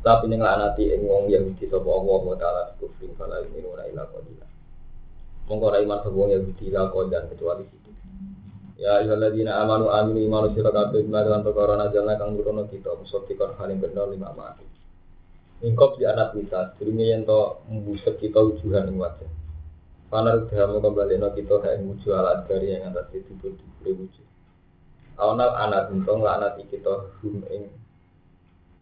Tapi 0.06 0.30
ning 0.30 0.40
lanati 0.40 0.94
ing 0.94 1.02
wong 1.02 1.28
Yahudi 1.34 1.66
sapa 1.66 1.90
Allah 1.90 2.20
wa 2.22 2.38
taala 2.38 2.62
kufri 2.78 3.10
fala 3.18 3.42
yu'minuna 3.42 3.90
illa 3.90 4.06
qalila. 4.06 4.46
Monggo 5.50 5.68
ra 5.74 5.82
iman 5.82 6.00
sapa 6.06 6.14
wong 6.14 6.30
Yahudi 6.30 6.70
la 6.70 6.88
kodan 6.94 7.26
kecuali 7.32 7.66
situ. 7.68 7.92
Ya 8.76 9.02
ayyuhalladzina 9.02 9.60
amanu 9.66 9.90
aminu 9.90 10.20
imanu 10.22 10.54
sira 10.54 10.70
kabeh 10.70 11.02
bima 11.02 11.24
lan 11.24 11.42
perkara 11.42 11.80
najalna 11.80 12.20
kang 12.20 12.36
nurono 12.36 12.68
kita 12.68 12.92
musaddiqan 12.96 13.56
halim 13.58 13.80
bener 13.80 14.08
lima 14.12 14.30
mati. 14.36 14.68
Ingkop 15.64 15.98
di 15.98 16.04
anak 16.04 16.36
kita, 16.36 16.76
durunge 16.76 17.06
yen 17.08 17.24
to 17.24 17.64
mbusek 17.72 18.20
kita 18.20 18.44
wujuhan 18.44 18.92
ing 18.92 19.00
wajah. 19.00 19.32
Panar 20.12 20.46
dahamu 20.52 20.84
kembali 20.84 21.18
no 21.18 21.34
kita 21.34 21.64
kayak 21.64 21.82
wujud 21.82 22.14
alat 22.14 22.46
dari 22.46 22.76
yang 22.76 22.94
atas 22.94 23.10
itu 23.16 23.34
diberi 23.40 23.92
wujud. 23.96 24.25
Awnal 25.16 25.52
anak 25.56 25.96
untung 25.96 26.24
lanat 26.24 26.60
kita 26.68 26.92
hum 27.24 27.40
ing 27.48 27.72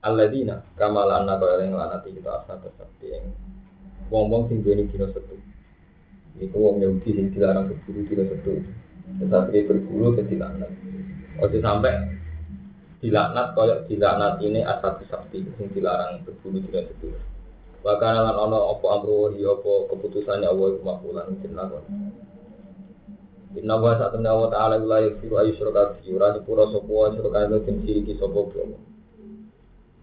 alladzina 0.01 0.65
kama 0.73 1.05
lana 1.05 1.37
kaya 1.37 1.61
ing 1.61 1.77
lanat 1.77 2.01
kita 2.01 2.41
asa 2.41 2.57
seperti 2.57 3.13
ing 3.13 3.25
Wong-wong 4.13 4.45
sing 4.45 4.61
duweni 4.61 4.85
dina 4.93 5.07
setu. 5.09 5.33
Iku 6.37 6.53
wong 6.53 6.81
Yahudi 6.85 7.17
sing 7.17 7.27
dilarang 7.33 7.65
berburu 7.65 8.01
dina 8.05 8.23
setu. 8.29 8.61
Tetapi 9.21 9.65
berburu 9.65 10.13
ke 10.13 10.21
dilaknat. 10.27 10.69
Ojo 11.41 11.57
sampai 11.57 12.13
dilaknat 13.01 13.57
koyok 13.57 13.89
dilaknat 13.89 14.37
ini 14.43 14.61
asal 14.61 15.01
sakti 15.07 15.41
sing 15.57 15.67
dilarang 15.73 16.21
berburu 16.27 16.61
dina 16.61 16.85
setu. 16.85 17.09
Bahkan 17.81 18.13
lan 18.15 18.37
ana 18.37 18.59
apa 18.69 18.85
amru 18.95 19.33
ya 19.35 19.49
apa 19.59 19.91
keputusannya 19.91 20.47
Allah 20.47 20.67
iku 20.71 20.81
makbulan 20.85 21.25
mungkin 21.33 21.51
lakon. 21.57 21.83
Inna 23.53 23.77
wa 23.77 23.93
saat 23.93 24.17
temen 24.17 24.25
Allah 24.25 24.49
Ta'ala 24.49 24.75
Ula 24.81 24.97
yaksiru 25.05 25.37
ayu 25.37 25.53
syurga 25.53 25.93
fi 26.01 26.09
Ura 26.09 26.33
nyepura 26.33 26.65
sopo 26.73 27.05
wa 27.05 27.13
syurga 27.13 27.45
itu 27.45 27.57
tim 27.69 27.77
siriki 27.85 28.17
sopo 28.17 28.49
biomo 28.49 28.81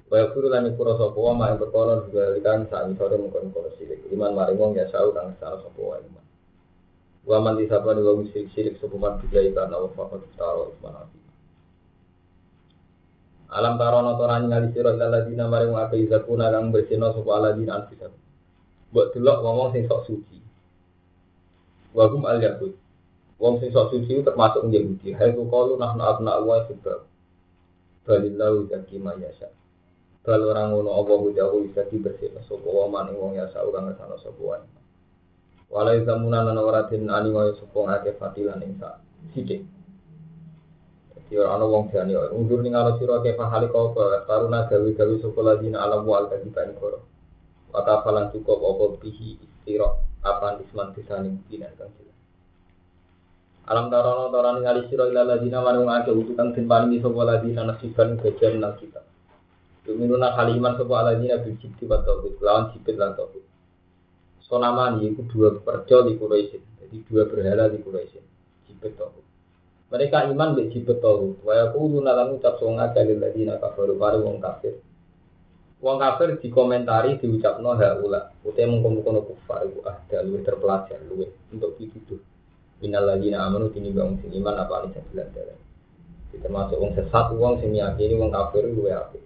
Wa. 0.07 0.23
Yaksiru 0.23 0.47
lan 0.47 0.71
nyepura 0.71 0.95
sopo 0.95 1.19
wa 1.27 1.35
ma'in 1.35 1.59
berkono 1.59 2.07
juga 2.07 2.31
likan 2.31 2.71
saat 2.71 2.95
sore 2.95 3.19
mengkon 3.19 3.51
kono 3.51 3.71
sirik. 3.75 4.07
Iman 4.15 4.39
maringong 4.39 4.79
ya 4.79 4.87
sa'u 4.87 5.11
kang 5.11 5.35
salah 5.43 5.59
sopo 5.67 5.91
wa 5.91 5.99
iman. 5.99 6.25
Wa 7.27 7.39
man 7.43 7.59
disapa 7.59 7.91
ni 7.91 8.07
wa 8.07 8.23
musirik 8.23 8.55
sirik 8.55 8.79
sopo 8.79 9.03
man 9.03 9.19
tiga 9.19 9.43
ikan 9.43 9.75
awa 9.75 9.91
fakat 9.99 10.23
taro 10.39 10.71
isman 10.71 10.95
api 10.95 11.19
Alam 13.51 13.75
tarono 13.83 14.15
torani 14.15 14.47
ngali 14.47 14.71
siro 14.71 14.95
ila 14.95 15.11
ladina 15.11 15.51
maring 15.51 15.75
wa 15.75 15.91
akai 15.91 16.07
zakuna 16.07 16.55
kang 16.55 16.71
bersino 16.71 17.11
sopo 17.11 17.35
aladina 17.35 17.83
anfisat 17.83 18.15
Buat 18.95 19.15
delok 19.15 19.43
ngomong 19.43 19.71
sing 19.75 19.87
sok 19.87 20.07
suci. 20.07 20.39
Wagum 21.95 22.27
al 22.27 22.43
yakut 22.43 22.75
Wong 23.41 23.57
sing 23.57 23.73
sok 23.73 23.97
suci 23.97 24.21
termasuk 24.21 24.69
Yahudi. 24.69 25.17
Hai 25.17 25.33
ku 25.33 25.49
kalu 25.49 25.81
nahnu 25.81 26.05
abna 26.05 26.45
wa 26.45 26.61
sebab. 26.69 27.09
Balillahu 28.05 28.69
zaki 28.69 29.01
ma 29.01 29.17
yasha. 29.17 29.49
Bal 30.21 30.45
orang 30.45 30.77
ngono 30.77 30.93
apa 31.01 31.17
hudahu 31.17 31.65
bisa 31.65 31.89
dibersih 31.89 32.37
sapa 32.45 32.69
wa 32.69 32.85
maning 32.93 33.17
wong 33.17 33.41
yasa 33.41 33.65
ora 33.65 33.81
ngesana 33.81 34.21
sapa 34.21 34.37
wae. 34.45 34.61
Walai 35.73 36.05
zamunan 36.05 36.53
ana 36.53 36.61
ora 36.61 36.85
ani 36.85 37.33
wae 37.33 37.57
sapa 37.57 37.79
ngake 37.81 38.21
fatilan 38.21 38.61
ing 38.61 38.77
sak 38.77 39.01
sithik. 39.33 39.65
Dadi 41.17 41.41
ora 41.41 41.65
wong 41.65 41.89
jane 41.89 42.13
undur 42.37 42.61
ning 42.61 42.77
ala 42.77 43.01
sira 43.01 43.25
ke 43.25 43.33
pahali 43.33 43.73
kau 43.73 43.97
taruna 44.29 44.69
gawe-gawe 44.69 45.15
sapa 45.25 45.41
ladina 45.41 45.81
alam 45.81 46.05
wal 46.05 46.29
kadiban 46.29 46.77
koro. 46.77 47.09
Wata 47.73 48.05
falan 48.05 48.29
cukup 48.37 48.61
apa 48.61 48.85
bihi 49.01 49.41
istira 49.41 49.97
apa 50.21 50.61
isman 50.61 50.93
disaning 50.93 51.41
dinan 51.49 51.73
kang 51.81 51.89
Alam 53.71 53.87
tarono 53.87 54.35
taran 54.35 54.67
ngali 54.67 54.91
sira 54.91 55.07
ila 55.07 55.23
ladina 55.23 55.63
marung 55.63 55.87
ake 55.87 56.11
utukan 56.11 56.51
den 56.51 56.67
paringi 56.67 56.99
sapa 56.99 57.23
ladina 57.23 57.63
nasiban 57.63 58.19
bagian 58.19 58.59
nang 58.59 58.75
kita. 58.75 58.99
Tuminuna 59.87 60.35
haliman 60.35 60.75
sapa 60.75 61.07
ladina 61.07 61.39
bil 61.39 61.55
jibti 61.55 61.87
wa 61.87 62.03
tauhid 62.03 62.35
lawan 62.43 62.75
jibit 62.75 62.99
lan 62.99 63.15
tauhid. 63.15 63.47
Sonamani 64.43 65.15
itu 65.15 65.23
dua 65.31 65.55
perjo 65.63 66.03
di 66.03 66.19
Quraisy. 66.19 66.83
Jadi 66.83 66.97
dua 67.07 67.31
berhala 67.31 67.71
di 67.71 67.79
Quraisy. 67.79 68.19
Jibit 68.67 68.99
tauhid. 68.99 69.27
Mereka 69.95 70.35
iman 70.35 70.59
be 70.59 70.67
jibet 70.75 70.99
tauhid. 70.99 71.39
Wa 71.47 71.55
yaquluna 71.55 72.11
lan 72.11 72.35
ucap 72.35 72.59
songa 72.59 72.91
kalil 72.91 73.23
ladina 73.23 73.55
kafaru 73.63 73.95
baru 73.95 74.27
wong 74.27 74.43
kafir. 74.43 74.83
Wong 75.79 76.03
kafir 76.03 76.43
dikomentari 76.43 77.23
diucapno 77.23 77.79
haula. 77.79 78.35
Utai 78.43 78.67
mengkono-kono 78.67 79.23
kufar 79.31 79.63
iku 79.63 79.87
ah 79.87 79.95
luwih 80.27 80.43
terpelajar 80.43 80.99
luwih 81.07 81.31
untuk 81.55 81.79
dituduh. 81.79 82.30
Minal 82.81 83.05
lagi 83.05 83.29
amanu 83.37 83.69
tini 83.69 83.93
bang 83.93 84.17
sing 84.25 84.33
iman 84.41 84.57
apa 84.57 84.89
bilang 84.89 85.29
jalan. 85.37 85.59
Kita 86.33 86.49
masuk 86.49 86.81
wong 86.81 86.93
sesat 86.97 87.27
wong 87.37 87.61
sing 87.61 87.77
yakini 87.77 88.17
wong 88.17 88.33
kafir 88.33 88.65
luwe 88.65 88.89
api. 88.89 89.21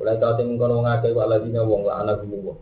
Mulai 0.00 0.18
tahu 0.18 0.32
sing 0.34 0.58
kono 0.58 0.82
wong 0.82 0.88
akeh 0.90 1.14
wa 1.14 1.30
ladina 1.30 1.62
wong 1.62 1.86
la 1.86 2.02
anak 2.02 2.26
gumu. 2.26 2.58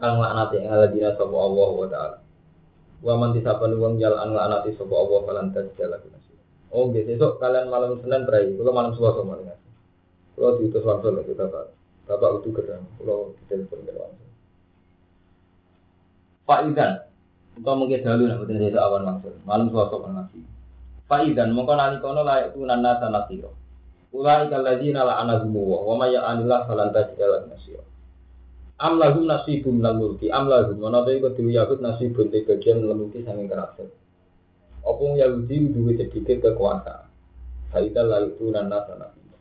Kang 0.00 0.18
laknat 0.18 0.48
yang 0.56 0.72
ladina 0.72 1.12
sapa 1.12 1.36
Allah 1.36 1.68
wa 1.68 1.86
taala. 1.86 2.18
Wa 3.04 3.12
man 3.20 3.36
disapan 3.36 3.76
wong 3.76 4.00
jalan 4.00 4.32
laknat 4.32 4.72
sapa 4.72 4.94
Allah 4.96 5.18
falan 5.28 5.48
tajala 5.52 5.98
Oh, 6.74 6.90
gitu. 6.90 7.06
Besok 7.06 7.38
kalian 7.38 7.70
malam 7.70 8.02
Senin 8.02 8.26
berai, 8.26 8.50
kalau 8.58 8.74
malam 8.74 8.90
Selasa 8.98 9.22
dengar. 9.22 9.58
Kalau 10.34 10.58
diutus 10.58 10.82
langsung 10.82 11.14
lagi 11.14 11.30
bapak, 11.30 11.70
bapak 12.10 12.42
itu 12.42 12.50
kerja, 12.50 12.82
kalau 12.98 13.30
ditelepon 13.38 13.86
ke 13.86 13.92
langsung. 13.94 14.30
Pak 16.50 16.60
Idan, 16.66 16.92
Engkau 17.54 17.78
mungkin 17.78 18.02
dahulu 18.02 18.24
nak 18.26 18.38
betul 18.42 18.66
itu 18.66 18.78
awan 18.78 19.02
maksud. 19.06 19.34
Malam 19.46 19.70
suatu 19.70 20.02
nasi. 20.10 20.42
Faidan 21.06 21.54
mongko 21.54 21.74
kono 22.02 22.26
layak 22.26 22.50
tunan 22.56 22.82
nasa 22.82 23.06
nasiro. 23.12 23.54
Ulai 24.14 24.46
kaladzina 24.50 25.06
la 25.06 25.22
anahumu 25.22 25.74
wa 25.74 25.78
wa 25.86 25.94
may 26.02 26.14
anillah 26.14 26.66
falan 26.66 26.90
tajid 26.90 27.18
lahu 27.18 27.50
nasiro. 27.50 27.82
Am 28.78 28.98
lahum 28.98 29.26
nasibum 29.26 29.78
minal 29.78 29.98
mulki 29.98 30.30
am 30.34 30.50
lahum 30.50 30.82
ana 30.82 31.06
iku 31.06 31.30
dhewe 31.30 31.54
Yahud 31.54 31.78
nasibun 31.78 32.30
te 32.30 32.42
bagian 32.42 32.82
mulki 32.82 33.22
sanging 33.22 33.46
kerajaan. 33.46 33.90
Apa 34.82 35.04
Yahudi 35.14 35.70
duwe 35.70 35.94
sedikit 35.94 36.42
kekuasaan. 36.42 37.06
Faida 37.70 38.02
la 38.02 38.22
itu 38.22 38.50
nasa 38.50 38.94
nasiro. 38.98 39.38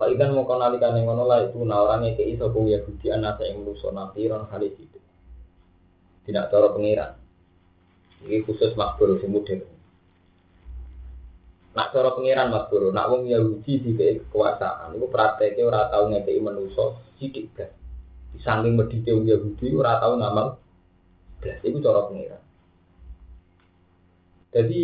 Faidan 0.00 0.32
mongko 0.32 0.56
nalikane 0.56 1.00
ngono 1.04 1.24
la 1.28 1.44
itu 1.44 1.60
orang 1.60 2.08
ngekeki 2.08 2.40
sapa 2.40 2.56
Yahudi 2.60 3.06
anasa 3.12 3.44
ing 3.48 3.64
manusa 3.64 3.88
nafiron 3.92 4.48
itu. 4.64 5.00
Tidak 6.24 6.48
cara 6.48 6.68
pengiran. 6.72 7.23
Ini 8.24 8.40
khusus 8.48 8.72
makbul 8.74 9.20
model. 9.28 9.60
Nak 11.74 11.90
cara 11.90 12.14
pengiran 12.14 12.54
makbul, 12.54 12.94
nak 12.94 13.10
wong 13.10 13.28
Yahudi 13.28 13.82
di 13.82 13.90
kekuasaan, 13.98 14.94
itu 14.94 15.06
prakteknya 15.10 15.68
orang 15.68 15.90
tahu 15.90 16.04
ngekei 16.14 16.40
manusia 16.40 16.84
sidik 17.18 17.50
kan. 17.52 17.68
Di 18.32 18.38
samping 18.40 18.78
medite 18.78 19.10
wong 19.12 19.26
Yahudi 19.28 19.74
orang 19.76 20.00
tahu 20.00 20.12
ngamal 20.16 20.46
belas. 21.42 21.58
Itu 21.60 21.78
cara 21.84 22.06
pengiran. 22.08 22.42
Jadi 24.54 24.82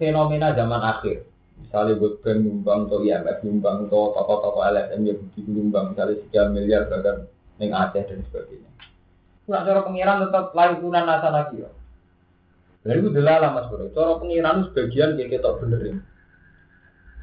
fenomena 0.00 0.56
zaman 0.56 0.80
akhir, 0.80 1.28
misalnya 1.60 2.00
buat 2.00 2.24
brand 2.24 2.40
nyumbang 2.40 2.88
atau 2.88 3.04
IMF 3.04 3.38
nyumbang 3.44 3.76
atau 3.86 4.16
toko-toko 4.16 4.60
LSM 4.64 5.00
Yahudi 5.04 5.40
nyumbang 5.44 5.92
misalnya 5.92 6.16
sekian 6.24 6.48
miliar 6.56 6.88
bahkan 6.88 7.28
neng 7.60 7.76
Aceh 7.76 8.08
dan 8.08 8.24
sebagainya. 8.24 8.70
Nah, 9.52 9.60
cara 9.68 9.84
pengiran 9.84 10.24
tetap 10.24 10.56
lain 10.56 10.80
tunan 10.80 11.04
nasa 11.04 11.28
lagi 11.28 11.60
ya. 11.60 11.70
Lalu 12.88 12.98
itu 13.04 13.10
delala 13.12 13.52
mas 13.52 13.68
bro. 13.68 13.92
Cara 13.92 14.16
pengiran 14.16 14.72
sebagian 14.72 15.20
kayak 15.20 15.30
kita 15.36 15.50
benerin. 15.60 16.00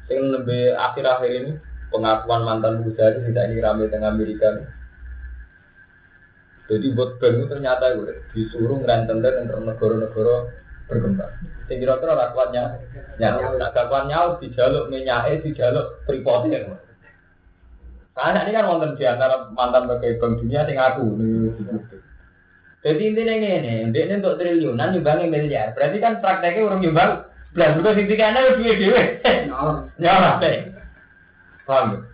Yang 0.06 0.24
lebih 0.40 0.62
akhir-akhir 0.78 1.30
ini 1.34 1.52
pengakuan 1.90 2.46
mantan 2.46 2.86
Musa 2.86 3.12
ini 3.12 3.32
tidak 3.34 3.44
ini 3.50 3.56
rame 3.58 3.84
tengah 3.90 4.10
Amerika. 4.14 4.48
Jadi 6.68 6.86
buat 6.92 7.16
bank 7.16 7.48
ternyata 7.48 7.96
gue 7.96 8.28
disuruh 8.36 8.76
ngerantem 8.78 9.24
dan 9.24 9.48
negara-negara 9.48 10.36
berkembang. 10.84 11.32
Saya 11.64 11.76
kira-kira 11.80 12.12
rakwatnya 12.12 12.64
nyawa. 13.16 13.56
Nah, 13.56 14.36
dijaluk 14.40 14.92
minyak, 14.92 15.44
dijaluk 15.44 16.04
tripodnya. 16.04 16.76
Karena 18.12 18.44
ini 18.44 18.52
kan 18.52 18.66
mantan 18.68 18.98
di 18.98 19.04
antara 19.06 19.48
mantan 19.54 19.88
bagai 19.88 20.18
bank 20.20 20.42
dunia 20.42 20.66
yang 20.68 20.80
aku 20.80 21.04
nih. 21.16 21.97
Jadi 22.78 23.10
intinya 23.10 23.34
ini, 23.34 23.90
ini 23.90 24.12
untuk 24.22 24.38
triliunan 24.38 24.94
nyumbangin 24.94 25.34
miliar. 25.34 25.74
Berarti 25.74 25.98
kan 25.98 26.22
prakteknya 26.22 26.62
orang 26.62 26.78
nyumbang 26.78 27.26
belas 27.50 27.74
bukan 27.74 27.96
sing 27.98 28.06
tiga 28.06 28.30
anak 28.30 28.54
dua 28.54 28.74
dua. 28.78 29.02
Nyawa 29.98 30.38
deh. 30.38 30.70
Paham? 31.66 32.06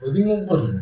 Jadi 0.00 0.18
ngumpul. 0.24 0.80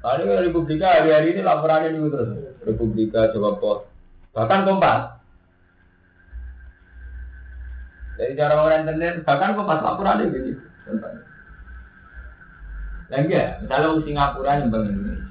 Ada 0.00 0.40
Republika 0.40 0.96
hari-hari 0.96 1.36
ini 1.36 1.44
laporannya 1.44 1.92
nih 1.92 2.08
terus. 2.08 2.30
Republika 2.64 3.28
coba 3.36 3.60
pos. 3.60 3.80
Bahkan 4.32 4.64
kompas. 4.64 5.20
Dari 8.16 8.32
cara 8.36 8.64
orang 8.64 8.88
internet, 8.88 9.28
bahkan 9.28 9.52
kompas 9.52 9.84
laporannya 9.84 10.32
begini. 10.32 10.56
Lagi 13.12 13.28
ya, 13.28 13.60
misalnya 13.60 14.00
Singapura 14.06 14.56
nyumbang 14.56 14.88
Indonesia 14.88 15.29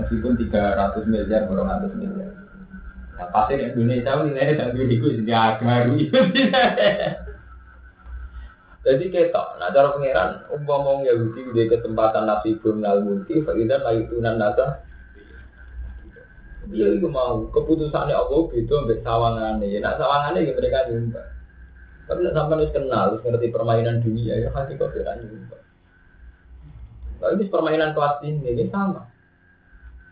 meskipun 0.00 0.36
300 0.36 1.04
miliar, 1.06 1.44
200 1.46 2.00
miliar. 2.00 2.32
Nah, 3.20 3.28
pasti 3.28 3.60
Indonesia 3.60 4.16
nilainya 4.24 4.56
dan 4.56 4.68
dulu 4.72 4.88
itu 4.88 5.08
jaga 5.28 5.84
Jadi 8.80 9.12
ketok, 9.12 9.60
nah 9.60 9.68
cara 9.76 9.92
pangeran 9.92 10.40
umpama 10.56 11.04
Yahudi 11.04 11.52
di 11.52 11.68
kesempatan 11.68 12.24
nasi 12.24 12.56
nal 12.80 13.04
multi, 13.04 13.44
fakiran 13.44 13.84
lagi 13.84 14.08
tunan 14.08 14.40
nasa. 14.40 14.80
Dia 16.72 16.88
itu 16.96 17.04
mau 17.12 17.44
keputusannya 17.52 18.16
Allah 18.16 18.40
gitu 18.56 18.72
sampai 18.72 19.04
sawangannya, 19.04 19.68
ya 19.68 19.84
nak 19.84 20.00
sawangannya 20.00 20.48
ya 20.48 20.52
mereka 20.56 20.88
nyumbang. 20.88 21.28
Tapi 22.08 22.20
sampai 22.32 22.56
harus 22.56 22.72
kenal, 22.72 23.02
harus 23.12 23.20
ngerti 23.20 23.52
permainan 23.52 24.00
dunia 24.00 24.34
ya 24.40 24.48
hati 24.56 24.80
kau 24.80 24.88
tidak 24.88 25.20
nyumbang. 25.20 25.64
Lalu 27.20 27.32
ini 27.36 27.44
permainan 27.52 27.92
kelas 27.92 28.16
ini, 28.24 28.48
ini 28.48 28.64
sama. 28.72 29.04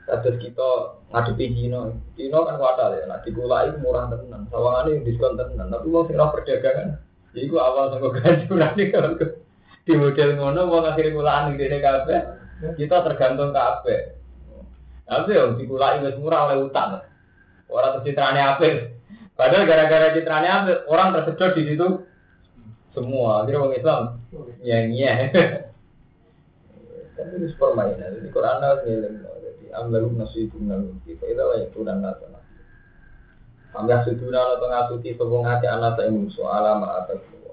Kados 0.09 0.41
kita 0.41 0.69
ngadepi 1.13 1.53
Cina, 1.53 1.93
Cina 2.17 2.39
kan 2.41 2.57
kuatal 2.57 2.97
ya, 2.97 3.05
nah 3.05 3.21
dikulai 3.21 3.77
murah 3.77 4.09
tenan, 4.09 4.49
sawangannya 4.49 5.05
diskon 5.05 5.37
tenan, 5.37 5.69
tapi 5.69 5.85
mau 5.93 6.09
sirah 6.09 6.33
perdagangan, 6.33 6.97
jadi 7.37 7.45
gua 7.53 7.69
awal 7.69 7.85
sama 7.93 8.09
ganjuran 8.17 8.73
nih 8.73 8.89
kalau 8.89 9.21
di 9.85 9.93
model 9.93 10.31
ngono 10.41 10.61
mau 10.65 10.81
akhirnya 10.81 11.13
kulaan 11.13 11.53
di 11.57 11.65
DKP, 11.69 12.09
kita 12.81 12.97
tergantung 13.05 13.53
KP. 13.53 13.85
Tapi 15.09 15.33
yang 15.33 15.57
dikulai 15.57 16.05
wis 16.05 16.21
murah 16.21 16.53
oleh 16.53 16.69
utang. 16.69 17.01
Orang 17.69 18.01
tercitranya 18.01 18.57
apa? 18.57 18.93
Padahal 19.33 19.65
gara-gara 19.65 20.13
citranya 20.13 20.51
apa? 20.65 20.73
Orang 20.85 21.17
tersedot 21.17 21.57
di 21.57 21.65
situ 21.65 22.05
semua. 22.93 23.41
Akhirnya 23.41 23.65
orang 23.65 23.77
Islam 23.81 24.01
nyanyi. 24.61 25.09
Tapi 27.17 27.35
itu 27.41 27.57
permainan. 27.57 28.21
Jadi 28.21 28.29
Quran 28.29 28.61
harus. 28.61 28.85
Jadi 29.69 29.77
ambilum 29.85 30.17
nasi 30.17 30.49
itu 30.49 30.57
ngalung. 30.65 30.97
Itu 31.05 31.29
lah 31.29 31.61
itu 31.61 31.79
dan 31.85 32.01
nasa. 32.01 32.25
Ambil 33.77 34.01
suduna 34.01 34.57
atau 34.57 34.65
ngasuti 34.65 35.13
sebung 35.13 35.45
hati 35.45 35.69
anak 35.69 36.01
tak 36.01 36.09
ingin 36.09 36.33
soal 36.33 36.65
ama 36.65 37.05
atas 37.05 37.21
semua. 37.29 37.53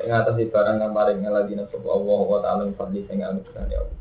Yang 0.00 0.16
atas 0.24 0.34
barang 0.48 0.76
yang 0.80 0.96
paling 0.96 1.20
lagi 1.28 1.52
nasi 1.52 1.76
Allah 1.76 2.20
wa 2.24 2.40
taala 2.40 2.64
yang 2.64 2.72
fadli 2.72 3.04
sehingga 3.04 3.36
anugerah 3.36 3.68
ya 3.68 3.84
Allah. 3.84 3.98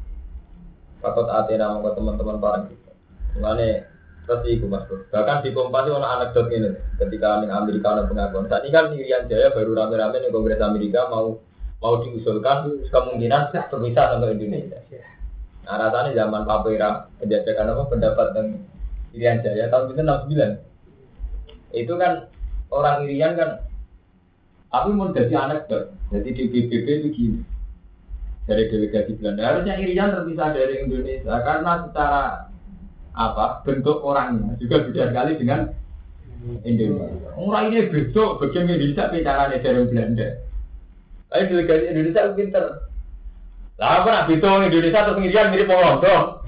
Fakot 1.03 1.27
ate 1.27 1.59
nama 1.59 1.91
teman-teman 1.91 2.39
barang 2.39 2.63
kita. 2.71 2.91
Mengenai 3.35 3.83
seperti 4.23 4.47
itu 4.55 4.65
mas. 4.71 4.87
Bahkan 4.87 5.43
di 5.43 5.51
Kompas 5.51 5.91
itu 5.91 5.99
anekdot 5.99 6.47
ini. 6.55 6.71
Ketika 7.03 7.43
Amerika 7.43 7.87
ada 7.99 8.07
pengakuan. 8.07 8.47
Saat 8.47 8.63
ini 8.63 8.71
kan 8.71 8.95
Irian 8.95 9.27
Jaya 9.27 9.51
baru 9.51 9.75
rame-rame 9.75 10.23
di 10.23 10.31
Kongres 10.31 10.63
Amerika 10.63 11.11
mau 11.11 11.35
mau 11.83 11.99
diusulkan 11.99 12.87
kemungkinan 12.87 13.51
berpisah 13.51 14.15
sama 14.15 14.31
Indonesia. 14.31 14.79
Nah 15.71 15.87
rasanya 15.87 16.11
zaman 16.27 16.43
Pak 16.43 16.67
Pera 16.67 17.07
penjajakan 17.23 17.71
apa 17.71 17.83
pendapat 17.87 18.27
dan 18.35 18.59
Irian 19.15 19.39
Jaya 19.39 19.71
tahun 19.71 19.95
itu 19.95 20.03
69. 20.03 20.59
Itu 21.71 21.93
kan 21.95 22.27
orang 22.75 23.07
Irian 23.07 23.39
kan 23.39 23.63
tapi 24.67 24.91
mau 24.91 25.15
jadi 25.15 25.31
anekdot. 25.31 25.95
Jadi 26.11 26.27
di 26.35 26.43
PBB 26.51 26.87
itu 26.91 27.07
gini 27.15 27.39
dari 28.51 28.67
delegasi 28.67 29.15
Belanda. 29.15 29.47
Harusnya 29.47 29.79
Irian 29.79 30.11
terpisah 30.11 30.51
dari 30.51 30.75
Indonesia 30.83 31.39
karena 31.39 31.71
secara 31.87 32.23
apa 33.15 33.63
bentuk 33.63 34.03
orangnya 34.03 34.59
juga 34.59 34.83
beda 34.91 35.07
sekali 35.07 35.39
dengan 35.39 35.71
Indonesia. 36.67 37.31
Orang 37.39 37.71
ini 37.71 37.87
besok 37.87 38.43
bagian 38.43 38.67
Indonesia 38.67 39.07
bicara 39.07 39.55
dari 39.55 39.87
Belanda. 39.87 40.27
Tapi 41.31 41.43
delegasi 41.47 41.95
Indonesia 41.95 42.35
pinter. 42.35 42.90
Lah 43.81 44.05
apa 44.05 44.07
nak 44.13 44.29
bitung 44.29 44.61
Indonesia 44.61 45.09
terus 45.09 45.25
Irian 45.25 45.49
mirip 45.49 45.65
Polondo. 45.65 46.45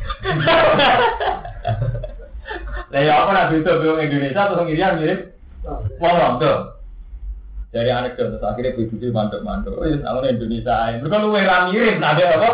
Lah 2.93 3.01
ya 3.01 3.25
apa 3.25 3.31
nak 3.33 3.49
bitung 3.49 3.97
Indonesia 3.97 4.53
terus 4.53 4.69
Irian 4.69 5.01
mirip 5.01 5.33
Polondo 5.97 6.77
dari 7.73 7.89
anekdot 7.89 8.37
terus 8.37 8.45
akhirnya 8.45 8.77
begitu 8.77 9.09
mantuk-mantuk. 9.09 9.73
Oh, 9.73 9.89
ya 9.89 9.97
sama 10.05 10.29
Indonesia 10.29 10.77
aja. 10.77 11.01
Mereka 11.01 11.25
lu 11.25 11.33
yang 11.33 11.73
mirip, 11.73 11.97
ada 12.05 12.37
apa? 12.37 12.49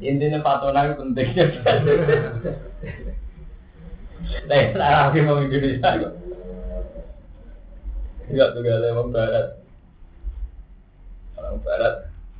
Intinya 0.00 0.40
patona 0.40 0.88
itu 0.88 0.96
penting. 0.96 1.28
Nah, 4.48 4.72
lagi 4.72 5.20
mau 5.20 5.36
Indonesia. 5.44 6.16
Enggak 8.28 8.48
tuh 8.52 8.60
gak 8.60 8.84
orang 8.92 9.10
barat. 9.12 9.46
Orang 11.40 11.56
barat 11.64 11.94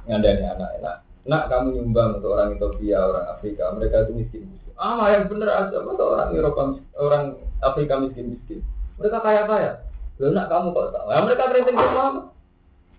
ngandani 0.04 0.44
anak 0.44 0.70
enak. 0.80 0.96
Nak 1.28 1.52
kamu 1.52 1.76
nyumbang 1.76 2.20
untuk 2.20 2.32
orang 2.32 2.56
Ethiopia, 2.56 3.04
orang 3.04 3.26
Afrika, 3.28 3.68
mereka 3.76 4.08
itu 4.08 4.12
miskin 4.16 4.48
Ah, 4.78 5.10
yang 5.10 5.26
bener 5.26 5.50
aja, 5.50 5.82
masa 5.82 6.02
orang 6.06 6.30
Eropa, 6.38 6.78
orang 6.94 7.34
Afrika 7.60 7.98
miskin-miskin. 7.98 8.62
Mereka 8.96 9.18
kaya-kaya. 9.20 9.82
Lalu 10.22 10.32
nak 10.38 10.46
kamu 10.46 10.70
kok 10.70 10.94
tahu? 10.94 11.06
Ya 11.10 11.18
mereka 11.26 11.50
keriting 11.50 11.76
semua. 11.76 12.06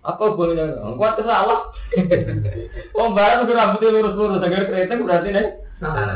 Apa 0.04 0.22
hubungannya? 0.32 0.76
Kuat 1.00 1.14
kesalah. 1.16 1.60
Oh, 3.00 3.16
barang 3.16 3.48
udah 3.48 3.56
rambutnya 3.56 3.96
lurus-lurus, 3.96 4.44
agar 4.44 4.68
keriting 4.68 5.08
berarti 5.08 5.28
nih. 5.32 5.46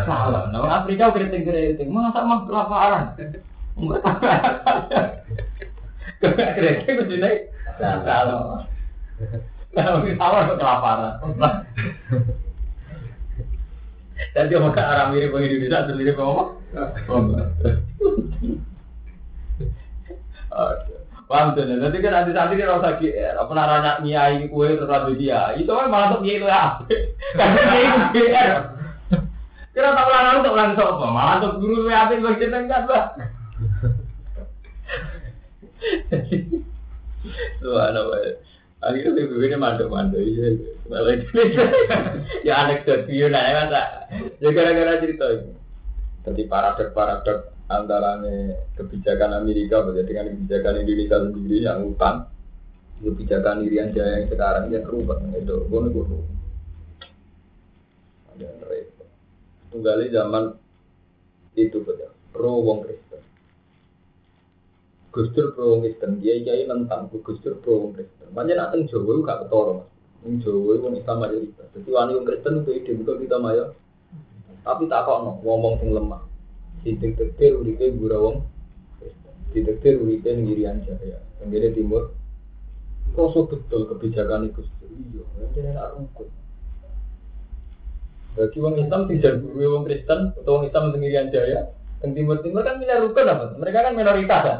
Salah. 0.04 0.52
Nah, 0.52 0.84
Afrika 0.84 1.16
keriting-keriting. 1.16 1.88
Masa 1.88 2.28
mah 2.28 2.44
kelaparan? 2.44 3.04
Enggak 3.80 4.04
keriting 6.22 6.96
mesti 7.00 7.16
nih. 7.18 7.36
Salah. 7.80 8.66
Kalau 9.74 9.98
salah 10.04 10.54
kelaparan. 10.54 11.14
Dan 14.34 14.46
dia 14.46 14.62
mau 14.62 14.70
ke 14.70 14.78
arah 14.78 15.10
mirip 15.10 15.34
orang 15.34 15.50
Indonesia 15.50 15.82
atau 15.82 15.98
mirip 15.98 16.18
apa? 16.18 16.44
Paham 21.24 21.56
tuh, 21.56 21.64
nanti 21.66 21.98
kan 22.04 22.12
nanti 22.14 22.30
nanti 22.36 22.54
kan 22.60 22.78
rasa 22.78 23.00
GR, 23.00 23.34
apa 23.40 23.48
naranya 23.56 23.98
nyai 24.04 24.44
kue 24.46 24.76
terus 24.76 24.92
ada 24.92 25.08
dia, 25.16 25.56
itu 25.56 25.66
kan 25.66 25.88
malah 25.88 26.14
tuh 26.14 26.22
itu 26.22 26.44
ya, 26.44 26.78
karena 27.32 27.60
dia 27.64 27.80
itu. 27.80 28.60
Kira 29.72 29.96
tak 29.96 30.04
ulang 30.04 30.44
ulang 30.46 30.76
tak 30.76 30.84
ulang 30.84 31.10
malah 31.10 31.40
tuh 31.42 31.58
guru 31.58 31.90
apa 31.90 32.12
yang 32.14 32.28
bagian 32.28 32.54
enggak 32.54 32.86
lah. 32.86 33.16
Anak 37.64 38.04
Akhirnya 38.84 39.16
BBB 39.16 39.56
ini. 40.20 40.68
Malah 40.92 41.16
ya 42.44 42.68
anekdot 42.68 43.08
dia 43.08 43.32
nah 43.32 43.40
ya 43.48 43.52
masa. 43.64 43.82
Ya 44.44 44.48
gara-gara 44.52 45.00
cerita 45.00 45.24
ini. 45.32 45.56
Jadi 46.24 46.42
paradok-paradok 46.44 47.38
antara 47.72 48.20
kebijakan 48.76 49.40
Amerika 49.40 49.80
dengan 49.88 50.36
kebijakan 50.36 50.84
Indonesia 50.84 51.16
sendiri 51.16 51.64
yang 51.64 51.80
utang. 51.88 52.28
Kebijakan 53.00 53.64
Irian 53.64 53.96
Jaya 53.96 54.20
yang 54.20 54.28
sekarang 54.28 54.68
yang 54.68 54.84
rubah 54.84 55.16
itu 55.32 55.56
gue 55.66 55.80
gue 55.92 56.06
ada 58.34 58.48
repot. 58.68 59.08
Tunggali 59.72 60.06
zaman 60.12 60.44
itu 61.56 61.80
betul 61.82 62.14
pro 62.34 62.58
wong. 62.60 62.84
Gustur 65.14 65.54
pro 65.54 65.78
Kristen, 65.78 66.18
dia 66.18 66.42
kiai 66.42 66.66
nentang 66.66 67.06
Gustur 67.06 67.54
pro 67.62 67.94
Kristen. 67.94 68.34
Makanya 68.34 68.66
nanti 68.66 68.90
Jawa 68.90 69.22
gak 69.22 69.46
ketoro 69.46 69.72
mas. 69.78 69.88
Yang 70.26 70.34
Jawa 70.50 70.70
itu 70.74 70.86
Islam 70.98 71.16
mayoritas. 71.22 71.66
Jadi 71.70 71.88
wani 71.94 72.12
Kristen 72.26 72.54
itu 72.66 72.70
ide 72.74 72.92
bukan 72.98 73.16
kita 73.22 73.36
maya. 73.38 73.64
Tapi 74.66 74.90
tak 74.90 75.06
kok 75.06 75.38
ngomong 75.46 75.78
sing 75.78 75.94
lemah. 75.94 76.26
Sidik 76.82 77.14
tektir 77.14 77.54
uripe 77.54 77.94
gura 77.94 78.18
wong 78.18 78.42
Sidik 79.54 79.78
tektir 79.78 80.02
uripe 80.02 80.34
ngirian 80.34 80.82
jaya. 80.82 81.22
Yang 81.46 81.78
timur. 81.78 82.10
Koso 83.14 83.46
betul 83.46 83.86
kebijakan 83.86 84.50
itu. 84.50 84.66
Iya, 84.90 85.22
yang 85.54 85.78
nak 85.78 85.94
rukun. 85.94 86.26
Bagi 88.34 88.58
wong 88.58 88.74
Islam 88.82 89.06
tidak 89.06 89.46
guru 89.46 89.78
wong 89.78 89.84
Kristen 89.86 90.34
atau 90.34 90.58
wong 90.58 90.66
Islam 90.66 90.90
ngirian 90.90 91.30
jaya. 91.30 91.70
Yang 92.02 92.10
timur-timur 92.18 92.66
kan 92.66 92.82
milih 92.82 92.98
rukun 93.06 93.30
apa? 93.30 93.54
Mereka 93.62 93.78
kan 93.78 93.94
minoritas 93.94 94.42
kan. 94.42 94.58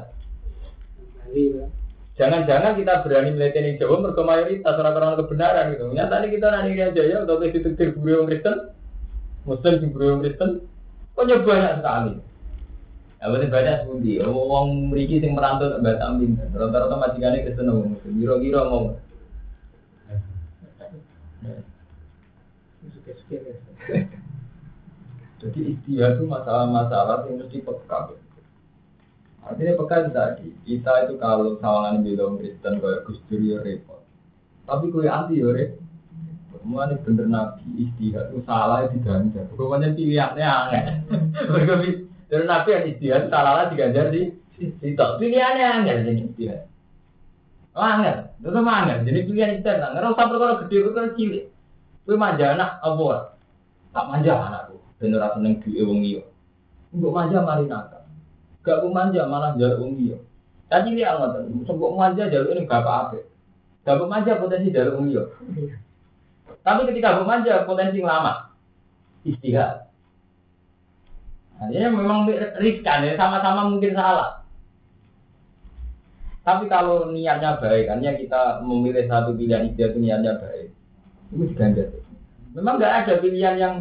Jangan-jangan 2.14 2.78
kita 2.78 3.02
berani 3.02 3.34
melihat 3.34 3.58
Jawa 3.82 3.98
mereka 3.98 4.22
mayoritas 4.22 4.78
orang-orang 4.78 5.18
kebenaran 5.18 5.64
gitu. 5.74 5.84
Nyata 5.90 6.14
ini 6.22 6.28
kita 6.38 6.46
nani 6.46 6.70
aja 6.78 7.02
ya, 7.02 7.16
atau 7.26 7.42
kita 7.42 7.58
ditetir 7.58 7.90
guru 7.98 8.22
yang 8.22 8.26
Kristen, 8.30 8.70
Muslim 9.42 9.82
di 9.82 9.86
guru 9.90 10.04
yang 10.14 10.20
Kristen, 10.22 10.50
kok 11.18 11.24
nyoba 11.26 11.42
banyak 11.42 11.74
sekali. 11.82 12.12
Ya 13.18 13.24
berarti 13.32 13.48
banyak 13.50 13.74
sebuti. 13.82 14.12
Wong 14.30 14.66
meriki 14.94 15.18
sing 15.18 15.34
merantau 15.34 15.74
ke 15.74 15.82
Batam 15.82 16.22
pinter. 16.22 16.46
Rata-rata 16.54 16.94
majikannya 17.02 17.42
Kristen 17.42 17.66
ngomong 17.66 17.98
Muslim. 17.98 18.12
Giro-giro 18.20 18.60
ngomong. 18.62 18.96
Jadi 25.44 25.60
istilah 25.76 26.16
itu 26.16 26.24
masalah-masalah 26.24 27.26
yang 27.26 27.42
mesti 27.42 27.58
peka. 27.58 28.16
Artinya 29.44 29.76
pekan 29.76 30.08
tadi, 30.08 30.56
kita 30.64 31.04
itu 31.04 31.20
kalau 31.20 31.60
sawangan 31.60 32.00
bilang 32.00 32.40
Kristen 32.40 32.80
kayak 32.80 33.04
Gus 33.04 33.20
Dur 33.28 33.44
ya 33.44 33.60
repot. 33.60 34.00
Tapi 34.64 34.88
kue 34.88 35.04
anti 35.04 35.44
ya 35.44 35.52
repot. 35.52 35.84
Mulanya 36.64 36.96
bener 37.04 37.28
nabi 37.28 37.68
istihad 37.76 38.32
itu 38.32 38.40
salah 38.48 38.88
itu 38.88 38.96
diganjar. 38.96 39.44
Pokoknya 39.52 39.92
pilihannya 39.92 40.48
aneh. 40.48 40.84
Dari 42.32 42.44
nabi 42.48 42.68
yang 42.72 42.84
istihad 42.88 43.22
salah 43.28 43.52
lah 43.52 43.66
diganjar 43.68 44.08
di 44.08 44.32
itu 44.56 45.04
pilihannya 45.20 45.64
aneh 45.84 45.94
jadi 46.08 46.22
istihad. 46.24 46.62
Oh 47.76 47.84
aneh, 47.84 48.32
itu 48.40 48.48
sama 48.48 48.72
aneh. 48.80 49.04
Jadi 49.04 49.28
pilihan 49.28 49.60
istihad. 49.60 49.92
Nggak 49.92 50.16
usah 50.16 50.26
perkara 50.32 50.52
gede 50.64 50.76
perkara 50.88 51.08
cilik. 51.12 51.44
Kue 52.08 52.16
manja 52.16 52.56
anak 52.56 52.80
apa? 52.80 53.36
Tak 53.92 54.04
manja 54.08 54.32
anakku. 54.32 54.76
Bener 54.96 55.20
aku 55.20 55.36
neng 55.44 55.60
duwe 55.60 55.84
wong 55.84 56.00
iyo. 56.00 56.22
Untuk 56.96 57.12
manja 57.12 57.44
mari 57.44 57.68
nakal. 57.68 57.93
Gak 58.64 58.80
manja 58.88 59.28
malah 59.28 59.52
jalur 59.60 59.92
umi 59.92 60.16
yo. 60.16 60.18
Tadi 60.72 60.96
dia 60.96 61.14
ngotot, 61.20 61.68
sebut 61.68 61.92
manja 61.92 62.32
jalur 62.32 62.56
ini 62.56 62.64
gak 62.64 62.80
apa-apa. 62.80 63.20
Gak 63.84 64.08
manja 64.08 64.40
potensi 64.40 64.72
jalur 64.72 64.96
umi 64.98 65.20
yo. 65.20 65.28
Tapi 66.64 66.88
ketika 66.88 67.20
manja 67.20 67.68
potensi 67.68 68.00
lama 68.00 68.48
istihad. 69.28 69.84
Artinya 71.60 71.88
memang 71.92 72.18
riskan 72.58 73.04
ya, 73.04 73.14
sama-sama 73.20 73.68
mungkin 73.68 73.92
salah. 73.92 74.42
Tapi 76.44 76.68
kalau 76.68 77.08
niatnya 77.08 77.56
baik, 77.56 77.88
yang 77.88 78.20
kita 78.20 78.60
memilih 78.60 79.08
satu 79.08 79.32
pilihan 79.32 79.72
itu 79.72 79.96
niatnya 79.96 80.36
baik, 80.36 80.68
itu 81.32 81.44
diganjar. 81.52 81.88
Memang 82.52 82.76
nggak 82.76 82.94
ada 83.04 83.14
pilihan 83.24 83.56
yang 83.56 83.74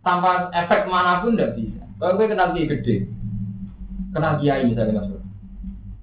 tanpa 0.00 0.48
efek 0.56 0.88
mana 0.88 1.20
pun 1.20 1.36
tidak 1.36 1.52
bisa. 1.60 1.84
Kalau 2.00 2.16
gue 2.16 2.30
kenal 2.32 2.56
gede, 2.56 2.96
kenal 4.12 4.40
kiai 4.40 4.64
misalnya 4.64 5.02
mas 5.02 5.10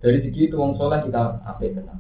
Dari 0.04 0.22
segi 0.22 0.52
itu 0.52 0.56
wong 0.60 0.78
soleh 0.78 1.02
kita 1.02 1.42
apa 1.42 1.66
kenal. 1.66 1.98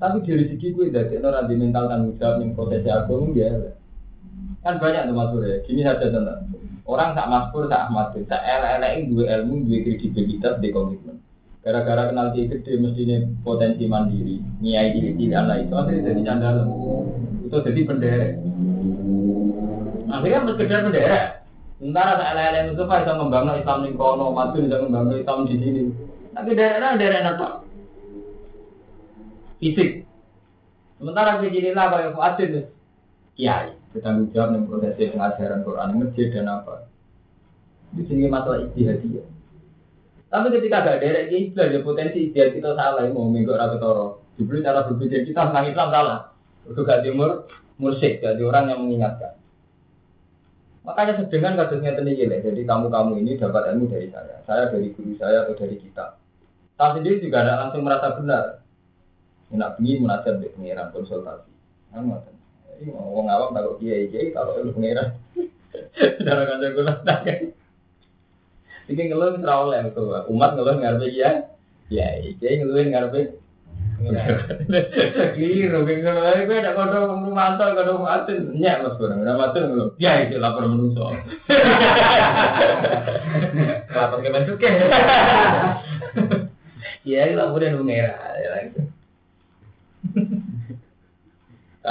Tapi 0.00 0.16
dari 0.26 0.44
segi 0.50 0.74
gue 0.74 0.90
dari 0.90 1.20
orang 1.22 1.46
di 1.46 1.54
mental 1.54 1.86
tanggung 1.86 2.16
jawab 2.18 2.40
yang 2.42 2.56
prosesi 2.56 2.88
aku 2.90 3.30
dia 3.36 3.76
kan 4.66 4.76
banyak 4.82 5.06
tuh 5.06 5.14
mas 5.14 5.32
ya. 5.46 5.56
Gini 5.64 5.80
saja 5.86 6.10
tentang 6.10 6.50
orang 6.88 7.14
tak 7.14 7.30
maskur 7.30 7.70
tak 7.70 7.86
ahmad 7.86 8.10
tak 8.26 8.42
elek 8.42 9.06
dua 9.06 9.24
ilmu 9.38 9.70
dua 9.70 9.78
kredibilitas 9.86 10.58
di 10.58 10.68
komitmen. 10.74 11.22
Gara-gara 11.60 12.08
kenal 12.08 12.32
dia 12.32 12.48
gede 12.48 12.80
mestinya 12.80 13.20
potensi 13.44 13.84
mandiri, 13.84 14.40
nyai 14.64 14.96
diri 14.96 15.12
tidak 15.12 15.42
lah 15.44 15.56
itu 15.60 15.74
akhirnya 15.76 16.08
jadi 16.08 16.22
candal. 16.24 16.56
Itu 17.44 17.56
jadi 17.60 17.80
bendera. 17.84 18.28
Akhirnya 20.08 20.48
sekedar 20.48 20.80
bendera. 20.88 21.39
Sementara 21.80 22.20
saya 22.20 22.52
lain 22.52 22.76
itu 22.76 22.84
bisa 22.84 23.12
membangun 23.16 23.56
Islam 23.56 23.88
di 23.88 23.96
kono, 23.96 24.36
maju 24.36 24.52
bisa 24.60 24.84
membangun 24.84 25.16
Islam 25.16 25.48
di 25.48 25.56
sini. 25.56 25.82
Tapi 26.36 26.52
daerah 26.52 27.00
daerah 27.00 27.32
apa? 27.32 27.48
Fisik. 29.64 30.04
Sementara 31.00 31.40
begini 31.40 31.72
lah 31.72 31.88
kalau 31.88 32.12
Fuadin 32.12 32.68
kiai 33.32 33.72
bertanggung 33.96 34.28
jawab 34.36 34.52
dengan 34.52 34.68
proses 34.68 35.00
pengajaran 35.00 35.64
Quran 35.64 35.96
masjid 36.04 36.28
dan 36.28 36.52
apa. 36.52 36.84
Di 37.96 38.04
sini 38.04 38.28
masalah 38.28 38.60
istihadiyah. 38.68 39.26
Tapi 40.30 40.46
ketika 40.60 40.84
ada 40.84 41.00
derek 41.00 41.32
ini 41.32 41.56
ada 41.56 41.80
potensi 41.80 42.28
dia 42.30 42.52
kita 42.52 42.76
salah 42.76 43.08
mau 43.08 43.32
minggu 43.32 43.56
rakyat 43.56 43.80
toro. 43.80 44.20
Dibeli 44.36 44.60
cara 44.60 44.84
berpikir 44.84 45.24
kita 45.24 45.48
tentang 45.48 45.66
Islam 45.72 45.88
salah. 45.88 46.20
Untuk 46.68 46.84
gak 46.84 47.02
timur 47.02 47.48
musik 47.80 48.20
jadi 48.20 48.38
orang 48.44 48.68
yang 48.68 48.84
mengingatkan. 48.84 49.39
Makanya 50.80 51.20
sedengan 51.20 51.60
kasusnya 51.60 51.92
tadi 51.92 52.16
Jadi 52.16 52.62
kamu-kamu 52.64 53.20
ini 53.20 53.36
dapat 53.36 53.76
ilmu 53.76 53.92
dari 53.92 54.08
saya, 54.08 54.40
saya 54.48 54.72
dari 54.72 54.90
guru 54.96 55.12
saya 55.20 55.44
atau 55.44 55.54
dari 55.56 55.76
kita. 55.76 56.16
Saya 56.80 56.96
sendiri 56.96 57.20
juga 57.20 57.44
ada 57.44 57.68
langsung 57.68 57.84
merasa 57.84 58.16
benar. 58.16 58.64
Enak 59.52 59.76
begini 59.76 60.06
munajat 60.06 60.40
di 60.40 60.48
pengiran 60.56 60.88
konsultasi. 60.94 61.52
Kamu 61.92 62.16
Ini 62.80 62.96
mau 62.96 63.20
ngawam 63.20 63.52
kalau 63.52 63.76
kiai 63.76 64.08
kiai 64.08 64.32
kalau 64.32 64.56
ilmu 64.56 64.72
pengiran. 64.72 65.12
Darah 66.24 66.44
kanjeng 66.48 66.72
kula 66.72 66.94
Iki 68.88 69.02
ngeluh 69.12 69.36
ora 69.36 69.54
oleh 69.68 69.80
itu. 69.92 70.02
Umat 70.32 70.56
ngeluh 70.56 70.80
ngarepe 70.80 71.12
ya. 71.12 71.52
Ya, 71.92 72.16
iki 72.24 72.64
ngeluh 72.64 72.88
Keliru, 74.00 75.84
keliru. 75.84 76.48
Gue 76.48 76.56
ada 76.56 76.72
kodok 76.72 77.20
mantau, 77.28 77.76
kodok 77.76 78.00
matin. 78.00 78.56
Nyak 78.56 78.80
mas 78.80 78.96
kurang, 78.96 79.20
udah 79.20 79.36
matin 79.36 79.68
ngeluh. 79.68 79.92
Ya, 80.00 80.24
itu 80.24 80.40
lapor 80.40 80.64
menuso. 80.64 81.12
Lapor 83.90 84.22
ke 84.24 84.30
bentuk 84.32 84.62
Ya, 87.10 87.26
laporin 87.36 87.76
mengira. 87.76 88.16
Ya, 88.40 88.48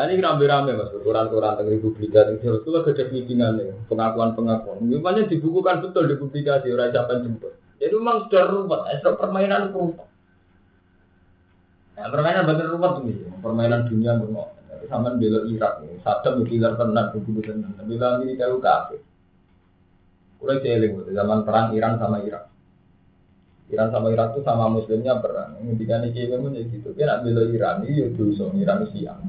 ini 0.09 0.21
rame-rame 0.21 0.77
mas, 0.77 0.93
ukuran-ukuran 0.95 1.57
tentang 1.61 1.81
publikasi 1.81 2.13
dan 2.13 2.37
itu 2.37 2.61
itu 2.61 2.69
gede 2.71 3.03
pimpinan 3.09 3.57
nih, 3.57 3.73
pengakuan-pengakuan. 3.89 4.85
Dibukukan 4.85 5.81
betul 5.85 6.03
di 6.09 6.15
publikasi, 6.17 6.73
orang 6.73 6.91
siapa 6.93 7.13
jemput. 7.21 7.53
Jadi 7.79 7.95
memang 7.95 8.27
sudah 8.27 8.43
ruwet, 8.49 8.81
sudah 9.01 9.13
permainan 9.17 9.73
ruwet. 9.73 10.08
Nah, 11.99 12.07
permainan 12.07 12.47
ruwet 12.47 12.91
tuh 13.03 13.11
permainan 13.43 13.91
dunia 13.91 14.15
bermau. 14.15 14.55
Sama 14.87 15.11
belok 15.19 15.51
Irak, 15.51 15.83
Saddam 16.01 16.47
bilar 16.47 16.79
tenan, 16.79 17.11
begitu 17.11 17.43
tenan. 17.43 17.75
Bila 17.83 18.23
ini 18.23 18.39
tahu 18.39 18.63
kafe. 18.63 19.03
Udah 20.39 20.63
jeling, 20.63 21.11
zaman 21.11 21.43
perang 21.43 21.75
Iran 21.75 21.99
sama 21.99 22.23
Irak. 22.23 22.47
Iran 23.69 23.91
sama 23.91 24.09
Irak 24.15 24.33
itu 24.33 24.41
sama 24.47 24.71
Muslimnya 24.71 25.19
perang. 25.19 25.59
Ketika 25.59 25.99
ini 26.01 26.15
kiai 26.15 26.31
memang 26.31 26.55
gitu. 26.55 26.95
Dia 26.95 27.19
bela 27.19 27.43
Iran, 27.43 27.83
ini 27.83 28.01
ya 28.01 28.07
dosa 28.15 28.47
Iran 28.55 28.87
siang. 28.95 29.21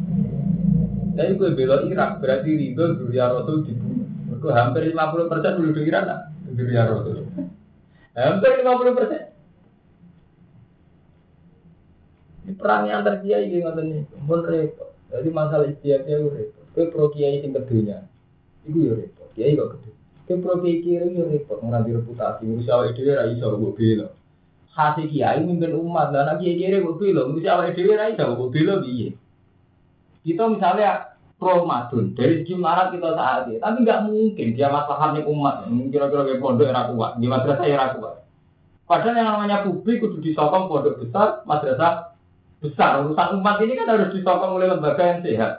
Tapi 1.18 1.36
gue 1.36 1.50
bela 1.52 1.82
Irak 1.84 2.22
berarti 2.22 2.50
ridho 2.54 2.96
Duria 2.96 3.28
Rasul 3.28 3.66
dibunuh. 3.66 4.06
Mereka 4.30 4.48
hampir 4.54 4.94
50 4.94 5.28
persen 5.28 5.52
dulu 5.58 5.70
di 5.74 5.82
Iran 5.90 6.04
lah. 6.06 6.20
Duria 6.54 6.82
Rasul. 6.86 7.26
Hampir 8.14 8.50
50 8.62 8.96
persen. 8.96 9.29
Ini 12.50 12.58
perangnya 12.58 12.98
antar 12.98 13.22
kiai 13.22 13.46
gitu 13.46 13.62
ngoten 13.62 13.86
nih. 13.94 14.02
Pun 14.26 14.42
repot. 14.42 14.90
Jadi 15.14 15.28
masalah 15.30 15.70
istiadatnya 15.70 16.14
itu 16.18 16.28
repot. 16.34 16.64
Gue 16.74 16.84
pro 16.90 17.06
kiai 17.14 17.38
sing 17.38 17.54
kedunya. 17.54 18.02
Iku 18.66 18.78
ya 18.90 18.92
repot. 18.98 19.28
Kiai 19.38 19.54
kok 19.54 19.78
gede. 19.78 19.90
Gue 20.26 20.36
pro 20.42 20.54
kiai 20.58 20.82
kiri 20.82 21.14
ya 21.14 21.24
repot. 21.30 21.62
Nganti 21.62 21.94
reputasi. 21.94 22.42
Ngurus 22.42 22.70
awal 22.74 22.90
itu 22.90 23.06
ya 23.06 23.22
iso 23.30 23.46
gue 23.54 23.70
bela. 23.78 24.06
Kasih 24.74 25.06
kiai 25.06 25.38
mimpin 25.46 25.78
umat. 25.78 26.10
Dan 26.10 26.42
kiai 26.42 26.58
kiri 26.58 26.82
gue 26.82 26.98
bela. 26.98 27.22
Ngurus 27.30 27.46
awal 27.46 27.70
itu 27.70 27.86
ya 27.86 28.10
iso 28.10 28.24
gue 28.34 28.50
bela 28.50 28.74
biye. 28.82 29.14
Kita 30.26 30.50
misalnya 30.50 31.14
pro 31.38 31.64
madun 31.64 32.12
dari 32.12 32.44
segi 32.44 32.52
marat 32.52 32.92
kita 32.92 33.16
saat 33.16 33.48
ini, 33.48 33.56
tapi 33.56 33.80
nggak 33.80 34.12
mungkin 34.12 34.52
dia 34.52 34.68
masalahnya 34.68 35.24
umat. 35.24 35.64
Kira-kira 35.88 36.28
kayak 36.28 36.40
pondok 36.44 36.68
era 36.68 36.92
kuat, 36.92 37.16
di 37.16 37.24
madrasah 37.24 37.64
era 37.64 37.96
kuat. 37.96 38.20
Padahal 38.84 39.16
yang 39.16 39.28
namanya 39.32 39.64
publik 39.64 40.04
kudu 40.04 40.20
disokong 40.20 40.68
pondok 40.68 41.00
besar, 41.00 41.40
madrasah 41.48 42.09
besar. 42.60 43.00
Urusan 43.02 43.40
umat 43.40 43.56
ini 43.64 43.72
kan 43.74 43.88
harus 43.88 44.12
disokong 44.12 44.60
oleh 44.60 44.68
lembaga 44.68 45.02
yang 45.02 45.20
sehat. 45.24 45.52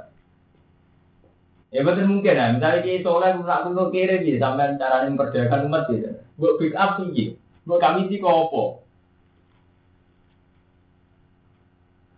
Ya 1.71 1.87
betul 1.87 2.03
mungkin 2.03 2.35
ya, 2.35 2.51
misalnya 2.51 2.83
kita 2.83 3.07
soleh 3.07 3.31
nak 3.31 3.63
kuno 3.63 3.95
kiri 3.95 4.27
bisa 4.27 4.43
sampai 4.43 4.75
cara 4.75 5.07
memperdayakan 5.07 5.71
umat 5.71 5.87
gitu. 5.87 6.19
Buat 6.35 6.59
pick 6.59 6.75
up 6.75 6.99
tinggi, 6.99 7.39
buat 7.63 7.79
kami 7.79 8.11
sih 8.11 8.19
kopo. 8.19 8.83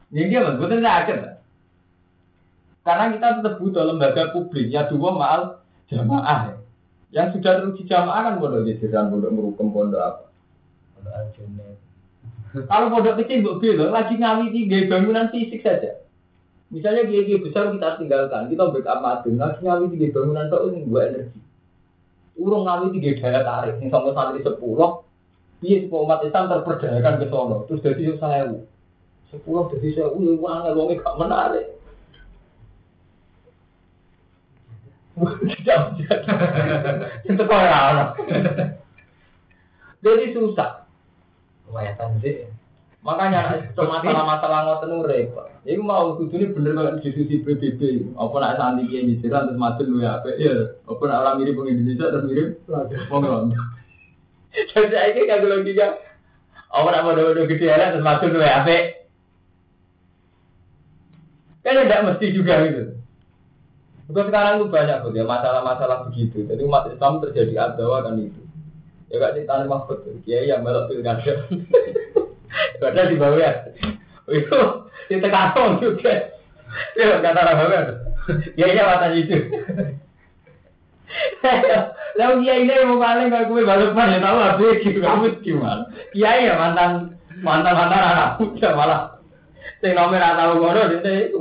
Ini 0.10 0.26
dia 0.26 0.42
betul 0.42 0.58
betul 0.58 0.82
akhir. 0.82 1.38
Karena 2.82 3.14
kita 3.14 3.28
tetap 3.40 3.54
butuh 3.62 3.84
lembaga 3.86 4.34
publik 4.34 4.74
ya 4.74 4.90
dua 4.90 5.10
mal 5.14 5.42
jamaah. 5.88 6.50
Ya. 6.50 6.56
Yang 7.14 7.38
sudah 7.38 7.62
teruji 7.62 7.86
jamaah 7.86 8.22
kan 8.26 8.42
pondok 8.42 8.66
jajaran, 8.66 9.14
pondok 9.14 9.32
merukem, 9.38 9.70
pondok 9.70 10.02
apa? 10.02 10.24
Pondok. 10.98 11.93
Kalau 12.54 12.94
pondok 12.94 13.18
kecil 13.18 13.42
mbok 13.42 13.66
bilang 13.66 13.90
lagi 13.90 14.14
ngawi 14.14 14.54
tiga 14.54 14.86
bangunan 14.86 15.34
fisik 15.34 15.66
saja. 15.66 16.06
Misalnya 16.70 17.10
gigi 17.10 17.42
besar 17.42 17.74
kita 17.74 17.98
tinggalkan, 17.98 18.50
kita 18.50 18.70
backup 18.70 19.02
madun, 19.02 19.42
lagi 19.42 19.62
ngawi 19.66 19.90
tiga 19.98 20.08
bangunan 20.14 20.46
itu 20.46 20.58
ini 20.70 20.80
dua 20.86 21.02
energi. 21.10 21.40
Urung 22.38 22.70
ngawi 22.70 22.94
tiga 22.98 23.12
daya 23.18 23.42
tarik, 23.42 23.82
yang 23.82 23.90
sama 23.90 24.14
santri 24.14 24.46
sepuluh, 24.46 25.02
iya 25.66 25.82
sepuluh 25.82 26.06
umat 26.06 26.22
Islam 26.26 26.50
terperdayakan 26.50 27.16
ke 27.22 27.26
sono, 27.34 27.58
terus 27.66 27.82
jadi 27.82 28.04
saya 28.22 28.54
sepuluh 29.34 29.70
jadi 29.74 29.88
saya 29.98 30.08
uang 30.14 30.38
uangnya 30.38 31.02
gak 31.02 31.18
menarik. 31.18 31.68
Itu 37.26 37.44
kok 37.46 37.60
ya 37.62 38.14
Jadi 40.04 40.26
susah. 40.34 40.84
Lumayan 41.74 42.22
sih. 42.22 42.46
Makanya 43.04 43.68
masalah-masalah 43.76 44.60
ngoten 44.64 45.04
repot. 45.04 45.50
Iku 45.68 45.82
mau 45.84 46.16
kudune 46.16 46.56
bener 46.56 46.72
kok 46.78 47.04
diskusi 47.04 47.42
PBB. 47.42 48.14
Apa 48.16 48.36
nak 48.40 48.56
santi 48.56 48.88
ki 48.88 49.04
mijiran 49.04 49.52
terus 49.52 49.60
madun 49.60 49.92
luwe 49.92 50.08
apik 50.08 50.40
ya. 50.40 50.72
Apa 50.88 51.02
nak 51.10 51.20
orang 51.26 51.36
mirip 51.42 51.58
wong 51.60 51.68
Indonesia 51.68 52.14
terus 52.14 52.28
mirip 52.30 52.48
wong 53.12 53.24
Londo. 53.28 53.60
Jadi 54.56 54.88
saiki 54.94 55.28
kagak 55.28 55.50
logika. 55.52 55.88
Apa 56.72 56.88
nak 56.94 57.04
bodoh-bodoh 57.10 57.44
gede 57.50 57.68
terus 57.68 58.06
madun 58.06 58.38
luwe 58.38 58.48
apik. 58.48 58.84
Kan 61.66 61.84
tidak 61.84 62.04
mesti 62.08 62.28
juga 62.32 62.54
gitu. 62.70 62.84
Bukan 64.08 64.30
sekarang 64.32 64.60
itu 64.60 64.68
banyak 64.72 64.98
tuh 65.04 65.12
ya 65.12 65.24
masalah-masalah 65.28 66.08
begitu. 66.08 66.44
Jadi 66.48 66.62
umat 66.64 66.88
Islam 66.88 67.20
terjadi 67.20 67.72
adawa 67.72 68.04
kan 68.04 68.20
itu. 68.20 68.44
Ya 69.14 69.22
gak 69.22 69.38
cerita 69.38 69.70
mahfud, 69.70 70.02
kiai 70.26 70.50
yang 70.50 70.66
melok 70.66 70.90
pilkada. 70.90 71.46
Padahal 72.82 73.14
di 73.14 73.22
bawah 73.22 73.38
ya. 73.38 73.52
Itu 74.26 74.90
kita 75.06 75.30
kasong 75.30 75.78
juga. 75.78 76.34
Ya 76.98 77.22
kata 77.22 77.46
orang 77.46 77.58
bawah. 77.62 77.82
Ya 78.58 78.66
iya 78.74 78.90
mata 78.90 79.14
itu. 79.14 79.38
Lalu 82.18 82.36
kiai 82.42 82.66
ini 82.66 82.74
mau 82.90 82.98
paling 82.98 83.30
kalau 83.30 83.54
gue 83.54 83.62
balik 83.62 83.94
ya 83.94 84.18
tahu 84.18 84.38
gitu 84.82 84.98
kamu 84.98 85.26
gimana? 85.46 85.84
Kiai 86.10 86.50
ya 86.50 86.58
mantan 86.58 87.14
mantan 87.46 87.74
mantan 87.78 88.02
anak 88.02 88.42
muda 88.42 88.70
malah. 88.74 89.02
Saya 89.78 89.94
nomor 89.94 90.26
atau 90.26 90.58
ngono 90.58 90.82
itu 90.90 91.38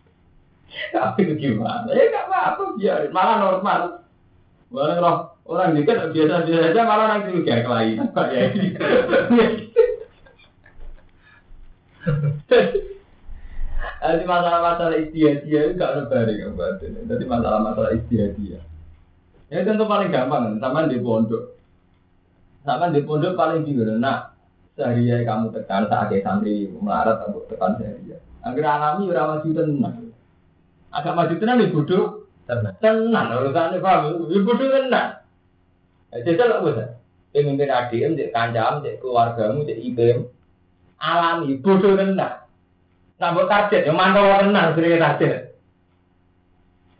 tapi 0.96 1.28
itu 1.28 1.34
gimana? 1.36 1.92
Ya 1.92 2.08
nggak 2.08 2.24
apa-apa 2.24 2.62
biarin, 2.80 3.12
malah 3.12 3.36
normal. 3.36 3.80
Malah 4.70 4.96
roh 5.02 5.18
orang 5.50 5.74
juga 5.74 6.06
biasa-biasa 6.14 6.70
aja 6.70 6.80
malah 6.86 7.06
nanti 7.10 7.34
juga 7.34 7.66
kelainan. 7.66 8.06
Ya. 8.14 8.44
Jadi 14.00 14.24
masalah-masalah 14.24 14.96
istiadia 14.96 15.60
itu 15.68 15.74
gak 15.76 16.08
bareng 16.08 16.38
yang 16.38 16.54
batin. 16.54 16.96
Jadi 17.04 17.24
masalah-masalah 17.26 17.92
istiadia. 17.98 18.62
Ya 19.50 19.66
tentu 19.66 19.84
paling 19.90 20.14
gampang, 20.14 20.62
sama 20.62 20.86
di 20.86 21.02
pondok. 21.02 21.58
Sama 22.62 22.94
di 22.94 23.02
pondok 23.02 23.34
paling 23.34 23.66
bingung. 23.66 23.98
Nah, 23.98 24.30
sehari 24.78 25.10
kamu 25.26 25.50
tekan 25.50 25.90
saat 25.90 26.14
santri 26.22 26.70
melarat 26.70 27.26
atau 27.26 27.42
tekan 27.50 27.74
sehari. 27.76 28.14
Agar 28.46 28.78
alami 28.78 29.10
ora 29.10 29.36
maju 29.36 29.48
tenang. 29.50 30.14
Agak 30.94 31.12
maju 31.18 31.34
tenang 31.36 31.58
di 31.58 31.68
bodoh. 31.74 32.19
Tenang. 32.50 32.74
Tenang 32.82 33.26
urusannya 33.30 33.78
paham. 33.78 34.26
Di 34.26 34.38
bodoh 34.42 34.66
tenang. 34.66 35.22
Jadi 36.10 36.42
lah 36.42 36.58
bisa. 36.66 36.86
Pemimpin 37.30 37.70
ADM, 37.70 38.18
cek 38.18 38.34
kancam, 38.34 38.82
cek 38.82 38.98
keluargamu, 38.98 39.62
cek 39.62 39.78
IBM. 39.78 40.26
Alami 40.98 41.54
bodoh 41.62 41.94
tenang. 41.94 42.42
Nah, 43.20 43.36
buat 43.36 43.52
target, 43.52 43.84
yang 43.84 44.00
mantau 44.00 44.24
tenang, 44.40 44.72
sering 44.72 44.96
target. 44.96 45.52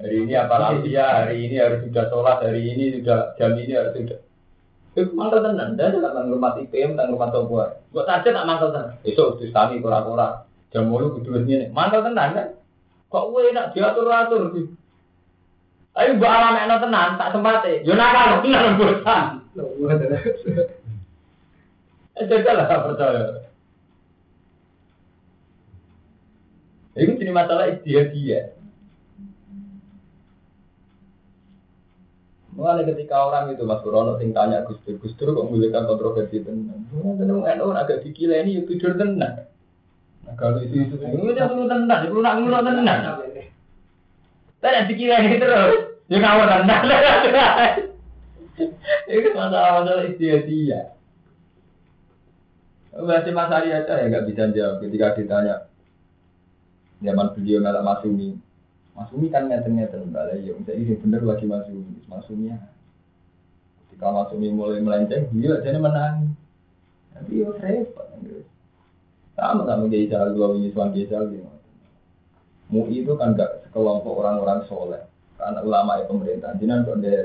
Hari 0.01 0.17
ini 0.21 0.33
apa 0.37 0.57
lagi 0.61 0.93
ya, 0.93 1.25
hari 1.25 1.49
ini 1.49 1.57
harus 1.57 1.81
sudah 1.89 2.13
sholat, 2.13 2.45
hari 2.45 2.61
ini 2.61 3.01
sudah 3.01 3.33
jam 3.41 3.57
ini 3.57 3.73
harus 3.73 3.97
sudah. 3.97 4.21
Itu 4.93 5.17
mantau 5.17 5.41
tenang, 5.41 5.81
dan 5.81 5.97
juga 5.97 6.13
tentang 6.13 6.29
rumah 6.29 6.61
IPM, 6.61 6.93
tentang 6.93 7.17
rumah 7.17 7.33
Tobuar. 7.33 7.69
Buat 7.89 8.05
target 8.05 8.37
tak 8.37 8.47
mantau 8.47 8.69
tenang. 8.69 9.01
Besok 9.01 9.41
terus 9.41 9.53
kami 9.57 9.81
kura-kura, 9.81 10.45
jam 10.71 10.93
mulu 10.93 11.17
kudu 11.17 11.41
ini. 11.41 11.73
Mantau 11.73 12.05
tenang 12.05 12.37
kan? 12.37 12.49
Kok 13.09 13.25
gue 13.33 13.43
enak 13.51 13.67
diatur-atur 13.73 14.43
sih? 14.55 14.67
Tapi 15.91 16.17
buat 16.23 16.31
alam 16.31 16.55
enak 16.55 16.81
tenang, 16.87 17.11
tak 17.19 17.31
sempatnya. 17.35 17.83
Yo 17.83 17.93
nakal, 17.99 18.41
tenang 18.47 18.79
bosan. 18.79 19.25
Eh, 22.21 22.25
jajal 22.29 22.55
lah 22.55 22.69
percaya. 22.69 23.51
Itu 26.95 27.17
jadi 27.17 27.33
masalah 27.33 27.81
dia 27.83 28.03
dia. 28.13 28.41
Mulai 32.51 32.85
ketika 32.93 33.25
orang 33.25 33.55
itu 33.57 33.65
Mas 33.65 33.81
Kurono 33.81 34.21
sing 34.21 34.37
tanya 34.37 34.67
Gus 34.69 34.77
Dur, 34.85 35.01
Gus 35.01 35.17
Dur 35.17 35.33
kok 35.33 35.49
memiliki 35.49 35.73
kontroversi 35.73 36.45
tenang. 36.45 36.83
Tenang 36.93 37.41
NU 37.47 37.73
agak 37.73 38.03
dikila 38.05 38.43
ini 38.43 38.61
ya 38.61 38.63
tidur 38.69 38.99
tenang. 39.01 39.49
Nah 40.27 40.35
kalau 40.37 40.61
itu 40.61 40.93
itu 40.93 40.99
perlu 41.01 41.65
tenang, 41.71 42.11
perlu 42.11 42.21
nak 42.21 42.35
ngono 42.37 42.59
tenang. 42.61 43.01
Tapi 44.61 44.93
dikila 44.93 45.25
ini 45.25 45.41
terus, 45.41 45.97
ya 46.13 46.17
ngawur 46.21 46.47
tenang. 46.47 46.85
Itu 49.09 49.29
masalah-masalah 49.33 50.05
istiadia. 50.13 50.93
Masih 52.93 53.33
Mas 53.33 53.49
Ari 53.49 53.73
aja 53.73 53.97
ya 53.97 54.07
nggak 54.13 54.27
bisa 54.29 54.53
jawab 54.53 54.85
ketika 54.85 55.17
ditanya 55.17 55.55
zaman 57.01 57.33
beliau 57.33 57.65
malah 57.65 57.81
Masumi. 57.81 58.37
Masumi 58.93 59.33
kan 59.33 59.49
ngeten-ngeten 59.49 60.13
balai 60.13 60.45
ya, 60.45 60.53
misalnya 60.53 60.77
ini 60.77 61.01
bener 61.01 61.23
lagi 61.25 61.47
Masumi, 61.49 61.97
Masumi 62.11 62.53
ya. 62.53 62.59
Ketika 63.89 64.13
Masumi 64.13 64.53
mulai 64.53 64.85
melenceng, 64.85 65.33
beliau 65.33 65.57
aja 65.57 65.81
menang. 65.81 66.37
Tapi 67.17 67.41
ya 67.41 67.49
repot. 67.49 68.07
Sama 69.41 69.65
sama 69.65 69.89
dua 69.89 70.53
Wiswan 70.53 70.93
Geisal 70.93 71.33
gitu. 71.33 71.49
MUI 72.71 73.03
itu 73.03 73.13
kan 73.17 73.35
gak 73.35 73.60
sekelompok 73.71 74.19
orang-orang 74.19 74.67
soleh, 74.67 75.07
karena 75.39 75.63
ulama 75.63 76.03
ya 76.03 76.05
pemerintah. 76.11 76.51
Jinan 76.59 76.83
kok 76.83 76.99
ada 76.99 77.17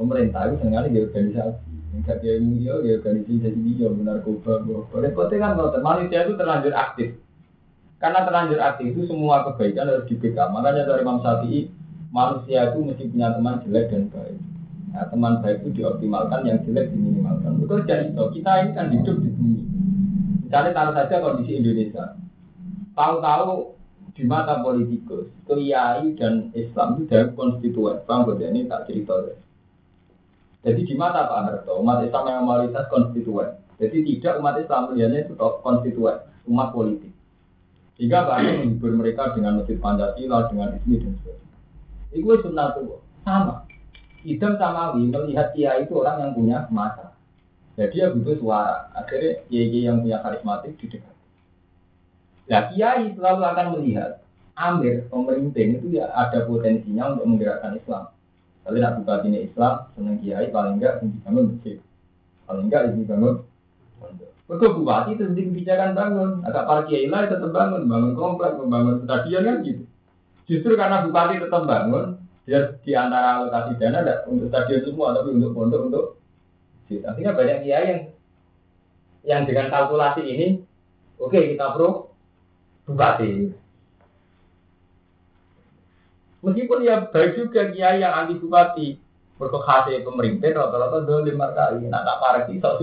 pemerintah 0.00 0.48
itu 0.48 0.56
sengaja 0.64 0.88
dia 0.88 1.04
organisasi. 1.04 1.68
Enggak 1.88 2.24
dia 2.24 2.40
dia 2.40 2.72
organisasi 2.96 3.44
jadi 3.44 3.60
dia 3.76 3.88
narkoba. 3.92 4.64
Repotnya 4.96 5.36
kan 5.44 5.52
kalau 5.60 5.76
manusia 5.84 6.24
itu 6.24 6.32
terlanjur 6.40 6.72
aktif. 6.72 7.20
Karena 8.00 8.24
terlanjur 8.24 8.62
aktif 8.62 8.94
itu 8.94 9.10
semua 9.10 9.44
kebaikan 9.44 9.90
harus 9.92 10.08
dibekam. 10.08 10.54
Makanya 10.56 10.88
dari 10.88 11.02
Imam 11.04 11.20
Syafi'i 11.20 11.68
manusia 12.08 12.72
itu 12.72 12.78
mesti 12.80 13.04
punya 13.12 13.28
teman 13.36 13.60
jelek 13.66 13.92
dan 13.92 14.08
baik. 14.08 14.38
Nah, 14.88 15.04
teman 15.12 15.44
baik 15.44 15.60
itu 15.60 15.68
dioptimalkan, 15.82 16.46
yang 16.48 16.62
jelek 16.64 16.88
diminimalkan. 16.94 17.60
Betul 17.60 17.84
jadi. 17.84 18.08
Kita 18.14 18.52
ini 18.64 18.70
kan 18.72 18.86
hidup 18.88 19.16
di 19.20 19.30
bumi. 19.34 19.62
Misalnya 20.46 20.72
taruh 20.72 20.94
saja 20.96 21.20
kondisi 21.20 21.60
Indonesia. 21.60 22.16
Tahu-tahu 22.98 23.78
di 24.18 24.26
mata 24.26 24.58
politikus, 24.58 25.30
kiai 25.46 26.18
dan 26.18 26.50
Islam 26.50 26.98
itu 26.98 27.06
dari 27.06 27.30
konstituen. 27.38 28.02
Bang, 28.02 28.26
ini 28.26 28.66
tak 28.66 28.90
cerita 28.90 29.14
deh. 29.22 29.38
Jadi 30.66 30.82
di 30.82 30.94
mata 30.98 31.30
Pak 31.30 31.40
Harto, 31.46 31.78
umat 31.78 32.02
Islam 32.02 32.26
yang 32.26 32.42
mayoritas 32.42 32.90
konstituen. 32.90 33.54
Jadi 33.78 34.02
tidak 34.02 34.42
umat 34.42 34.58
Islam 34.58 34.90
melihatnya 34.90 35.30
itu 35.30 35.38
konstituen, 35.38 36.18
umat 36.50 36.74
politik. 36.74 37.14
Jika 38.02 38.26
Pak 38.26 38.36
Harto 38.42 38.66
menghibur 38.66 38.90
mereka 38.98 39.30
dengan 39.38 39.62
masjid 39.62 39.78
Pancasila, 39.78 40.50
dengan 40.50 40.74
ismi 40.74 40.98
dan 40.98 41.14
sebagainya. 41.22 41.56
Itu 42.10 42.34
sunnah 42.42 42.74
sama. 43.22 43.54
Idam 44.26 44.58
Samawi 44.58 45.06
melihat 45.06 45.54
kiai 45.54 45.86
itu 45.86 45.94
orang 45.94 46.18
yang 46.18 46.32
punya 46.34 46.58
masa. 46.74 47.14
Jadi 47.78 48.02
dia 48.02 48.10
butuh 48.10 48.34
suara. 48.42 48.90
Akhirnya 48.98 49.46
kiai 49.46 49.86
yang 49.86 50.02
punya 50.02 50.18
karismatik 50.18 50.74
di 50.82 50.90
dekat. 50.90 51.17
Nah 52.48 52.72
kiai 52.72 53.12
selalu 53.12 53.40
akan 53.44 53.66
melihat 53.76 54.24
Amir 54.58 55.06
pemerintah 55.06 55.62
itu 55.62 55.86
ya 55.94 56.10
ada 56.10 56.42
potensinya 56.42 57.14
untuk 57.14 57.30
menggerakkan 57.30 57.78
Islam. 57.78 58.10
Tapi 58.66 58.76
nak 58.82 58.98
buka 59.00 59.22
ini 59.22 59.46
Islam, 59.46 59.86
seneng 59.94 60.18
kiai 60.18 60.50
paling 60.50 60.82
enggak 60.82 60.98
dibangun 60.98 61.54
masjid. 61.54 61.78
Paling 62.44 62.64
enggak 62.66 62.82
dibangun 62.90 63.34
Mereka 64.48 64.66
bupati 64.80 65.12
itu 65.14 65.24
kebijakan 65.28 65.92
bangun. 65.92 66.30
Agak 66.42 66.64
para 66.66 66.82
kiai 66.88 67.06
lah 67.06 67.28
tetap 67.28 67.52
bangun, 67.52 67.84
bangun 67.86 68.12
komplek, 68.16 68.56
membangun 68.56 69.04
stadion 69.04 69.44
kan 69.44 69.56
gitu. 69.62 69.84
Justru 70.48 70.72
karena 70.74 71.04
bupati 71.04 71.38
tetap 71.38 71.62
bangun, 71.68 72.18
dia 72.48 72.72
di 72.80 72.92
antara 72.96 73.44
alokasi 73.44 73.76
dana 73.76 74.00
ada 74.00 74.24
untuk 74.24 74.48
stadion 74.48 74.80
semua, 74.82 75.12
tapi 75.14 75.36
untuk 75.36 75.52
pondok 75.54 75.82
untuk 75.86 76.06
Artinya 76.88 77.36
banyak 77.36 77.68
kiai 77.68 77.84
yang 77.84 78.02
yang 79.20 79.40
dengan 79.44 79.68
kalkulasi 79.68 80.24
ini, 80.24 80.46
oke 81.20 81.36
okay, 81.36 81.52
kita 81.52 81.76
pro 81.76 82.16
bupati. 82.88 83.52
Meskipun 86.40 86.86
ya 86.86 87.04
baik 87.12 87.36
juga 87.36 87.68
kiai 87.68 88.00
yang 88.00 88.24
anti 88.24 88.40
bupati, 88.40 88.96
berkehasi 89.36 90.00
pemerintah 90.00 90.54
rata-rata 90.56 91.04
dua 91.04 91.26
lima 91.28 91.52
kali, 91.52 91.84
nah 91.92 92.00
tak 92.06 92.18
parah 92.22 92.42
sih, 92.48 92.56
so, 92.56 92.80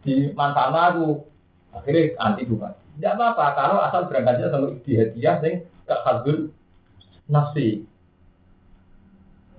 di 0.00 0.32
manfaat 0.32 0.94
aku 0.94 1.20
akhirnya 1.76 2.16
anti 2.16 2.48
bupati. 2.48 2.80
Tidak 2.96 3.14
apa-apa 3.14 3.46
kalau 3.54 3.78
asal 3.84 4.10
berangkatnya 4.10 4.50
sama 4.50 4.74
hadiah 4.82 5.36
sing 5.38 5.54
gak 5.86 6.02
hadul 6.02 6.50
nafsi. 7.30 7.86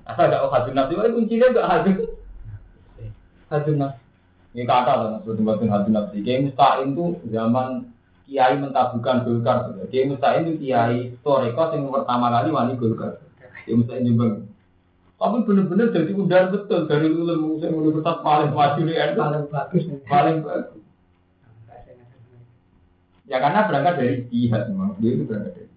Asal 0.03 0.27
gak 0.27 0.43
hadul 0.49 0.75
nafsi, 0.75 0.97
wah 0.97 1.07
kuncinya 1.07 1.47
gak 1.55 1.69
hadul 1.69 1.97
hadun 3.47 3.77
nafsi. 3.79 4.03
Ini 4.49 4.65
kata 4.65 4.93
lah, 4.97 5.07
maksudnya 5.21 5.71
hadun 5.71 5.93
nafsi. 5.93 6.17
Kiai 6.25 6.41
Musta'in 6.41 6.97
itu 6.97 7.05
zaman 7.29 7.87
Kiai 8.29 8.61
mentabukan 8.61 9.25
Golkar. 9.25 9.73
Kiai 9.89 10.05
Musta'in 10.05 10.45
itu 10.45 10.69
Kiai 10.69 11.17
Toreko 11.25 11.73
yang 11.73 11.89
pertama 11.89 12.29
kali 12.29 12.53
wani 12.53 12.77
Golkar. 12.77 13.17
Kiai 13.65 13.73
Musta'in 13.73 14.05
Jombang. 14.05 14.45
Tapi 15.19 15.37
benar-benar 15.43 15.89
jadi 15.91 16.13
udar 16.13 16.53
betul 16.53 16.85
dari 16.85 17.09
ulama 17.09 17.57
yang 17.59 17.73
universitas 17.75 18.21
paling 18.21 18.53
maju 18.53 18.79
di 18.85 18.93
NU. 18.93 19.17
Paling 19.17 19.43
bagus. 19.49 19.83
Paling 20.05 20.37
bagus. 20.45 20.81
Ya 23.25 23.37
karena 23.41 23.65
berangkat 23.65 23.93
dari 23.97 24.15
jihad 24.29 24.69
memang 24.69 24.93
dia 25.01 25.11
itu 25.17 25.23
berangkat 25.25 25.53
dari. 25.57 25.71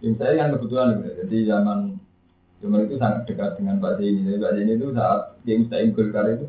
Yang 0.00 0.14
saya 0.16 0.32
yang 0.34 0.48
kebetulan 0.56 0.88
jadi 1.04 1.38
zaman 1.52 1.78
Zaman 2.64 2.88
itu 2.88 2.96
sangat 2.96 3.28
dekat 3.28 3.60
dengan 3.60 3.76
Pak 3.76 4.00
Zeni. 4.00 4.24
Jadi 4.24 4.40
Pak 4.40 4.52
Zeni 4.56 4.72
itu 4.80 4.88
saat 4.96 5.36
dia 5.44 5.60
Musta'in 5.60 5.92
Golkar 5.92 6.26
itu 6.32 6.46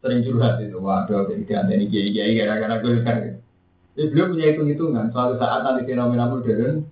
sering 0.00 0.24
curhat 0.24 0.64
itu. 0.64 0.80
Waduh, 0.80 1.28
jadi 1.28 1.44
dia 1.44 1.60
ini 1.76 1.86
kiai-kiai 1.92 2.32
gara-gara 2.40 2.80
Golkar. 2.80 3.16
Gitu. 3.20 3.40
Jadi 3.98 4.14
beliau 4.14 4.30
punya 4.30 4.46
hitung-hitungan. 4.54 5.10
Suatu 5.10 5.34
saat 5.42 5.66
nanti 5.66 5.82
fenomena 5.82 6.30
modern, 6.30 6.86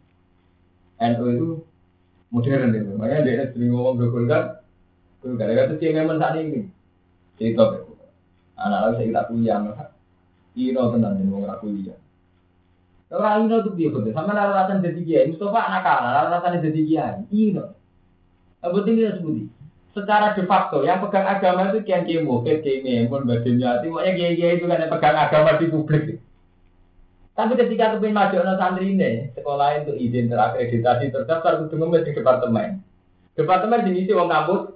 NU 0.98 1.24
itu 1.30 1.48
modern 2.34 2.74
itu. 2.74 2.92
Makanya 2.98 3.22
dia 3.22 3.46
sering 3.54 3.70
ngomong 3.70 3.94
ke 3.94 4.10
Golkar. 4.10 4.66
Golkar, 5.22 5.54
itu 5.54 5.74
sih 5.78 5.94
memang 5.94 6.18
saat 6.18 6.34
ini. 6.42 6.66
Cerita 7.38 7.86
Anak-anak 8.58 8.98
saya 8.98 9.14
tak 9.14 9.26
kuliah. 9.30 9.62
Ino 10.58 10.82
tenang, 10.90 11.14
ini 11.22 11.30
ngomong 11.30 11.62
kuliah. 11.62 11.94
Orang 13.06 13.46
Ino 13.46 13.62
itu 13.62 13.70
dia 13.78 13.94
betul. 13.94 14.10
Sama 14.10 14.34
alasan 14.34 14.82
jadi 14.82 15.00
kiai. 15.06 15.30
Mustafa 15.30 15.60
anak 15.62 15.82
kalah, 15.86 16.26
alasan 16.26 16.58
jadi 16.58 16.80
kiai. 16.82 17.22
Ino. 17.30 17.70
Apa 18.66 18.82
tinggi 18.82 19.06
sebuti? 19.14 19.46
Secara 19.94 20.34
de 20.34 20.42
facto 20.44 20.82
yang 20.82 20.98
pegang 21.06 21.22
agama 21.22 21.70
itu 21.70 21.86
kian 21.86 22.02
kiai 22.02 22.26
mukit, 22.26 22.66
kiai 22.66 22.82
memun, 22.82 23.30
badannya 23.30 23.64
hati, 23.64 23.86
makanya 23.88 24.12
kiai 24.18 24.34
kiai 24.34 24.54
itu 24.58 24.66
kan 24.66 24.82
yang 24.82 24.90
pegang 24.90 25.16
agama 25.16 25.56
di 25.56 25.66
publik. 25.70 26.18
Tapi 27.36 27.52
ketika 27.52 28.00
maju 28.00 28.36
anak 28.40 28.56
santri 28.56 28.96
ini, 28.96 29.28
sekolah 29.36 29.84
itu 29.84 29.92
izin 29.92 30.32
terakreditasi 30.32 31.12
terdaftar 31.12 31.60
kudu 31.60 31.76
ngemis 31.76 32.08
di 32.08 32.16
departemen. 32.16 32.80
Departemen 33.36 33.84
sini 33.84 34.08
wong 34.08 34.32
kampus, 34.32 34.72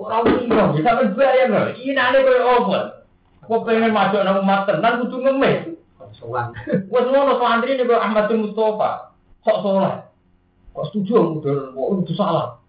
orang 0.00 0.24
ini 0.40 0.56
bisa 0.72 0.90
berbayar 0.96 1.46
loh, 1.52 1.66
ini 1.76 1.92
aneh 1.92 2.24
kayak 2.24 2.48
open. 2.48 2.84
Kok 3.44 3.62
pengen 3.68 3.92
maju 3.92 4.16
anak 4.24 4.40
umat 4.40 4.60
tenan 4.64 5.04
kudu 5.04 5.16
ngemis. 5.20 5.76
Sowan. 6.16 6.52
Wes 6.92 7.06
ngono 7.08 7.40
santri 7.40 7.76
nih 7.76 7.88
Ahmad 7.92 8.28
bin 8.28 8.44
Mustafa. 8.44 9.12
Kok 9.44 9.60
soleh. 9.64 9.96
Kok 10.72 10.86
setuju 10.92 11.40
modern 11.40 11.76
kok 11.76 11.88
itu 12.04 12.14
salah. 12.16 12.60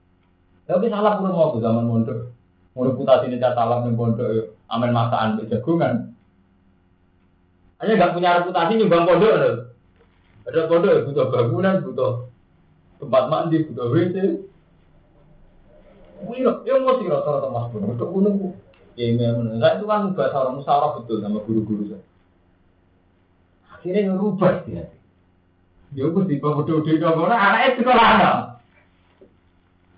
Tapi 0.63 0.87
salah 0.87 1.19
pun 1.19 1.31
mau 1.31 1.55
zaman 1.59 1.87
mondok. 1.87 2.31
Mau 2.75 2.87
reputasi 2.87 3.27
ini 3.27 3.39
salah 3.39 3.83
nih 3.83 3.95
pondok 3.95 4.29
ya. 4.31 4.43
Amin 4.71 4.95
masakan 4.95 5.43
jagungan. 5.47 6.12
Hanya 7.83 7.99
nggak 7.99 8.13
punya 8.15 8.39
reputasi 8.39 8.79
nyumbang 8.79 9.03
pondok 9.03 9.33
loh. 9.35 9.55
Ada 10.47 10.71
pondok 10.71 10.91
ya 10.95 11.03
butuh 11.03 11.25
bangunan, 11.27 11.83
butuh 11.83 12.11
tempat 12.95 13.23
mandi, 13.27 13.67
butuh 13.67 13.91
WC. 13.91 14.15
Wih, 16.23 16.47
ya 16.63 16.79
mau 16.79 16.95
sih 16.95 17.11
rata-rata 17.11 17.51
mas 17.51 17.67
pun 17.75 17.83
untuk 17.83 18.07
gunung. 18.07 18.55
Ya 18.95 19.11
memang, 19.11 19.59
saya 19.59 19.75
itu 19.75 19.83
kan 19.83 20.15
bahasa 20.15 20.47
orang 20.47 20.63
musyawarah 20.63 20.91
betul 20.95 21.19
sama 21.19 21.43
guru-guru 21.43 21.91
saya. 21.91 22.03
Akhirnya 23.67 24.15
ngerubah 24.15 24.63
dia. 24.63 24.87
Ya 25.91 26.07
bawah 26.07 26.63
bodoh 26.63 26.87
di 26.87 27.03
bawah 27.03 27.27
anaknya 27.27 27.83
sekolah 27.83 28.05
anak. 28.15 28.37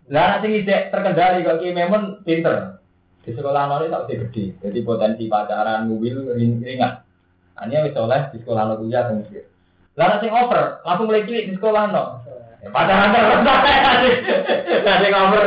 Lah 0.09 0.41
anak 0.41 0.49
ijek 0.49 0.89
terkendali 0.89 1.45
kok 1.45 1.61
ki 1.61 1.69
memang 1.69 2.25
pinter. 2.25 2.81
Di 3.21 3.29
sekolah 3.29 3.69
anak 3.69 3.93
tak 3.93 4.09
gede. 4.09 4.57
Jadi 4.57 4.81
potensi 4.81 5.29
pacaran 5.29 5.86
mobil 5.86 6.33
ringan. 6.33 7.04
Hanya 7.55 7.87
wis 7.87 7.95
oleh 7.95 8.21
di 8.31 8.37
sekolah 8.43 8.61
anak 8.67 8.79
kuliah 8.83 9.03
kan 9.07 9.23
sih. 9.31 9.43
Lah 9.95 10.19
sing 10.19 10.31
over, 10.31 10.83
langsung 10.83 11.07
mulai 11.07 11.23
cilik 11.23 11.47
di 11.49 11.53
sekolah 11.55 11.81
anak. 11.87 12.07
Pacaran 12.67 13.15
terus. 13.15 13.39
Lah 14.83 14.97
sing 14.99 15.13
over. 15.15 15.45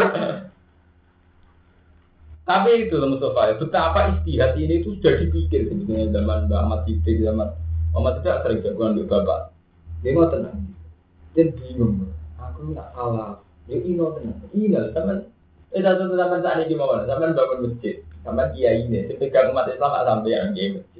Tapi 2.49 2.89
itu 2.89 2.97
loh 2.97 3.13
Mustafa, 3.13 3.61
betapa 3.61 4.01
istihad 4.17 4.57
ini 4.57 4.81
itu 4.81 4.97
sudah 4.97 5.21
dipikir 5.21 5.69
sebenarnya 5.69 6.17
zaman 6.17 6.49
Mbak 6.49 6.61
Ahmad 6.65 6.81
Siddiq, 6.89 7.21
zaman 7.21 7.53
Muhammad 7.93 8.25
tidak 8.25 8.41
sering 8.41 8.65
jagoan 8.65 8.97
di 8.97 9.05
bapak. 9.05 9.53
Dia 10.01 10.17
mau 10.17 10.33
tenang, 10.33 10.57
dia 11.37 11.53
bingung. 11.53 12.09
Aku 12.41 12.73
nggak 12.73 12.89
salah, 12.97 13.37
dia 13.69 13.85
ino 13.85 14.17
tenang, 14.17 14.41
ino 14.57 14.81
teman. 14.97 15.29
Eh 15.77 15.85
satu 15.85 16.09
teman 16.09 16.41
saat 16.41 16.65
ini 16.65 16.73
gimana? 16.73 17.05
Teman 17.05 17.37
bangun 17.37 17.69
masjid, 17.69 18.01
sama 18.25 18.49
kiai 18.57 18.81
ini, 18.81 19.13
ketika 19.13 19.53
umat 19.53 19.69
Islam 19.69 19.93
nggak 19.93 20.07
sampai 20.09 20.33
yang 20.33 20.57
kiai 20.57 20.73
masjid. 20.73 20.98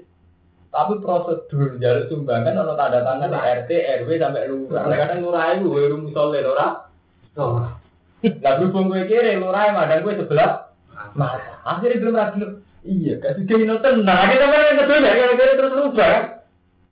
Tapi 0.79 1.03
prosedur 1.03 1.75
jalur 1.83 2.07
sumbangan 2.07 2.55
kalau 2.55 2.79
tanda 2.79 3.03
tangan 3.03 3.35
RT, 3.35 3.71
RW 4.07 4.09
sampai 4.15 4.47
lurah. 4.47 4.87
Kadang 4.87 5.27
lurah 5.27 5.59
itu 5.59 5.67
gue 5.75 5.91
rumus 5.91 6.15
soleh 6.15 6.39
lurah. 6.47 6.87
Lah 7.35 8.53
berhubung 8.63 8.87
gue 8.87 9.11
kiri 9.11 9.43
lurah 9.43 9.75
dan 9.75 10.07
gue 10.07 10.15
sebelah 10.23 10.71
mata. 11.19 11.59
Akhirnya 11.67 11.99
belum 11.99 12.15
ragu. 12.15 12.63
Iya, 12.87 13.19
kasih 13.19 13.43
kino 13.51 13.83
tenang. 13.83 14.23
Akhirnya 14.23 14.47
teman 14.55 14.63
yang 14.71 14.79
kedua 14.87 14.99
ya, 15.03 15.35
kira 15.35 15.53
terus 15.59 15.75
rubah. 15.83 16.15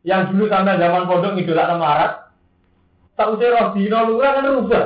Yang 0.02 0.22
dulu 0.34 0.44
sampai 0.50 0.82
zaman 0.82 1.06
pondok 1.06 1.34
ngidolak 1.38 1.66
nama 1.70 1.86
Arab. 1.86 2.12
Tak 3.14 3.30
usah 3.38 3.48
roh 3.54 3.66
dino 3.70 3.98
lurah 4.02 4.30
kan 4.34 4.50
rubah. 4.50 4.84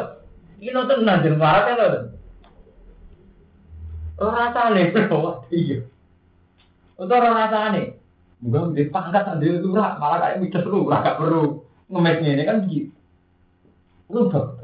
Kino 0.61 0.81
tenang 0.85 1.25
jadi 1.25 1.37
marat 1.41 1.63
kan 1.73 1.77
lho. 1.81 2.01
Rasane 4.21 4.83
bro. 4.93 5.49
Iya. 5.49 5.89
Untuk 7.01 7.17
rasane. 7.17 8.00
Enggak 8.41 8.73
di 8.73 8.85
pangkat 8.89 9.25
sendiri 9.29 9.61
lurah, 9.61 10.01
malah 10.01 10.19
kayak 10.25 10.41
midas 10.41 10.65
lurah 10.65 10.99
gak 11.05 11.19
perlu 11.21 11.61
ngemes 11.93 12.19
ini 12.25 12.43
kan 12.49 12.57
begitu. 12.65 12.93
Rubah. 14.11 14.61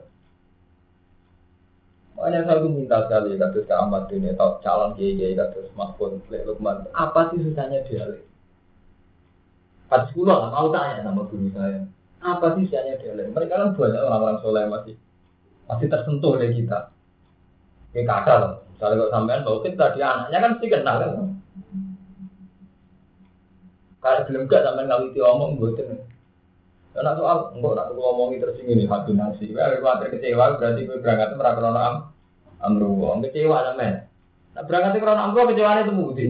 Makanya 2.16 2.48
saya 2.48 2.64
tuh 2.64 2.72
minta 2.72 2.98
sekali 3.04 3.36
kasus 3.36 3.68
ke 3.68 3.74
Ahmad 3.76 4.08
ini 4.08 4.32
atau 4.32 4.56
calon 4.64 4.96
kiai 4.96 5.14
kiai 5.20 5.36
kasus 5.36 5.68
Mas 5.76 5.92
Pun 6.00 6.16
Lukman. 6.26 6.88
Apa 6.96 7.30
sih 7.30 7.44
susahnya 7.44 7.84
dialek? 7.84 8.24
Pas 9.86 10.08
sekolah 10.10 10.34
nggak 10.40 10.52
mau 10.56 10.68
tanya 10.72 11.04
sama 11.04 11.22
guru 11.28 11.52
saya. 11.52 11.84
Apa 12.24 12.56
sih 12.56 12.64
susahnya 12.66 12.96
dialek? 12.98 13.30
Mereka 13.36 13.54
kan 13.54 13.70
banyak 13.76 14.00
orang-orang 14.00 14.38
soleh 14.40 14.64
masih 14.64 14.94
masih 15.68 15.86
tersentuh 15.92 16.40
oleh 16.40 16.50
kita. 16.56 16.90
Kayak 17.92 18.08
kata 18.08 18.32
loh. 18.40 18.52
Misalnya 18.72 18.96
kalau 18.96 19.12
sampean 19.12 19.44
bawa 19.44 19.58
kita 19.60 19.84
dia 19.92 20.06
anaknya 20.08 20.38
kan 20.40 20.52
sih 20.56 20.68
kenal 20.72 20.96
kan. 20.96 21.35
Kalau 24.06 24.22
belum 24.22 24.46
gak 24.46 24.62
sampean 24.62 24.86
ngawiti 24.86 25.18
omong 25.18 25.58
buatin. 25.58 25.98
Karena 26.94 27.18
soal 27.18 27.50
enggak 27.58 27.74
nak 27.74 27.90
ngomongi 27.90 28.38
terus 28.38 28.62
ini 28.62 28.86
hati 28.86 29.12
nasi. 29.18 29.50
Kalau 29.50 29.82
khawatir 29.82 30.14
kecewa 30.14 30.54
berarti 30.56 30.86
gue 30.86 31.02
berangkat 31.02 31.34
merasa 31.34 31.56
krono 31.58 31.80
am 31.82 31.94
amru. 32.62 33.10
Kecewa 33.26 33.56
namanya. 33.66 34.06
Nah 34.54 34.62
berangkat 34.62 35.02
krono 35.02 35.20
amru 35.20 35.50
kecewa 35.50 35.82
itu 35.82 35.92
mudi. 35.92 36.26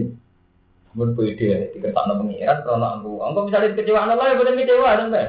Mun 0.97 1.13
pede 1.13 1.71
diketakno 1.77 2.17
pengiran 2.17 2.65
krono 2.65 2.87
amru. 2.97 3.13
Engko 3.21 3.39
misalnya 3.45 3.77
kecewa 3.77 4.09
lah 4.09 4.25
ya 4.25 4.35
bener 4.41 4.53
kecewa 4.57 4.89
sampe. 4.97 5.23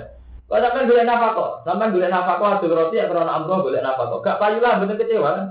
Kok 0.49 0.59
sampean 0.64 0.88
golek 0.88 1.05
nafkah, 1.05 1.51
sampean 1.68 2.09
nafkah 2.09 2.49
adul 2.57 2.72
roti 2.72 2.96
ya 2.96 3.07
krono 3.12 3.28
amru 3.30 3.68
nafkah. 3.68 4.24
Gak 4.24 4.40
payu 4.40 4.59
lah 4.64 4.80
bener 4.80 4.96
kecewa 4.96 5.28
kan. 5.36 5.46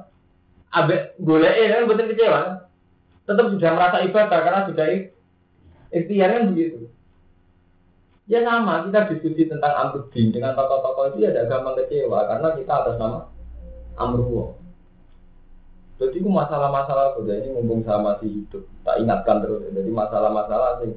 Abe 0.73 1.13
golek 1.21 1.53
kan 1.61 2.09
kecewa. 2.09 2.39
Tetap 3.23 3.45
sudah 3.55 3.71
merasa 3.71 4.03
ibadah 4.03 4.39
karena 4.39 4.67
sudah 4.67 4.87
ikhtiar 5.91 6.29
kan 6.35 6.43
begitu. 6.53 6.87
Ya 8.27 8.43
sama, 8.43 8.83
kita 8.83 9.07
diskusi 9.07 9.47
tentang 9.47 9.71
Amruddin 9.71 10.35
dengan 10.35 10.51
tokoh-tokoh 10.51 11.15
itu 11.15 11.23
ya 11.23 11.47
gampang 11.47 11.79
kecewa 11.79 12.27
karena 12.27 12.47
kita 12.59 12.73
atas 12.83 12.95
nama 12.99 13.23
Amruwo. 13.95 14.59
Jadi 15.97 16.21
itu 16.21 16.29
masalah-masalah 16.29 17.17
ini 17.25 17.57
mumpung 17.57 17.81
sama 17.81 18.19
masih 18.19 18.29
hidup, 18.29 18.63
tak 18.85 19.01
ingatkan 19.01 19.41
terus. 19.41 19.65
Jadi 19.73 19.89
masalah-masalah 19.89 20.83
sih, 20.85 20.93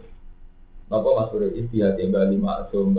nopo 0.92 1.16
Mas 1.16 1.32
Bro 1.32 1.48
istihad 1.56 1.96
ya 1.96 2.04
Bali 2.10 2.36
Maksum 2.36 2.92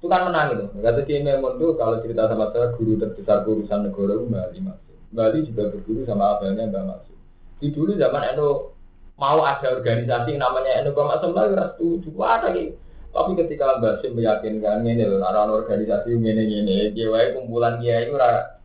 Itu 0.00 0.06
kan 0.08 0.24
menang 0.30 0.56
itu. 0.56 0.64
Kata 0.80 1.00
Kiai 1.04 1.20
Memon 1.20 1.60
tuh 1.60 1.76
kalau 1.76 2.00
cerita 2.00 2.30
sama 2.30 2.48
saya 2.54 2.72
guru 2.78 2.96
terbesar 2.96 3.44
urusan 3.44 3.90
negara 3.90 4.16
itu 4.16 4.26
Bali 4.30 4.58
Maksum. 4.64 4.96
Bali 5.12 5.38
juga 5.44 5.62
berguru 5.68 6.00
sama 6.08 6.38
abangnya 6.38 6.70
Mbak 6.70 6.84
Maksum. 6.88 7.18
Di 7.60 7.66
dulu 7.74 7.92
zaman 7.98 8.22
Eno 8.32 8.73
mau 9.14 9.38
ada 9.46 9.78
organisasi 9.78 10.34
namanya 10.36 10.82
Eno 10.82 10.90
Mbak 10.90 11.06
Maksum 11.06 11.32
lagi 11.32 11.54
setuju 11.54 12.10
ada 12.22 12.48
gitu 12.54 12.74
tapi 13.14 13.38
ketika 13.38 13.78
Basim 13.78 14.18
meyakinkan 14.18 14.82
ini 14.82 15.06
loh, 15.06 15.22
orang 15.22 15.54
organisasi 15.54 16.18
ini 16.18 16.34
ini, 16.34 16.90
kiai 16.90 17.30
kumpulan 17.30 17.78
kiai 17.78 18.10
itu 18.10 18.18
ora 18.18 18.58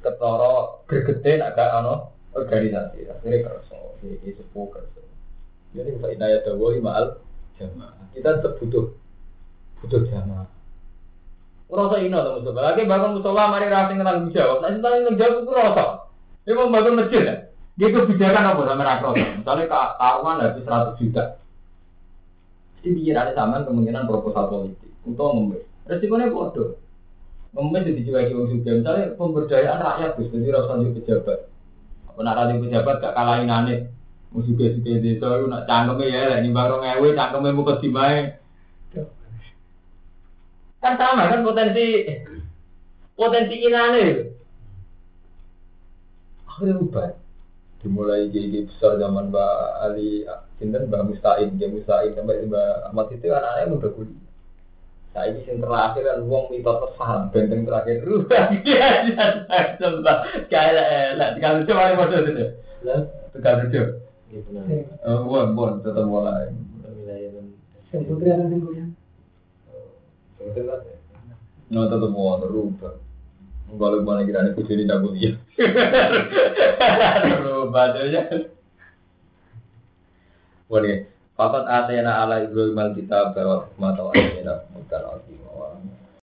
ketoro 0.00 0.80
gergete 0.88 1.36
agak 1.36 1.68
ano 1.68 2.16
organisasi, 2.32 3.12
akhirnya 3.12 3.44
kerso, 3.44 4.00
ini 4.00 4.32
sepuh 4.32 4.72
kerso. 4.72 5.04
Jadi 5.76 6.00
kita 6.00 6.08
inaya 6.16 6.40
dawo 6.48 6.72
maal 6.80 7.20
jamaah. 7.60 8.08
Kita 8.16 8.40
tetap 8.40 8.56
butuh 8.56 8.88
butuh 9.84 10.00
jamaah. 10.08 10.48
Rasa 11.68 11.96
ino 12.00 12.18
tuh 12.24 12.32
musola. 12.40 12.72
Lagi 12.72 12.88
bangun 12.88 13.20
musola 13.20 13.52
mari 13.52 13.68
rasa 13.68 13.94
ngenang 13.94 14.32
jawab. 14.32 14.64
Nanti 14.64 14.80
tentang 14.80 15.20
jawab 15.20 15.36
itu 15.44 15.52
rasa. 15.54 15.84
Ini 16.48 16.56
mau 16.56 16.72
bangun 16.72 16.98
masjid 17.04 17.22
ya. 17.22 17.36
Dia 17.78 17.88
kebijakan 17.94 18.44
apa 18.54 18.62
sama 18.66 18.82
rakyat? 18.82 19.44
Misalnya 19.44 19.64
karuan 19.70 20.42
habis 20.42 20.64
100 20.66 21.00
juta. 21.00 21.24
Jadi 22.80 23.12
ada 23.12 23.36
zaman 23.36 23.68
kemungkinan 23.68 24.08
proposal 24.08 24.48
politik 24.48 24.90
untuk 25.04 25.36
ngemis. 25.36 25.62
Resikonya 25.84 26.32
bodoh. 26.32 26.80
Ngemis 27.52 27.84
itu 27.86 27.96
dijual 28.00 28.24
di 28.24 28.32
juga. 28.32 28.70
Misalnya 28.80 29.04
pemberdayaan 29.20 29.80
rakyat, 29.84 30.10
Gus, 30.16 30.32
jadi 30.32 30.48
rasa 30.54 30.80
di 30.80 30.96
pejabat. 30.96 31.38
Apa 32.08 32.18
nak 32.24 32.36
rasa 32.40 32.56
pejabat 32.56 32.94
gak 33.04 33.14
kalahin 33.14 33.52
aneh. 33.52 33.80
Musuh 34.30 34.54
suka 34.54 34.78
desa 35.02 35.26
itu 35.42 35.46
nak 35.50 35.66
cangkeme 35.66 36.06
ya, 36.06 36.38
ini 36.38 36.54
baru 36.54 36.78
ngewe, 36.78 37.18
cangkeme 37.18 37.50
mau 37.50 37.74
dimai. 37.82 38.38
Kan 40.80 40.94
sama 40.96 41.28
kan 41.28 41.42
potensi 41.42 42.06
potensi 43.18 43.54
inane. 43.58 44.06
Akhirnya 46.46 46.78
rubah 46.78 47.19
dimulai 47.80 48.28
jadi 48.28 48.68
besar 48.68 49.00
zaman 49.00 49.32
Mbak 49.32 49.56
Ali 49.80 50.28
Sinten 50.60 50.92
Mbak 50.92 51.04
Mustain, 51.08 51.56
dia 51.56 51.72
Mustain 51.72 52.12
sampai 52.12 52.44
Mbak 52.44 52.92
Ahmad 52.92 53.08
itu 53.08 53.32
anak-anaknya 53.32 53.72
muda 53.72 53.88
kuliah. 53.96 54.28
Nah 55.10 55.26
ini 55.26 55.42
yang 55.42 55.58
terakhir 55.58 56.02
kan 56.06 56.22
uang 56.22 56.44
mitos 56.54 56.76
tersalah, 56.86 57.26
benteng 57.34 57.66
terakhir 57.66 57.98
rubah 58.06 58.46
dia 58.62 58.86
coba 59.82 60.22
kayak 60.46 61.18
lah 61.18 61.34
tinggal 61.34 61.58
lucu 61.58 61.72
mana 61.74 61.98
model 61.98 62.30
itu, 62.30 62.46
tinggal 63.34 63.54
lucu. 63.66 63.82
Oh, 65.02 65.26
buat 65.26 65.50
buat 65.58 65.82
tetap 65.82 66.06
mulai. 66.06 66.54
Putri 67.90 68.30
ada 68.30 68.46
yang 68.46 68.62
kuliah. 68.62 68.88
No 71.74 71.90
tetap 71.90 72.10
mau 72.14 72.38
rubah. 72.38 72.94
Kalau 73.70 74.02
mana 74.02 74.26
kira 74.26 74.42
nih 74.42 74.54
kucing 74.58 74.82
tidak 74.82 75.02
kuliah. 75.06 75.34
Rubah 77.44 77.94
aja. 77.94 78.22
Boleh. 80.66 81.06
Fakat 81.38 81.64
atena 81.64 82.20
ala 82.20 82.44
Ibrahim 82.44 82.76
al 82.76 82.92
kitab 82.92 83.32
bahwa 83.32 83.64
hikmah 83.70 83.90
atau 83.96 84.12
atena 84.12 84.54
bukan 84.76 85.02